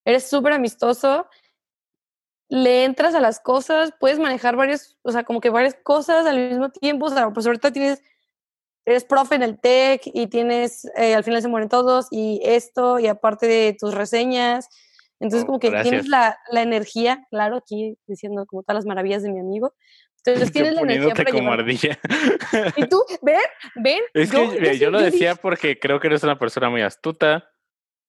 eres 0.05 0.28
súper 0.28 0.53
amistoso, 0.53 1.26
le 2.49 2.85
entras 2.85 3.14
a 3.14 3.20
las 3.20 3.41
cosas, 3.41 3.93
puedes 3.99 4.18
manejar 4.18 4.55
varios, 4.57 4.97
o 5.03 5.11
sea, 5.11 5.24
como 5.24 5.41
que 5.41 5.51
varias 5.51 5.74
cosas 5.82 6.26
al 6.26 6.49
mismo 6.51 6.70
tiempo. 6.70 7.07
O 7.07 7.11
sea, 7.11 7.30
pues 7.30 7.47
ahorita 7.47 7.72
tienes, 7.72 8.03
eres 8.85 9.05
profe 9.05 9.35
en 9.35 9.43
el 9.43 9.59
TEC 9.59 10.03
y 10.07 10.28
tienes, 10.28 10.85
eh, 10.97 11.14
al 11.14 11.24
final 11.24 11.43
se 11.43 11.49
mueren 11.49 11.68
todos 11.68 12.07
y 12.11 12.41
esto, 12.45 12.99
y 13.01 13.09
aparte 13.09 13.47
de 13.47 13.76
tus 13.78 13.95
reseñas. 13.95 14.68
Entonces, 15.20 15.45
Oh, 15.45 15.47
como 15.47 15.59
que 15.59 15.70
gracias. 15.70 15.91
tienes 15.91 16.09
la, 16.09 16.39
la 16.51 16.62
energía, 16.62 17.26
claro, 17.30 17.57
aquí 17.57 17.97
diciendo 18.07 18.47
como 18.47 18.62
todas 18.62 18.76
las 18.76 18.87
maravillas 18.87 19.22
de 19.22 19.32
mi 19.32 19.41
amigo. 19.41 19.74
Entonces, 20.25 20.49
Yo 20.49 20.53
tienes 20.53 20.75
la 20.75 20.81
energía 20.83 21.14
para 21.14 21.31
como 21.31 21.53
ardilla. 21.53 21.99
Y 22.77 22.87
tú, 22.89 23.05
ven, 23.22 23.41
ven. 23.77 24.01
Es 24.14 24.31
que 24.31 24.79
yo, 24.79 24.91
lo 24.91 25.01
decía 25.01 25.35
porque 25.35 25.79
creo 25.79 26.01
que 26.01 26.07
eres 26.07 26.22
una 26.22 26.39
persona 26.39 26.70
muy 26.70 26.83
astuta, 26.83 27.51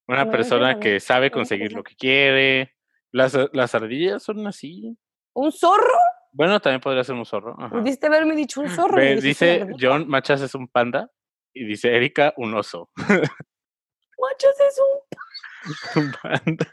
una 0.07 0.26
No, 0.26 0.32
persona 0.32 0.74
no, 0.74 0.80
que 0.80 0.99
sabe 0.99 1.32
conseguir 1.32 1.74
lo 1.74 1.84
que 1.84 1.95
quiere. 1.95 2.76
Las, 3.11 3.38
las 3.53 3.76
ardillas 3.76 4.24
son 4.24 4.45
así. 4.47 4.97
¿Un 5.34 5.51
zorro? 5.51 5.97
Bueno, 6.32 6.59
también 6.59 6.82
podría 6.82 7.03
ser 7.03 7.16
un 7.16 7.26
zorro. 7.26 7.55
ajá. 7.57 7.70
Pudiste 7.70 8.07
haberme 8.07 8.36
dicho 8.36 8.61
un 8.61 8.70
zorro. 8.70 8.97
Me 8.97 9.16
dice. 9.16 9.68
John 9.80 10.07
Machas 10.07 10.41
es 10.41 10.53
un 10.53 10.68
panda 10.68 11.09
y 11.53 11.66
dice 11.66 11.95
Erika 11.95 12.34
un 12.38 12.53
oso. 12.53 12.89
Machos 12.97 14.55
es 14.68 14.82
un... 14.82 16.03
un 16.03 16.11
panda. 16.22 16.72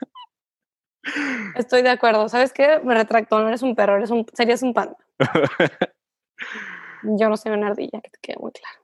Estoy 1.57 1.83
de 1.83 1.91
acuerdo. 1.91 2.29
¿Sabes 2.29 2.53
qué? 2.53 2.81
Me 2.85 2.95
retracto. 2.95 3.41
No 3.41 3.49
eres 3.49 3.63
un 3.63 3.75
perro, 3.75 3.97
eres 3.97 4.11
un... 4.11 4.27
serías 4.33 4.63
un 4.63 4.75
panda. 4.75 4.97
Yo 7.03 7.29
no 7.29 7.37
soy 7.37 7.53
una 7.53 7.69
ardilla, 7.69 8.01
que 8.01 8.11
te 8.11 8.19
quede 8.21 8.37
muy 8.41 8.53
claro. 8.53 8.83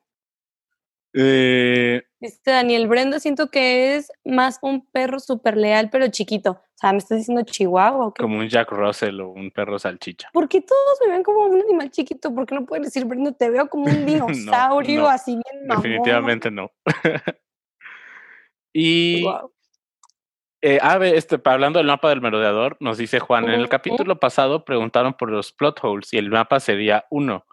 Eh, 1.15 2.03
Dice 2.21 2.41
Daniel 2.45 2.87
Brenda, 2.89 3.19
siento 3.21 3.51
que 3.51 3.97
es 3.97 4.13
más 4.25 4.59
un 4.61 4.87
perro 4.87 5.21
súper 5.21 5.57
leal, 5.57 5.89
pero 5.91 6.09
chiquito. 6.09 6.51
O 6.51 6.81
sea, 6.81 6.93
¿me 6.93 6.99
estás 6.99 7.19
diciendo 7.19 7.43
chihuahua 7.45 8.07
o 8.07 8.15
qué? 8.15 8.23
como 8.23 8.39
un 8.39 8.49
Jack 8.49 8.71
Russell 8.71 9.21
o 9.21 9.31
un 9.31 9.51
perro 9.51 9.79
salchicha. 9.79 10.29
¿Por 10.33 10.49
qué 10.49 10.61
todos 10.61 10.99
me 11.05 11.13
ven 11.13 11.23
como 11.23 11.47
un 11.47 11.61
animal 11.61 11.91
chiquito? 11.91 12.35
¿Por 12.35 12.47
qué 12.47 12.55
no 12.55 12.67
pueden 12.67 12.85
decir, 12.85 13.05
Brenda, 13.05 13.33
te 13.33 13.51
veo 13.51 13.69
como 13.69 13.87
un 13.87 14.07
dinosaurio 14.07 15.03
no, 15.03 15.09
así 15.09 15.33
bien 15.33 15.67
mamón? 15.67 15.83
Definitivamente 15.83 16.51
no. 16.51 16.71
y. 18.73 19.25
Eh, 20.61 20.79
a 20.83 20.99
ver, 20.99 21.15
este, 21.15 21.41
hablando 21.45 21.79
del 21.79 21.87
mapa 21.87 22.09
del 22.09 22.21
merodeador, 22.21 22.77
nos 22.81 22.99
dice 22.99 23.21
Juan, 23.21 23.45
en 23.45 23.61
el 23.61 23.69
capítulo 23.69 24.19
pasado 24.19 24.65
preguntaron 24.65 25.15
por 25.15 25.31
los 25.31 25.53
plot 25.53 25.79
holes 25.85 26.13
y 26.13 26.19
el 26.19 26.31
mapa 26.31 26.59
sería 26.59 27.07
uno. 27.11 27.47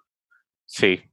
Sí, 0.66 1.04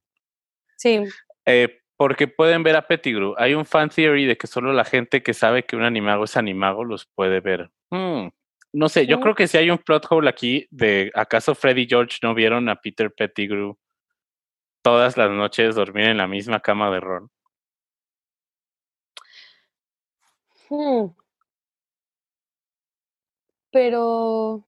Sí. 0.76 1.02
eh, 1.44 1.78
porque 1.98 2.26
pueden 2.26 2.62
ver 2.62 2.74
a 2.76 2.86
Pettigrew. 2.88 3.34
Hay 3.36 3.54
un 3.54 3.64
fan 3.66 3.88
theory 3.90 4.24
de 4.24 4.36
que 4.36 4.46
solo 4.48 4.72
la 4.72 4.84
gente 4.84 5.22
que 5.22 5.34
sabe 5.34 5.64
que 5.64 5.76
un 5.76 5.84
animago 5.84 6.24
es 6.24 6.36
animago 6.36 6.82
los 6.84 7.06
puede 7.06 7.40
ver. 7.40 7.70
Hmm, 7.90 8.28
No 8.72 8.88
sé, 8.88 9.06
yo 9.06 9.20
creo 9.20 9.34
que 9.34 9.46
si 9.46 9.58
hay 9.58 9.70
un 9.70 9.76
plot 9.78 10.06
hole 10.10 10.28
aquí 10.30 10.66
de 10.70 11.12
¿acaso 11.14 11.54
Freddy 11.54 11.82
y 11.82 11.86
George 11.88 12.18
no 12.22 12.34
vieron 12.34 12.70
a 12.70 12.76
Peter 12.76 13.12
Pettigrew 13.12 13.76
todas 14.82 15.16
las 15.18 15.30
noches 15.30 15.74
dormir 15.74 16.06
en 16.06 16.16
la 16.16 16.26
misma 16.26 16.58
cama 16.60 16.90
de 16.90 17.00
Ron? 17.00 17.30
Hmm. 20.70 21.12
Pero. 23.72 24.64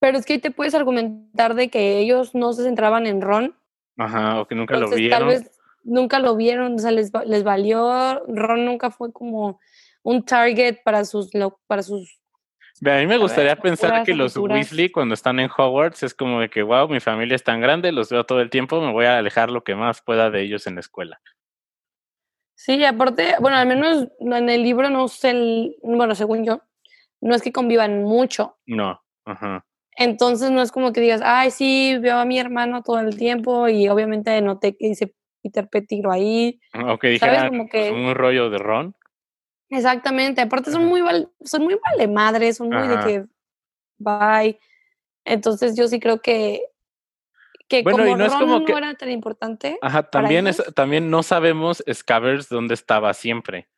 Pero 0.00 0.18
es 0.18 0.26
que 0.26 0.34
ahí 0.34 0.38
te 0.38 0.50
puedes 0.50 0.74
argumentar 0.74 1.54
de 1.54 1.68
que 1.68 1.98
ellos 1.98 2.34
no 2.34 2.52
se 2.52 2.62
centraban 2.62 3.06
en 3.06 3.20
Ron. 3.20 3.56
Ajá, 3.96 4.40
o 4.40 4.46
que 4.46 4.54
nunca 4.54 4.74
lo 4.74 4.86
Entonces, 4.86 5.10
tal 5.10 5.24
vieron. 5.24 5.28
vez 5.28 5.50
nunca 5.82 6.18
lo 6.18 6.36
vieron, 6.36 6.74
o 6.74 6.78
sea, 6.78 6.90
les, 6.90 7.10
les 7.26 7.42
valió. 7.44 8.22
Ron 8.28 8.64
nunca 8.64 8.90
fue 8.90 9.12
como 9.12 9.60
un 10.02 10.24
target 10.24 10.78
para 10.84 11.04
sus, 11.04 11.30
para 11.66 11.82
sus 11.82 12.18
A 12.84 12.98
mí 12.98 13.06
me 13.06 13.16
gustaría 13.18 13.56
pensar 13.56 14.02
que 14.04 14.14
los. 14.14 14.36
Weasley 14.36 14.90
cuando 14.90 15.14
están 15.14 15.40
en 15.40 15.48
Hogwarts 15.56 16.02
es 16.02 16.12
como 16.14 16.40
de 16.40 16.50
que, 16.50 16.62
wow, 16.62 16.88
mi 16.88 17.00
familia 17.00 17.34
es 17.36 17.44
tan 17.44 17.60
grande, 17.60 17.90
los 17.92 18.10
veo 18.10 18.24
todo 18.24 18.40
el 18.40 18.50
tiempo, 18.50 18.80
me 18.80 18.92
voy 18.92 19.06
a 19.06 19.18
alejar 19.18 19.50
lo 19.50 19.64
que 19.64 19.74
más 19.74 20.02
pueda 20.02 20.30
de 20.30 20.42
ellos 20.42 20.66
en 20.66 20.74
la 20.74 20.80
escuela. 20.80 21.20
Sí, 22.56 22.74
y 22.76 22.84
aparte, 22.84 23.34
bueno, 23.40 23.56
al 23.56 23.66
menos 23.66 24.08
en 24.20 24.48
el 24.48 24.62
libro 24.62 24.88
no 24.90 25.08
sé, 25.08 25.30
el- 25.30 25.76
bueno, 25.82 26.14
según 26.14 26.44
yo, 26.44 26.60
no 27.24 27.34
es 27.34 27.42
que 27.42 27.52
convivan 27.52 28.02
mucho. 28.04 28.56
No, 28.66 29.02
ajá. 29.24 29.66
Entonces 29.96 30.50
no 30.50 30.60
es 30.62 30.72
como 30.72 30.92
que 30.92 31.00
digas, 31.00 31.20
ay, 31.24 31.50
sí, 31.50 31.96
veo 32.00 32.18
a 32.18 32.24
mi 32.24 32.38
hermano 32.38 32.82
todo 32.82 32.98
el 33.00 33.16
tiempo 33.16 33.68
y 33.68 33.88
obviamente 33.88 34.40
noté 34.40 34.76
que 34.76 34.88
dice 34.88 35.14
Peter 35.42 35.68
Pettigrew 35.68 36.10
ahí. 36.12 36.60
O 36.86 36.98
que 36.98 37.08
dijeran 37.08 37.48
Como 37.48 37.68
que- 37.68 37.90
un 37.92 38.14
rollo 38.14 38.50
de 38.50 38.58
Ron. 38.58 38.94
Exactamente, 39.70 40.40
aparte 40.42 40.70
son 40.70 40.84
muy, 40.86 41.00
val- 41.00 41.30
son 41.44 41.62
muy 41.64 41.76
vale 41.82 42.06
madres, 42.08 42.58
son 42.58 42.68
muy 42.68 42.76
Ajá. 42.78 43.04
de 43.06 43.12
que 43.22 43.24
bye. 43.98 44.58
Entonces 45.24 45.76
yo 45.76 45.88
sí 45.88 45.98
creo 46.00 46.20
que, 46.20 46.62
que 47.68 47.82
Bueno, 47.82 47.98
como 48.00 48.10
y 48.10 48.14
no 48.18 48.24
es 48.26 48.32
Ron 48.32 48.40
como 48.40 48.58
no 48.60 48.64
que- 48.66 48.72
era 48.72 48.94
tan 48.94 49.10
importante, 49.10 49.78
Ajá, 49.80 50.02
también, 50.10 50.46
es, 50.46 50.62
también 50.74 51.08
no 51.10 51.22
sabemos 51.22 51.82
Scabbers 51.92 52.48
dónde 52.48 52.74
estaba 52.74 53.14
siempre. 53.14 53.68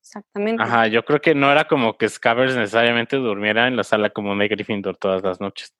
Exactamente. 0.00 0.62
Ajá, 0.62 0.86
yo 0.88 1.04
creo 1.04 1.20
que 1.20 1.34
no 1.34 1.50
era 1.50 1.64
como 1.66 1.96
que 1.96 2.08
Scabbers 2.08 2.56
necesariamente 2.56 3.16
durmiera 3.16 3.66
en 3.68 3.76
la 3.76 3.84
sala 3.84 4.10
común 4.10 4.38
de 4.38 4.48
Gryffindor 4.48 4.96
todas 4.96 5.22
las 5.22 5.40
noches. 5.40 5.74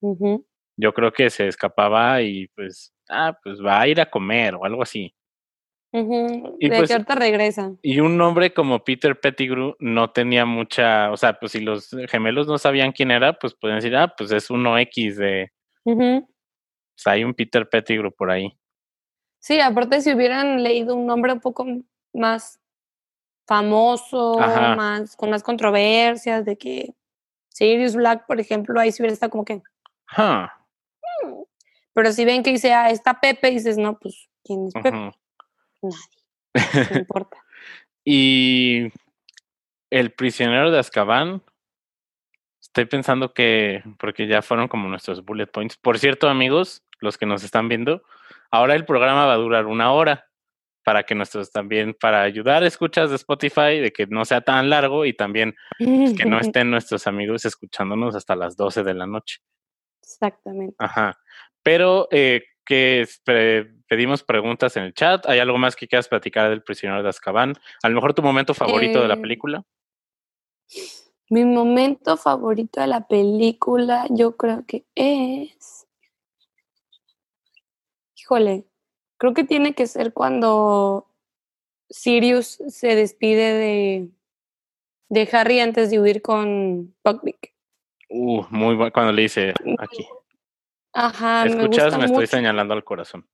Ujú. 0.00 0.46
Yo 0.78 0.92
creo 0.92 1.12
que 1.12 1.30
se 1.30 1.48
escapaba 1.48 2.20
y 2.22 2.48
pues, 2.48 2.92
ah, 3.08 3.38
pues 3.42 3.60
va 3.64 3.80
a 3.80 3.88
ir 3.88 4.00
a 4.00 4.10
comer 4.10 4.54
o 4.54 4.64
algo 4.64 4.82
así. 4.82 5.14
Ujú, 5.92 6.56
Y 6.60 6.68
de 6.68 6.76
pues- 6.76 6.88
que 6.88 6.94
ahorita 6.94 7.14
regresa. 7.14 7.72
Y 7.80 8.00
un 8.00 8.18
nombre 8.18 8.52
como 8.52 8.84
Peter 8.84 9.18
Pettigrew 9.18 9.76
no 9.78 10.10
tenía 10.10 10.44
mucha, 10.44 11.10
o 11.10 11.16
sea, 11.16 11.38
pues 11.38 11.52
si 11.52 11.60
los 11.60 11.90
gemelos 12.08 12.46
no 12.46 12.58
sabían 12.58 12.92
quién 12.92 13.10
era, 13.10 13.32
pues 13.32 13.54
pueden 13.54 13.76
decir, 13.78 13.96
ah, 13.96 14.12
pues 14.14 14.30
es 14.32 14.50
uno 14.50 14.76
X 14.78 15.16
de, 15.16 15.50
Ujú. 15.84 16.28
pues 16.94 17.06
hay 17.06 17.24
un 17.24 17.32
Peter 17.32 17.66
Pettigrew 17.66 18.12
por 18.12 18.30
ahí. 18.30 18.52
Sí, 19.38 19.60
aparte 19.60 20.02
si 20.02 20.12
hubieran 20.12 20.62
leído 20.62 20.94
un 20.96 21.06
nombre 21.06 21.32
un 21.32 21.40
poco 21.40 21.64
más 22.12 22.60
famoso, 23.46 24.40
Ajá. 24.40 24.74
más 24.76 25.16
con 25.16 25.30
más 25.30 25.42
controversias, 25.42 26.44
de 26.44 26.56
que 26.56 26.94
Sirius 27.48 27.94
Black, 27.96 28.26
por 28.26 28.40
ejemplo, 28.40 28.78
ahí 28.78 28.92
sí 28.92 29.02
hubiera 29.02 29.14
estado 29.14 29.30
como 29.30 29.44
que, 29.44 29.62
Huh, 30.16 30.46
pero 31.92 32.12
si 32.12 32.24
ven 32.24 32.42
que 32.42 32.50
dice, 32.50 32.72
ah, 32.72 32.90
está 32.90 33.20
Pepe, 33.20 33.50
dices, 33.50 33.78
no, 33.78 33.98
pues, 33.98 34.28
¿quién 34.44 34.66
es 34.66 34.74
Pepe? 34.74 34.90
Nadie, 34.90 35.14
no 36.52 36.54
importa. 36.98 37.38
Y 38.04 38.92
el 39.90 40.12
prisionero 40.12 40.70
de 40.70 40.78
Azkaban, 40.78 41.42
estoy 42.60 42.84
pensando 42.84 43.32
que, 43.32 43.82
porque 43.98 44.26
ya 44.26 44.42
fueron 44.42 44.68
como 44.68 44.88
nuestros 44.88 45.24
bullet 45.24 45.46
points. 45.46 45.76
Por 45.76 45.98
cierto, 45.98 46.28
amigos, 46.28 46.84
los 47.00 47.16
que 47.18 47.26
nos 47.26 47.42
están 47.42 47.68
viendo, 47.68 48.02
ahora 48.50 48.74
el 48.74 48.84
programa 48.84 49.26
va 49.26 49.32
a 49.32 49.38
durar 49.38 49.66
una 49.66 49.90
hora 49.92 50.25
para 50.86 51.02
que 51.02 51.16
nuestros 51.16 51.50
también, 51.50 51.94
para 52.00 52.22
ayudar 52.22 52.62
escuchas 52.62 53.10
de 53.10 53.16
Spotify, 53.16 53.80
de 53.80 53.92
que 53.92 54.06
no 54.06 54.24
sea 54.24 54.42
tan 54.42 54.70
largo 54.70 55.04
y 55.04 55.12
también 55.12 55.56
pues, 55.80 56.14
que 56.16 56.26
no 56.26 56.38
estén 56.40 56.70
nuestros 56.70 57.08
amigos 57.08 57.44
escuchándonos 57.44 58.14
hasta 58.14 58.36
las 58.36 58.56
12 58.56 58.84
de 58.84 58.94
la 58.94 59.04
noche. 59.04 59.38
Exactamente. 60.00 60.76
Ajá. 60.78 61.18
Pero 61.64 62.06
eh, 62.12 62.44
que 62.64 63.04
pedimos 63.88 64.22
preguntas 64.22 64.76
en 64.76 64.84
el 64.84 64.94
chat. 64.94 65.26
¿Hay 65.26 65.40
algo 65.40 65.58
más 65.58 65.74
que 65.74 65.88
quieras 65.88 66.06
platicar 66.06 66.50
del 66.50 66.62
prisionero 66.62 67.02
de 67.02 67.08
Azkaban? 67.08 67.54
A 67.82 67.88
lo 67.88 67.96
mejor 67.96 68.14
tu 68.14 68.22
momento 68.22 68.54
favorito 68.54 69.02
de 69.02 69.08
la 69.08 69.14
Eh, 69.14 69.20
película. 69.20 69.64
Mi 71.30 71.44
momento 71.44 72.16
favorito 72.16 72.80
de 72.80 72.86
la 72.86 73.08
película, 73.08 74.06
yo 74.10 74.36
creo 74.36 74.64
que 74.64 74.86
es. 74.94 75.88
Híjole, 78.14 78.66
creo 79.18 79.34
que 79.34 79.44
tiene 79.44 79.74
que 79.74 79.86
ser 79.86 80.12
cuando 80.12 81.08
Sirius 81.90 82.58
se 82.68 82.94
despide 82.94 83.52
de, 83.54 84.08
de 85.08 85.28
Harry 85.32 85.60
antes 85.60 85.90
de 85.90 86.00
huir 86.00 86.22
con 86.22 86.94
Buckbeak. 87.04 87.54
Uh, 88.08 88.44
muy 88.50 88.74
bueno. 88.74 88.92
Cuando 88.92 89.12
le 89.12 89.22
dice 89.22 89.52
aquí. 89.78 90.06
Ajá, 90.92 91.44
me 91.44 91.50
¿Escuchas? 91.50 91.86
gusta 91.86 91.98
Me 91.98 92.06
estoy 92.06 92.26
señalando 92.26 92.74
al 92.74 92.84
corazón. 92.84 93.26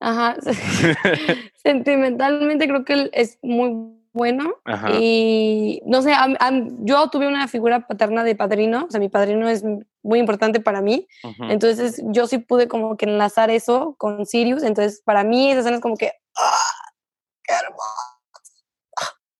Ajá, 0.00 0.36
sentimentalmente 1.56 2.68
creo 2.68 2.84
que 2.84 2.92
él 2.92 3.10
es 3.12 3.38
muy 3.42 3.97
bueno 4.18 4.56
Ajá. 4.66 4.90
y 5.00 5.80
no 5.86 6.02
sé, 6.02 6.12
am- 6.12 6.36
am- 6.40 6.84
yo 6.84 7.08
tuve 7.08 7.26
una 7.26 7.48
figura 7.48 7.86
paterna 7.86 8.22
de 8.24 8.34
padrino, 8.36 8.84
o 8.86 8.90
sea, 8.90 9.00
mi 9.00 9.08
padrino 9.08 9.48
es 9.48 9.64
muy 10.02 10.18
importante 10.18 10.60
para 10.60 10.82
mí, 10.82 11.06
entonces 11.48 12.02
yo 12.06 12.26
sí 12.26 12.38
pude 12.38 12.68
como 12.68 12.96
que 12.98 13.06
enlazar 13.06 13.50
eso 13.50 13.94
con 13.96 14.26
Sirius, 14.26 14.62
entonces 14.62 15.00
para 15.02 15.24
mí 15.24 15.50
esa 15.50 15.60
escena 15.60 15.76
es 15.76 15.82
como 15.82 15.96
que 15.96 16.12
¡ah! 16.36 16.92
¡Qué 17.44 17.54
hermoso! 17.54 18.02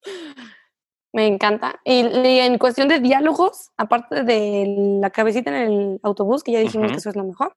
Me 1.13 1.27
encanta. 1.27 1.81
Y, 1.85 2.07
y 2.07 2.39
en 2.41 2.59
cuestión 2.59 2.87
de 2.89 3.01
diálogos, 3.01 3.71
aparte 3.77 4.25
de 4.25 4.99
la 5.01 5.11
cabecita 5.11 5.51
en 5.51 5.57
el 5.73 6.01
autobús, 6.03 6.43
que 6.45 6.53
ya 6.53 6.61
dijimos 6.61 6.93
que 6.93 6.99
eso 6.99 7.09
es 7.11 7.17
lo 7.17 7.25
mejor, 7.25 7.57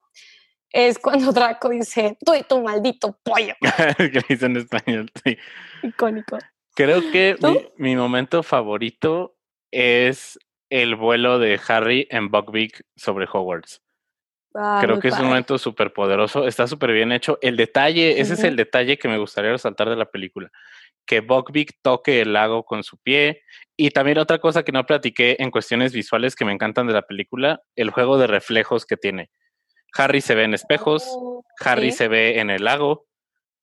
es 0.71 0.97
cuando 0.99 1.31
Draco 1.33 1.67
dice, 1.69 2.17
tú 2.25 2.33
y 2.33 2.43
tu 2.43 2.61
maldito 2.61 3.19
pollo. 3.23 3.53
que 3.97 4.21
dice 4.29 4.45
en 4.45 4.55
español. 4.57 5.11
sí. 5.23 5.37
Icónico. 5.83 6.37
Creo 6.83 7.11
que 7.11 7.35
mi, 7.77 7.91
mi 7.91 7.95
momento 7.95 8.43
favorito 8.43 9.35
es 9.71 10.39
el 10.69 10.95
vuelo 10.95 11.37
de 11.39 11.59
Harry 11.67 12.07
en 12.09 12.29
Buckbeak 12.29 12.83
sobre 12.95 13.27
Hogwarts. 13.31 13.81
Ah, 14.53 14.79
Creo 14.83 14.99
que 14.99 15.07
es 15.09 15.19
un 15.19 15.27
momento 15.27 15.57
súper 15.57 15.93
poderoso, 15.93 16.45
está 16.45 16.67
súper 16.67 16.91
bien 16.91 17.11
hecho. 17.11 17.37
El 17.41 17.55
detalle, 17.55 18.19
ese 18.19 18.33
es 18.33 18.43
el 18.43 18.55
detalle 18.57 18.97
que 18.97 19.07
me 19.07 19.17
gustaría 19.17 19.51
resaltar 19.51 19.89
de 19.89 19.95
la 19.95 20.11
película, 20.11 20.49
que 21.05 21.21
Buckbeak 21.21 21.79
toque 21.81 22.21
el 22.21 22.33
lago 22.33 22.63
con 22.65 22.83
su 22.83 22.97
pie. 22.97 23.43
Y 23.77 23.91
también 23.91 24.17
otra 24.17 24.39
cosa 24.39 24.63
que 24.63 24.71
no 24.73 24.85
platiqué 24.85 25.37
en 25.39 25.51
cuestiones 25.51 25.93
visuales 25.93 26.35
que 26.35 26.43
me 26.45 26.51
encantan 26.51 26.87
de 26.87 26.93
la 26.93 27.03
película, 27.03 27.61
el 27.75 27.91
juego 27.91 28.17
de 28.17 28.27
reflejos 28.27 28.85
que 28.85 28.97
tiene. 28.97 29.29
Harry 29.97 30.19
se 30.21 30.35
ve 30.35 30.43
en 30.43 30.53
espejos, 30.53 31.03
Oh, 31.07 31.43
Harry 31.59 31.91
sí. 31.91 31.97
se 31.99 32.07
ve 32.09 32.39
en 32.39 32.49
el 32.49 32.63
lago. 32.65 33.07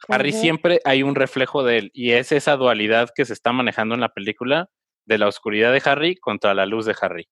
Harry 0.08 0.32
siempre 0.32 0.80
hay 0.84 1.02
un 1.02 1.14
reflejo 1.14 1.64
de 1.64 1.78
él 1.78 1.90
y 1.92 2.12
es 2.12 2.30
esa 2.32 2.56
dualidad 2.56 3.10
que 3.14 3.24
se 3.24 3.32
está 3.32 3.52
manejando 3.52 3.94
en 3.94 4.00
la 4.00 4.10
película 4.10 4.70
de 5.06 5.18
la 5.18 5.26
oscuridad 5.26 5.72
de 5.72 5.82
Harry 5.84 6.16
contra 6.16 6.54
la 6.54 6.66
luz 6.66 6.86
de 6.86 6.94
Harry, 7.00 7.28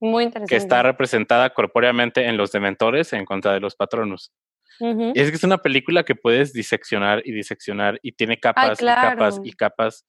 Muy 0.00 0.24
interesante. 0.24 0.50
que 0.50 0.56
está 0.56 0.82
representada 0.82 1.52
corpóreamente 1.52 2.26
en 2.26 2.36
los 2.36 2.52
dementores 2.52 3.12
en 3.12 3.24
contra 3.24 3.52
de 3.52 3.60
los 3.60 3.74
patronus. 3.76 4.32
Ujú. 4.80 5.12
Y 5.14 5.20
es 5.20 5.30
que 5.30 5.36
es 5.36 5.44
una 5.44 5.58
película 5.58 6.04
que 6.04 6.14
puedes 6.14 6.52
diseccionar 6.52 7.20
y 7.24 7.32
diseccionar 7.32 7.98
y 8.02 8.12
tiene 8.12 8.38
capas 8.38 8.80
y 8.80 8.84
capas 8.86 9.40
y 9.42 9.52
capas. 9.52 10.06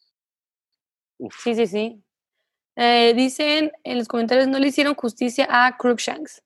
Uf, 1.17 1.35
Sí, 1.41 1.55
sí, 1.55 1.67
sí. 1.67 2.03
Eh, 2.75 3.13
dicen 3.15 3.71
en 3.83 3.97
los 3.97 4.07
comentarios 4.07 4.47
no 4.47 4.57
le 4.59 4.67
hicieron 4.67 4.95
justicia 4.95 5.47
a 5.49 5.75
Crookshanks. 5.77 6.41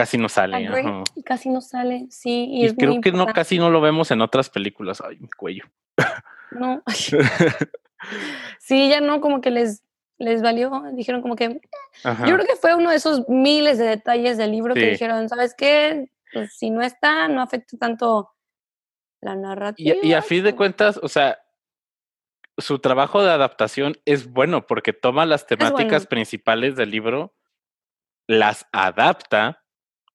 Casi 0.00 0.16
no 0.16 0.28
sale. 0.30 0.66
Ajá. 0.66 1.02
Casi 1.24 1.50
no 1.50 1.60
sale, 1.60 2.06
sí. 2.08 2.46
Y, 2.50 2.62
Y, 2.62 2.64
es 2.66 2.74
creo 2.74 3.00
que 3.02 3.12
no 3.12 3.26
casi 3.26 3.58
no 3.58 3.68
lo 3.68 3.82
vemos 3.82 4.10
en 4.10 4.22
otras 4.22 4.48
películas. 4.48 5.02
Ay, 5.06 5.18
mi 5.20 5.28
cuello. 5.28 5.64
No. 6.52 6.82
sí, 8.58 8.88
ya 8.88 9.02
no, 9.02 9.20
como 9.20 9.42
que 9.42 9.50
les, 9.50 9.82
les 10.16 10.40
valió. 10.40 10.84
Dijeron 10.94 11.20
como 11.20 11.36
que. 11.36 11.60
Ajá. 12.02 12.26
Yo 12.26 12.34
creo 12.34 12.46
que 12.46 12.56
fue 12.56 12.74
uno 12.74 12.88
de 12.88 12.96
esos 12.96 13.28
miles 13.28 13.76
de 13.76 13.84
detalles 13.84 14.38
del 14.38 14.52
libro 14.52 14.74
Sí. 14.74 14.80
que 14.80 14.90
dijeron, 14.92 15.28
¿sabes 15.28 15.54
qué? 15.54 16.10
Pues 16.32 16.54
si 16.56 16.70
no 16.70 16.80
está, 16.80 17.28
no 17.28 17.42
afecta 17.42 17.76
tanto 17.76 18.30
la 19.20 19.34
narrativa. 19.34 19.96
y 20.02 20.14
a 20.14 20.22
fin 20.22 20.42
de 20.42 20.56
cuentas, 20.56 20.98
o 21.02 21.08
sea, 21.08 21.38
su 22.56 22.78
trabajo 22.78 23.22
de 23.22 23.30
adaptación 23.30 23.96
es 24.06 24.30
bueno 24.30 24.66
porque 24.66 24.94
toma 24.94 25.26
las 25.26 25.46
temáticas 25.46 26.02
bueno. 26.04 26.08
principales 26.08 26.74
del 26.74 26.90
libro, 26.90 27.34
las 28.26 28.66
adapta 28.72 29.59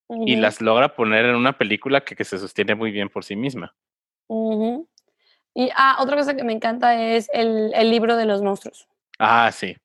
y 0.09 0.35
las 0.35 0.61
logra 0.61 0.93
poner 0.95 1.25
en 1.25 1.35
una 1.35 1.57
película 1.57 2.01
que, 2.03 2.15
que 2.15 2.25
se 2.25 2.37
sostiene 2.37 2.75
muy 2.75 2.91
bien 2.91 3.09
por 3.09 3.23
sí 3.23 3.35
misma. 3.35 3.75
Y 5.53 5.69
ah, 5.75 5.97
otra 5.99 6.17
cosa 6.17 6.35
que 6.35 6.43
me 6.43 6.53
encanta 6.53 7.01
es 7.01 7.29
el, 7.33 7.71
el 7.73 7.89
libro 7.89 8.17
de 8.17 8.25
los 8.25 8.41
monstruos. 8.41 8.87
Ah, 9.19 9.51
sí. 9.51 9.75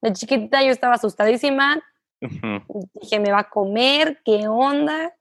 De 0.00 0.12
chiquitita 0.12 0.62
yo 0.62 0.70
estaba 0.70 0.94
asustadísima, 0.96 1.80
dije, 2.20 3.20
me 3.20 3.30
va 3.30 3.40
a 3.40 3.50
comer, 3.50 4.20
¿qué 4.24 4.48
onda? 4.48 5.14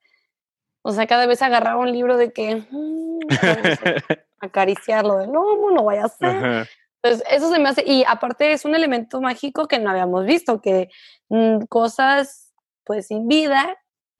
O 0.81 0.91
sea, 0.91 1.05
cada 1.05 1.27
vez 1.27 1.41
agarraba 1.41 1.79
un 1.79 1.91
libro 1.91 2.17
de 2.17 2.33
que 2.33 2.65
"Mm, 2.69 3.19
acariciarlo 4.39 5.17
del 5.19 5.31
lomo, 5.31 5.69
no 5.71 5.83
vaya 5.83 6.05
a 6.05 6.09
ser. 6.09 6.67
Entonces, 7.03 7.27
eso 7.31 7.51
se 7.51 7.59
me 7.59 7.69
hace, 7.69 7.83
y 7.85 8.03
aparte 8.07 8.51
es 8.51 8.65
un 8.65 8.75
elemento 8.75 9.21
mágico 9.21 9.67
que 9.67 9.79
no 9.79 9.91
habíamos 9.91 10.25
visto, 10.25 10.61
que 10.61 10.89
mm, 11.29 11.65
cosas 11.69 12.51
pues 12.83 13.07
sin 13.07 13.27
vida, 13.27 13.77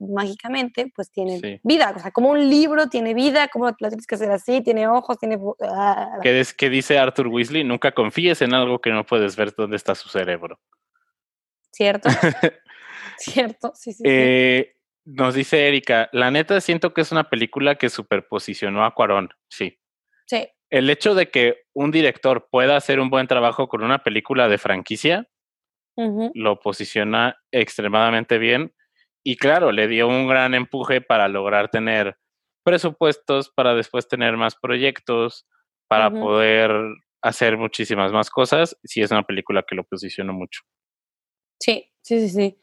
mágicamente, 0.08 0.90
pues 0.94 1.10
tienen 1.10 1.40
Sí. 1.40 1.60
vida. 1.62 1.92
O 1.96 1.98
sea, 1.98 2.10
como 2.10 2.30
un 2.30 2.48
libro 2.50 2.88
tiene 2.88 3.14
vida, 3.14 3.48
como 3.48 3.66
la 3.66 3.88
tienes 3.88 4.06
que 4.06 4.14
hacer 4.16 4.30
así, 4.30 4.60
tiene 4.62 4.86
ojos, 4.88 5.18
tiene... 5.18 5.38
ah, 5.62 6.18
¿Qué, 6.22 6.40
es- 6.40 6.52
qué 6.54 6.68
dice 6.70 6.98
Arthur 6.98 7.28
Weasley? 7.28 7.64
Nunca 7.64 7.92
confíes 7.92 8.42
en 8.42 8.54
algo 8.54 8.80
que 8.80 8.90
no 8.90 9.04
puedes 9.06 9.36
ver 9.36 9.54
dónde 9.56 9.76
está 9.76 9.94
su 9.94 10.08
cerebro. 10.08 10.58
¿Cierto? 11.70 12.08
¿Cierto? 13.18 13.72
Sí, 13.74 13.92
sí, 13.92 13.98
sí. 13.98 14.02
Eh, 14.06 14.74
nos 15.04 15.34
dice 15.34 15.66
Erika, 15.68 16.08
la 16.12 16.30
neta 16.30 16.60
siento 16.60 16.94
que 16.94 17.00
es 17.00 17.12
una 17.12 17.28
película 17.28 17.74
que 17.76 17.88
superposicionó 17.88 18.84
a 18.84 18.94
Cuarón. 18.94 19.30
Sí. 19.48 19.78
Sí. 20.26 20.48
El 20.70 20.88
hecho 20.88 21.14
de 21.14 21.28
que 21.30 21.64
un 21.74 21.90
director 21.90 22.48
pueda 22.50 22.76
hacer 22.76 22.98
un 23.00 23.10
buen 23.10 23.26
trabajo 23.26 23.68
con 23.68 23.82
una 23.84 24.02
película 24.02 24.48
de 24.48 24.58
franquicia 24.58 25.28
lo 26.34 26.58
posiciona 26.58 27.36
extremadamente 27.50 28.38
bien 28.38 28.72
y 29.24 29.36
claro, 29.36 29.72
le 29.72 29.88
dio 29.88 30.08
un 30.08 30.26
gran 30.26 30.54
empuje 30.54 31.00
para 31.00 31.28
lograr 31.28 31.70
tener 31.70 32.16
presupuestos, 32.64 33.50
para 33.50 33.74
después 33.74 34.08
tener 34.08 34.36
más 34.36 34.56
proyectos, 34.56 35.46
para 35.88 36.10
poder 36.10 36.70
hacer 37.20 37.56
muchísimas 37.58 38.12
más 38.12 38.30
cosas. 38.30 38.76
Sí, 38.84 39.02
es 39.02 39.10
una 39.10 39.24
película 39.24 39.64
que 39.66 39.74
lo 39.74 39.84
posicionó 39.84 40.32
mucho. 40.32 40.62
Sí, 41.60 41.92
sí, 42.02 42.20
sí, 42.20 42.28
sí. 42.28 42.58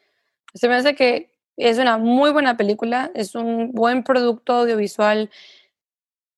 Se 0.53 0.67
me 0.67 0.75
hace 0.75 0.95
que 0.95 1.31
es 1.55 1.77
una 1.77 1.97
muy 1.97 2.31
buena 2.31 2.57
película, 2.57 3.11
es 3.13 3.35
un 3.35 3.71
buen 3.71 4.03
producto 4.03 4.53
audiovisual. 4.53 5.29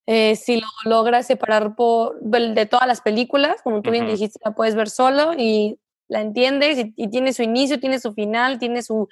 eh, 0.08 0.36
si 0.36 0.60
lo 0.60 0.68
logras 0.86 1.28
separar 1.28 1.76
por, 1.76 2.20
de 2.20 2.66
todas 2.66 2.88
las 2.88 3.02
películas, 3.02 3.62
como 3.62 3.82
tú 3.82 3.92
bien 3.92 4.08
dijiste, 4.08 4.40
la 4.44 4.52
puedes 4.52 4.76
ver 4.76 4.90
solo 4.90 5.34
y 5.38 5.80
la 6.08 6.22
entiendes 6.22 6.78
y, 6.80 6.94
y 6.98 7.10
tiene 7.10 7.34
su 7.34 7.44
inicio, 7.44 7.80
tiene 7.80 8.00
su 8.00 8.14
final, 8.14 8.60
tiene 8.60 8.82
su, 8.82 9.08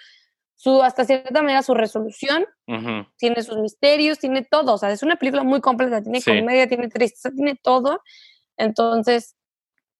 su, 0.61 0.83
hasta 0.83 1.05
cierta 1.05 1.41
manera, 1.41 1.61
su 1.63 1.73
resolución, 1.73 2.45
tiene 3.17 3.41
sus 3.43 3.57
misterios, 3.59 4.19
tiene 4.19 4.43
todo. 4.43 4.73
O 4.73 4.77
sea, 4.77 4.91
es 4.91 5.01
una 5.03 5.15
película 5.15 5.43
muy 5.43 5.61
completa, 5.61 6.01
tiene 6.01 6.19
Sí. 6.19 6.37
comedia, 6.37 6.67
tiene 6.67 6.89
tristeza, 6.89 7.31
tiene 7.31 7.55
todo. 7.55 8.01
Entonces, 8.57 9.37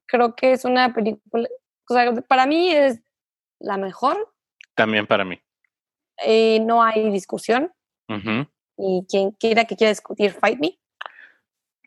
creo 0.05 0.36
que 0.36 0.51
es 0.51 0.66
una 0.66 0.93
película, 0.93 1.47
o 1.89 1.93
sea, 1.93 2.12
para 2.28 2.45
mí 2.45 2.72
es 2.74 2.99
la 3.60 3.78
mejor 3.78 4.34
También 4.76 5.07
para 5.07 5.24
mí. 5.24 5.39
eh, 6.26 6.60
no 6.60 6.84
hay 6.84 7.10
discusión. 7.10 7.72
Y 8.78 9.05
quien 9.10 9.32
quiera 9.32 9.64
que 9.64 9.78
quiera 9.78 9.91
discutir, 9.91 10.32
fight 10.32 10.60
me. 10.60 10.78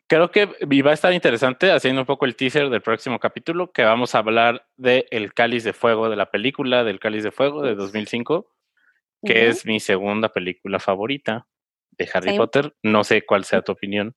Creo 0.07 0.31
que 0.31 0.45
va 0.81 0.91
a 0.91 0.93
estar 0.95 1.13
interesante 1.13 1.71
haciendo 1.71 2.01
un 2.01 2.07
poco 2.07 2.25
el 2.25 2.35
teaser 2.35 2.69
del 2.71 2.81
próximo 2.81 3.19
capítulo, 3.19 3.71
que 3.71 3.83
vamos 3.83 4.15
a 4.15 4.19
hablar 4.19 4.65
de 4.77 5.05
El 5.11 5.33
Cáliz 5.35 5.63
de 5.63 5.73
Fuego, 5.73 6.09
de 6.09 6.15
la 6.15 6.31
película 6.31 6.83
del 6.83 6.99
Cáliz 6.99 7.23
de 7.23 7.31
Fuego 7.31 7.61
de 7.61 7.75
2005, 7.75 8.49
que 9.25 9.47
es 9.47 9.65
mi 9.65 9.79
segunda 9.79 10.29
película 10.29 10.79
favorita 10.79 11.47
de 11.91 12.09
Harry. 12.13 12.37
Potter. 12.37 12.75
No 12.83 13.03
sé 13.03 13.25
cuál 13.25 13.45
sea 13.45 13.61
tu 13.61 13.71
opinión. 13.71 14.15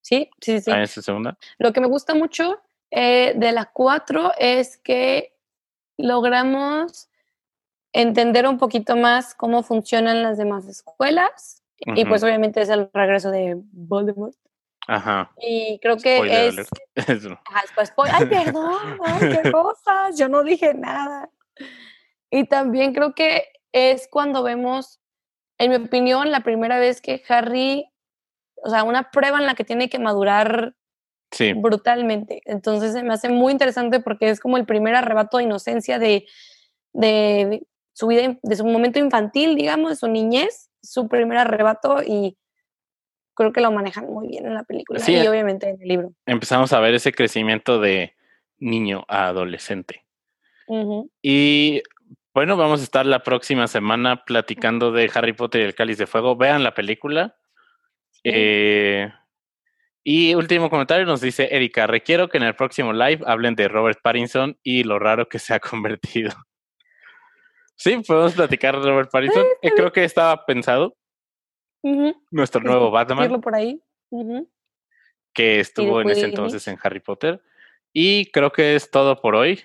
Sí, 0.00 0.30
sí, 0.40 0.60
sí. 0.60 0.70
¿Ah, 0.70 0.82
es 0.82 0.92
segunda? 0.92 1.36
Lo 1.58 1.72
que 1.72 1.80
me 1.80 1.86
gusta 1.88 2.14
mucho 2.14 2.60
eh, 2.90 3.34
de 3.36 3.52
las 3.52 3.68
cuatro 3.72 4.32
es 4.38 4.78
que 4.78 5.34
logramos 5.98 7.10
entender 7.92 8.46
un 8.46 8.58
poquito 8.58 8.96
más 8.96 9.34
cómo 9.34 9.62
funcionan 9.62 10.22
las 10.22 10.38
demás 10.38 10.66
escuelas. 10.66 11.62
Y 11.94 12.04
pues 12.06 12.24
obviamente 12.24 12.60
es 12.60 12.70
el 12.70 12.90
regreso 12.92 13.30
de 13.30 13.54
Voldemort. 13.56 14.34
Ajá. 14.88 15.30
Y 15.40 15.78
creo 15.80 15.96
que 15.96 16.16
Spoiler 16.16 16.44
es... 16.48 16.54
alert. 16.54 16.70
Eso. 17.08 17.38
Ajá, 17.44 17.60
después, 17.62 17.92
spoil- 17.94 18.10
Ay, 18.12 18.26
perdón, 18.26 18.98
ay, 19.04 19.42
qué 19.42 19.52
cosas, 19.52 20.18
yo 20.18 20.28
no 20.28 20.42
dije 20.42 20.74
nada. 20.74 21.30
Y 22.30 22.46
también 22.48 22.94
creo 22.94 23.14
que 23.14 23.44
es 23.72 24.08
cuando 24.08 24.42
vemos, 24.42 25.00
en 25.58 25.70
mi 25.70 25.76
opinión, 25.76 26.30
la 26.30 26.40
primera 26.40 26.78
vez 26.78 27.00
que 27.00 27.22
Harry, 27.28 27.86
o 28.56 28.70
sea, 28.70 28.84
una 28.84 29.10
prueba 29.10 29.38
en 29.38 29.46
la 29.46 29.54
que 29.54 29.64
tiene 29.64 29.88
que 29.88 29.98
madurar 29.98 30.74
Sí, 31.30 31.52
brutalmente. 31.52 32.40
Entonces 32.46 32.92
se 32.92 33.02
me 33.02 33.12
hace 33.12 33.28
muy 33.28 33.52
interesante 33.52 34.00
porque 34.00 34.30
es 34.30 34.40
como 34.40 34.56
el 34.56 34.64
primer 34.64 34.94
arrebato 34.94 35.36
de 35.36 35.44
inocencia 35.44 35.98
de, 35.98 36.26
de 36.92 37.66
su 37.92 38.06
vida, 38.06 38.38
de 38.42 38.56
su 38.56 38.64
momento 38.64 38.98
infantil, 38.98 39.54
digamos, 39.54 39.90
de 39.90 39.96
su 39.96 40.08
niñez, 40.08 40.70
su 40.82 41.08
primer 41.08 41.38
arrebato 41.38 42.02
y 42.02 42.38
creo 43.34 43.52
que 43.52 43.60
lo 43.60 43.70
manejan 43.70 44.10
muy 44.10 44.28
bien 44.28 44.46
en 44.46 44.54
la 44.54 44.64
película 44.64 45.00
Sí, 45.00 45.12
y 45.12 45.16
eh. 45.16 45.28
obviamente 45.28 45.68
en 45.68 45.80
el 45.82 45.88
libro. 45.88 46.12
empezamos 46.26 46.72
a 46.72 46.80
ver 46.80 46.94
ese 46.94 47.12
crecimiento 47.12 47.78
de 47.78 48.14
niño 48.58 49.04
a 49.08 49.28
adolescente. 49.28 50.04
Y 51.22 51.82
bueno, 52.34 52.56
vamos 52.56 52.80
a 52.80 52.84
estar 52.84 53.06
la 53.06 53.22
próxima 53.22 53.66
semana 53.66 54.24
platicando 54.24 54.92
de 54.92 55.10
Harry 55.14 55.32
Potter 55.32 55.62
y 55.62 55.64
el 55.64 55.74
Cáliz 55.74 55.98
de 55.98 56.06
Fuego. 56.06 56.36
Vean 56.36 56.62
la 56.62 56.74
película. 56.74 57.36
Sí. 58.10 58.20
Eh, 58.24 59.12
y 60.04 60.34
último 60.34 60.70
comentario 60.70 61.04
nos 61.04 61.20
dice 61.20 61.48
Erika, 61.54 61.86
requiero 61.86 62.28
que 62.28 62.38
en 62.38 62.44
el 62.44 62.54
próximo 62.54 62.92
live 62.92 63.22
hablen 63.26 63.54
de 63.54 63.68
Robert 63.68 63.98
Pattinson 64.02 64.58
y 64.62 64.84
lo 64.84 64.98
raro 64.98 65.28
que 65.28 65.38
se 65.38 65.52
ha 65.54 65.60
convertido. 65.60 66.32
Sí, 67.74 67.98
podemos 68.06 68.34
platicar 68.34 68.80
de 68.80 68.88
Robert 68.88 69.10
Pattinson. 69.10 69.44
Eh, 69.62 69.70
creo 69.70 69.92
que 69.92 70.04
estaba 70.04 70.44
pensado 70.46 70.96
nuestro 72.30 72.60
Es 72.60 72.66
nuevo 72.66 72.90
Batman, 72.90 73.40
por 73.40 73.54
ahí. 73.54 73.80
Que 75.32 75.60
estuvo 75.60 76.00
en 76.00 76.10
ese 76.10 76.20
Quidditch. 76.20 76.30
entonces 76.30 76.66
en 76.68 76.78
Harry 76.82 77.00
Potter. 77.00 77.40
Y 77.92 78.30
creo 78.32 78.50
que 78.50 78.74
es 78.74 78.90
todo 78.90 79.20
por 79.20 79.36
hoy. 79.36 79.62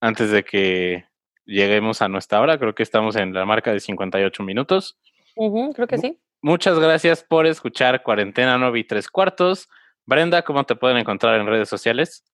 Antes 0.00 0.30
de 0.30 0.42
que 0.42 1.04
lleguemos 1.44 2.02
a 2.02 2.08
nuestra 2.08 2.40
hora, 2.40 2.58
creo 2.58 2.74
que 2.74 2.82
estamos 2.82 3.16
en 3.16 3.32
la 3.34 3.44
marca 3.44 3.72
de 3.72 3.80
58 3.80 4.42
minutos. 4.42 4.98
Ujú, 5.36 5.72
creo 5.72 5.86
que 5.88 5.98
sí. 5.98 6.20
Muchas 6.40 6.78
gracias 6.78 7.22
por 7.24 7.46
escuchar 7.46 8.02
Cuarentena 8.02 8.58
9 8.58 8.78
y 8.80 8.84
3 8.84 9.08
cuartos. 9.08 9.68
Brenda, 10.04 10.42
¿cómo 10.42 10.64
te 10.64 10.74
pueden 10.74 10.96
encontrar 10.98 11.40
en 11.40 11.46
redes 11.46 11.68
sociales? 11.68 12.24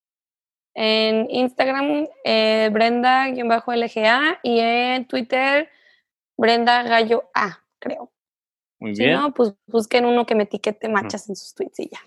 En 0.75 1.27
Instagram, 1.31 2.07
eh, 2.25 2.71
Brenda-LGA 2.73 4.41
y 4.43 4.61
en 4.61 5.07
Twitter, 5.07 5.69
Brenda 6.37 6.83
Gallo 6.85 7.31
A, 7.35 7.65
creo. 7.79 8.13
Muy 8.79 8.95
Si 8.95 9.03
bien. 9.05 9.15
no, 9.19 9.35
pues 9.35 9.55
busquen 9.67 10.05
uno 10.07 10.25
que 10.25 10.35
me 10.35 10.45
etiquete 10.45 10.89
machas 10.89 11.29
en 11.29 11.37
sus 11.37 11.55
tweets 11.55 11.81
y 11.81 11.89
ya. 11.91 11.99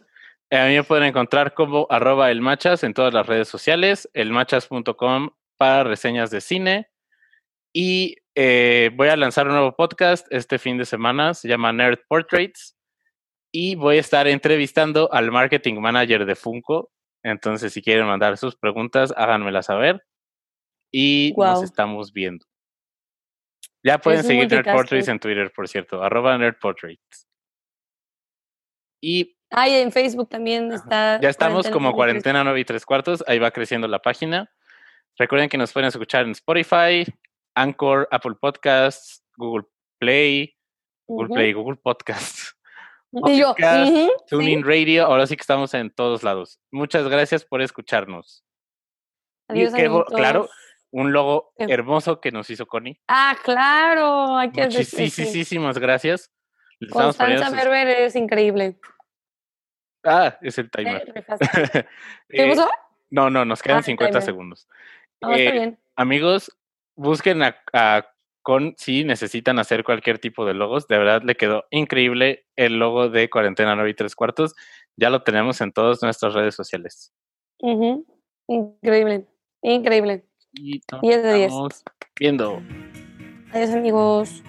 Eh, 0.49 0.57
A 0.57 0.65
mí 0.67 0.75
me 0.75 0.83
pueden 0.83 1.03
encontrar 1.05 1.53
como 1.53 1.85
arroba 1.89 2.31
elmachas 2.31 2.83
en 2.83 2.93
todas 2.93 3.13
las 3.13 3.27
redes 3.27 3.47
sociales, 3.49 4.09
elmachas.com 4.13 5.31
para 5.57 5.83
reseñas 5.83 6.31
de 6.31 6.41
cine. 6.41 6.89
Y 7.73 8.15
eh, 8.35 8.91
voy 8.95 9.07
a 9.09 9.15
lanzar 9.15 9.47
un 9.47 9.53
nuevo 9.53 9.75
podcast 9.75 10.27
este 10.31 10.59
fin 10.59 10.77
de 10.77 10.85
semana, 10.85 11.33
se 11.33 11.47
llama 11.47 11.71
Nerd 11.73 11.99
Portraits. 12.07 12.75
Y 13.53 13.75
voy 13.75 13.97
a 13.97 13.99
estar 14.01 14.27
entrevistando 14.27 15.11
al 15.11 15.31
marketing 15.31 15.75
manager 15.79 16.25
de 16.25 16.35
Funko. 16.35 16.89
Entonces, 17.23 17.73
si 17.73 17.81
quieren 17.81 18.05
mandar 18.07 18.37
sus 18.37 18.55
preguntas, 18.55 19.13
háganmela 19.15 19.61
saber. 19.61 20.01
Y 20.91 21.29
nos 21.31 21.35
Guau. 21.35 21.63
estamos 21.63 22.13
viendo. 22.13 22.45
Ya 23.83 23.97
pueden 23.97 24.21
un 24.21 24.25
seguir 24.25 24.49
Nerd. 24.49 24.71
Portraits 24.71 25.07
en 25.07 25.19
Twitter, 25.19 25.51
por 25.53 25.67
cierto, 25.67 26.01
arroba 26.03 26.37
Nerd 26.37 26.57
Portraits. 26.59 27.27
Y 29.01 29.35
Ah, 29.53 29.67
y 29.67 29.73
en 29.75 29.91
Facebook 29.91 30.29
también 30.29 30.71
está. 30.71 31.19
ya 31.19 31.27
estamos 31.27 31.69
Cuarentena 31.69 31.73
como 31.73 31.91
Nueve 31.91 31.91
y 31.91 31.93
Tres. 31.93 31.95
cuarentena 32.23 32.43
9 32.45 32.59
y 32.61 32.65
3 32.65 32.85
cuartos. 32.85 33.23
Ahí 33.27 33.37
va 33.37 33.51
creciendo 33.51 33.85
la 33.89 33.99
página. 33.99 34.49
Recuerden 35.17 35.49
que 35.49 35.57
nos 35.57 35.73
pueden 35.73 35.89
escuchar 35.89 36.23
en 36.23 36.31
Spotify, 36.31 37.03
Anchor, 37.55 38.07
Apple 38.11 38.35
Podcasts, 38.39 39.23
Google 39.37 39.65
Play, 39.99 40.55
Google 41.07 41.25
Ujú. 41.27 41.33
Play, 41.35 41.53
Google 41.53 41.77
Podcasts, 41.77 42.55
Y 43.27 43.37
yo, 43.39 43.47
Podcast, 43.49 43.89
ujú, 43.91 43.97
sí. 44.07 44.11
TuneIn 44.29 44.63
Radio. 44.65 45.05
Ahora 45.05 45.27
sí 45.27 45.35
que 45.35 45.41
estamos 45.41 45.73
en 45.73 45.89
todos 45.91 46.23
lados. 46.23 46.59
Muchas 46.71 47.07
gracias 47.09 47.43
por 47.43 47.61
escucharnos. 47.61 48.45
Y 49.49 49.53
Adiós, 49.53 49.73
qué 49.73 49.87
bo- 49.89 50.05
claro, 50.05 50.47
un 50.91 51.11
logo 51.11 51.53
Qué- 51.57 51.65
hermoso 51.73 52.21
que 52.21 52.31
nos 52.31 52.49
hizo 52.49 52.65
Connie. 52.67 53.01
Ah, 53.09 53.35
claro. 53.43 54.37
Hay 54.37 54.51
que. 54.51 54.63
Muchísimas 54.63 55.77
gracias. 55.77 56.31
Le 56.79 56.87
estamos 56.87 57.17
Constanza 57.17 57.47
sus- 57.49 57.55
Berber 57.57 57.87
es 57.89 58.15
increíble. 58.15 58.79
Ah, 60.05 60.37
es 60.41 60.57
el 60.57 60.67
Eh, 60.67 60.69
timer. 60.71 61.13
¿Qué 62.29 62.45
Eh, 62.45 62.49
pasó? 62.55 62.69
no, 63.09 63.29
no, 63.29 63.43
nos 63.45 63.61
quedan 63.61 63.79
Ah, 63.79 63.83
50 63.83 64.19
timer. 64.19 64.23
segundos. 64.23 64.67
Está 65.21 65.37
Eh, 65.37 65.77
amigos, 65.97 66.49
busquen 66.95 67.43
a, 67.43 67.57
a 67.73 68.05
Con 68.41 68.73
si 68.77 69.03
necesitan 69.03 69.59
hacer 69.59 69.83
cualquier 69.83 70.19
tipo 70.19 70.45
de 70.45 70.53
logos. 70.53 70.87
De 70.87 70.97
verdad 70.97 71.21
le 71.23 71.35
quedó 71.35 71.65
increíble 71.69 72.45
el 72.55 72.79
logo 72.79 73.09
de 73.09 73.29
Cuarentena 73.29 73.75
9 73.75 73.91
y 73.91 73.93
3 73.93 74.15
cuartos. 74.15 74.55
Ya 74.97 75.09
lo 75.09 75.23
tenemos 75.23 75.61
en 75.61 75.71
todas 75.71 76.01
nuestras 76.01 76.33
redes 76.33 76.55
sociales. 76.55 77.13
Increíble. 78.47 79.25
Increíble. 79.61 80.25
Y 80.53 80.81
nos 80.91 81.01
10 81.01 81.23
de 81.23 81.33
10. 81.33 81.45
estamos 81.47 81.83
viendo. 82.19 82.61
Adiós, 83.53 83.69
amigos. 83.71 84.43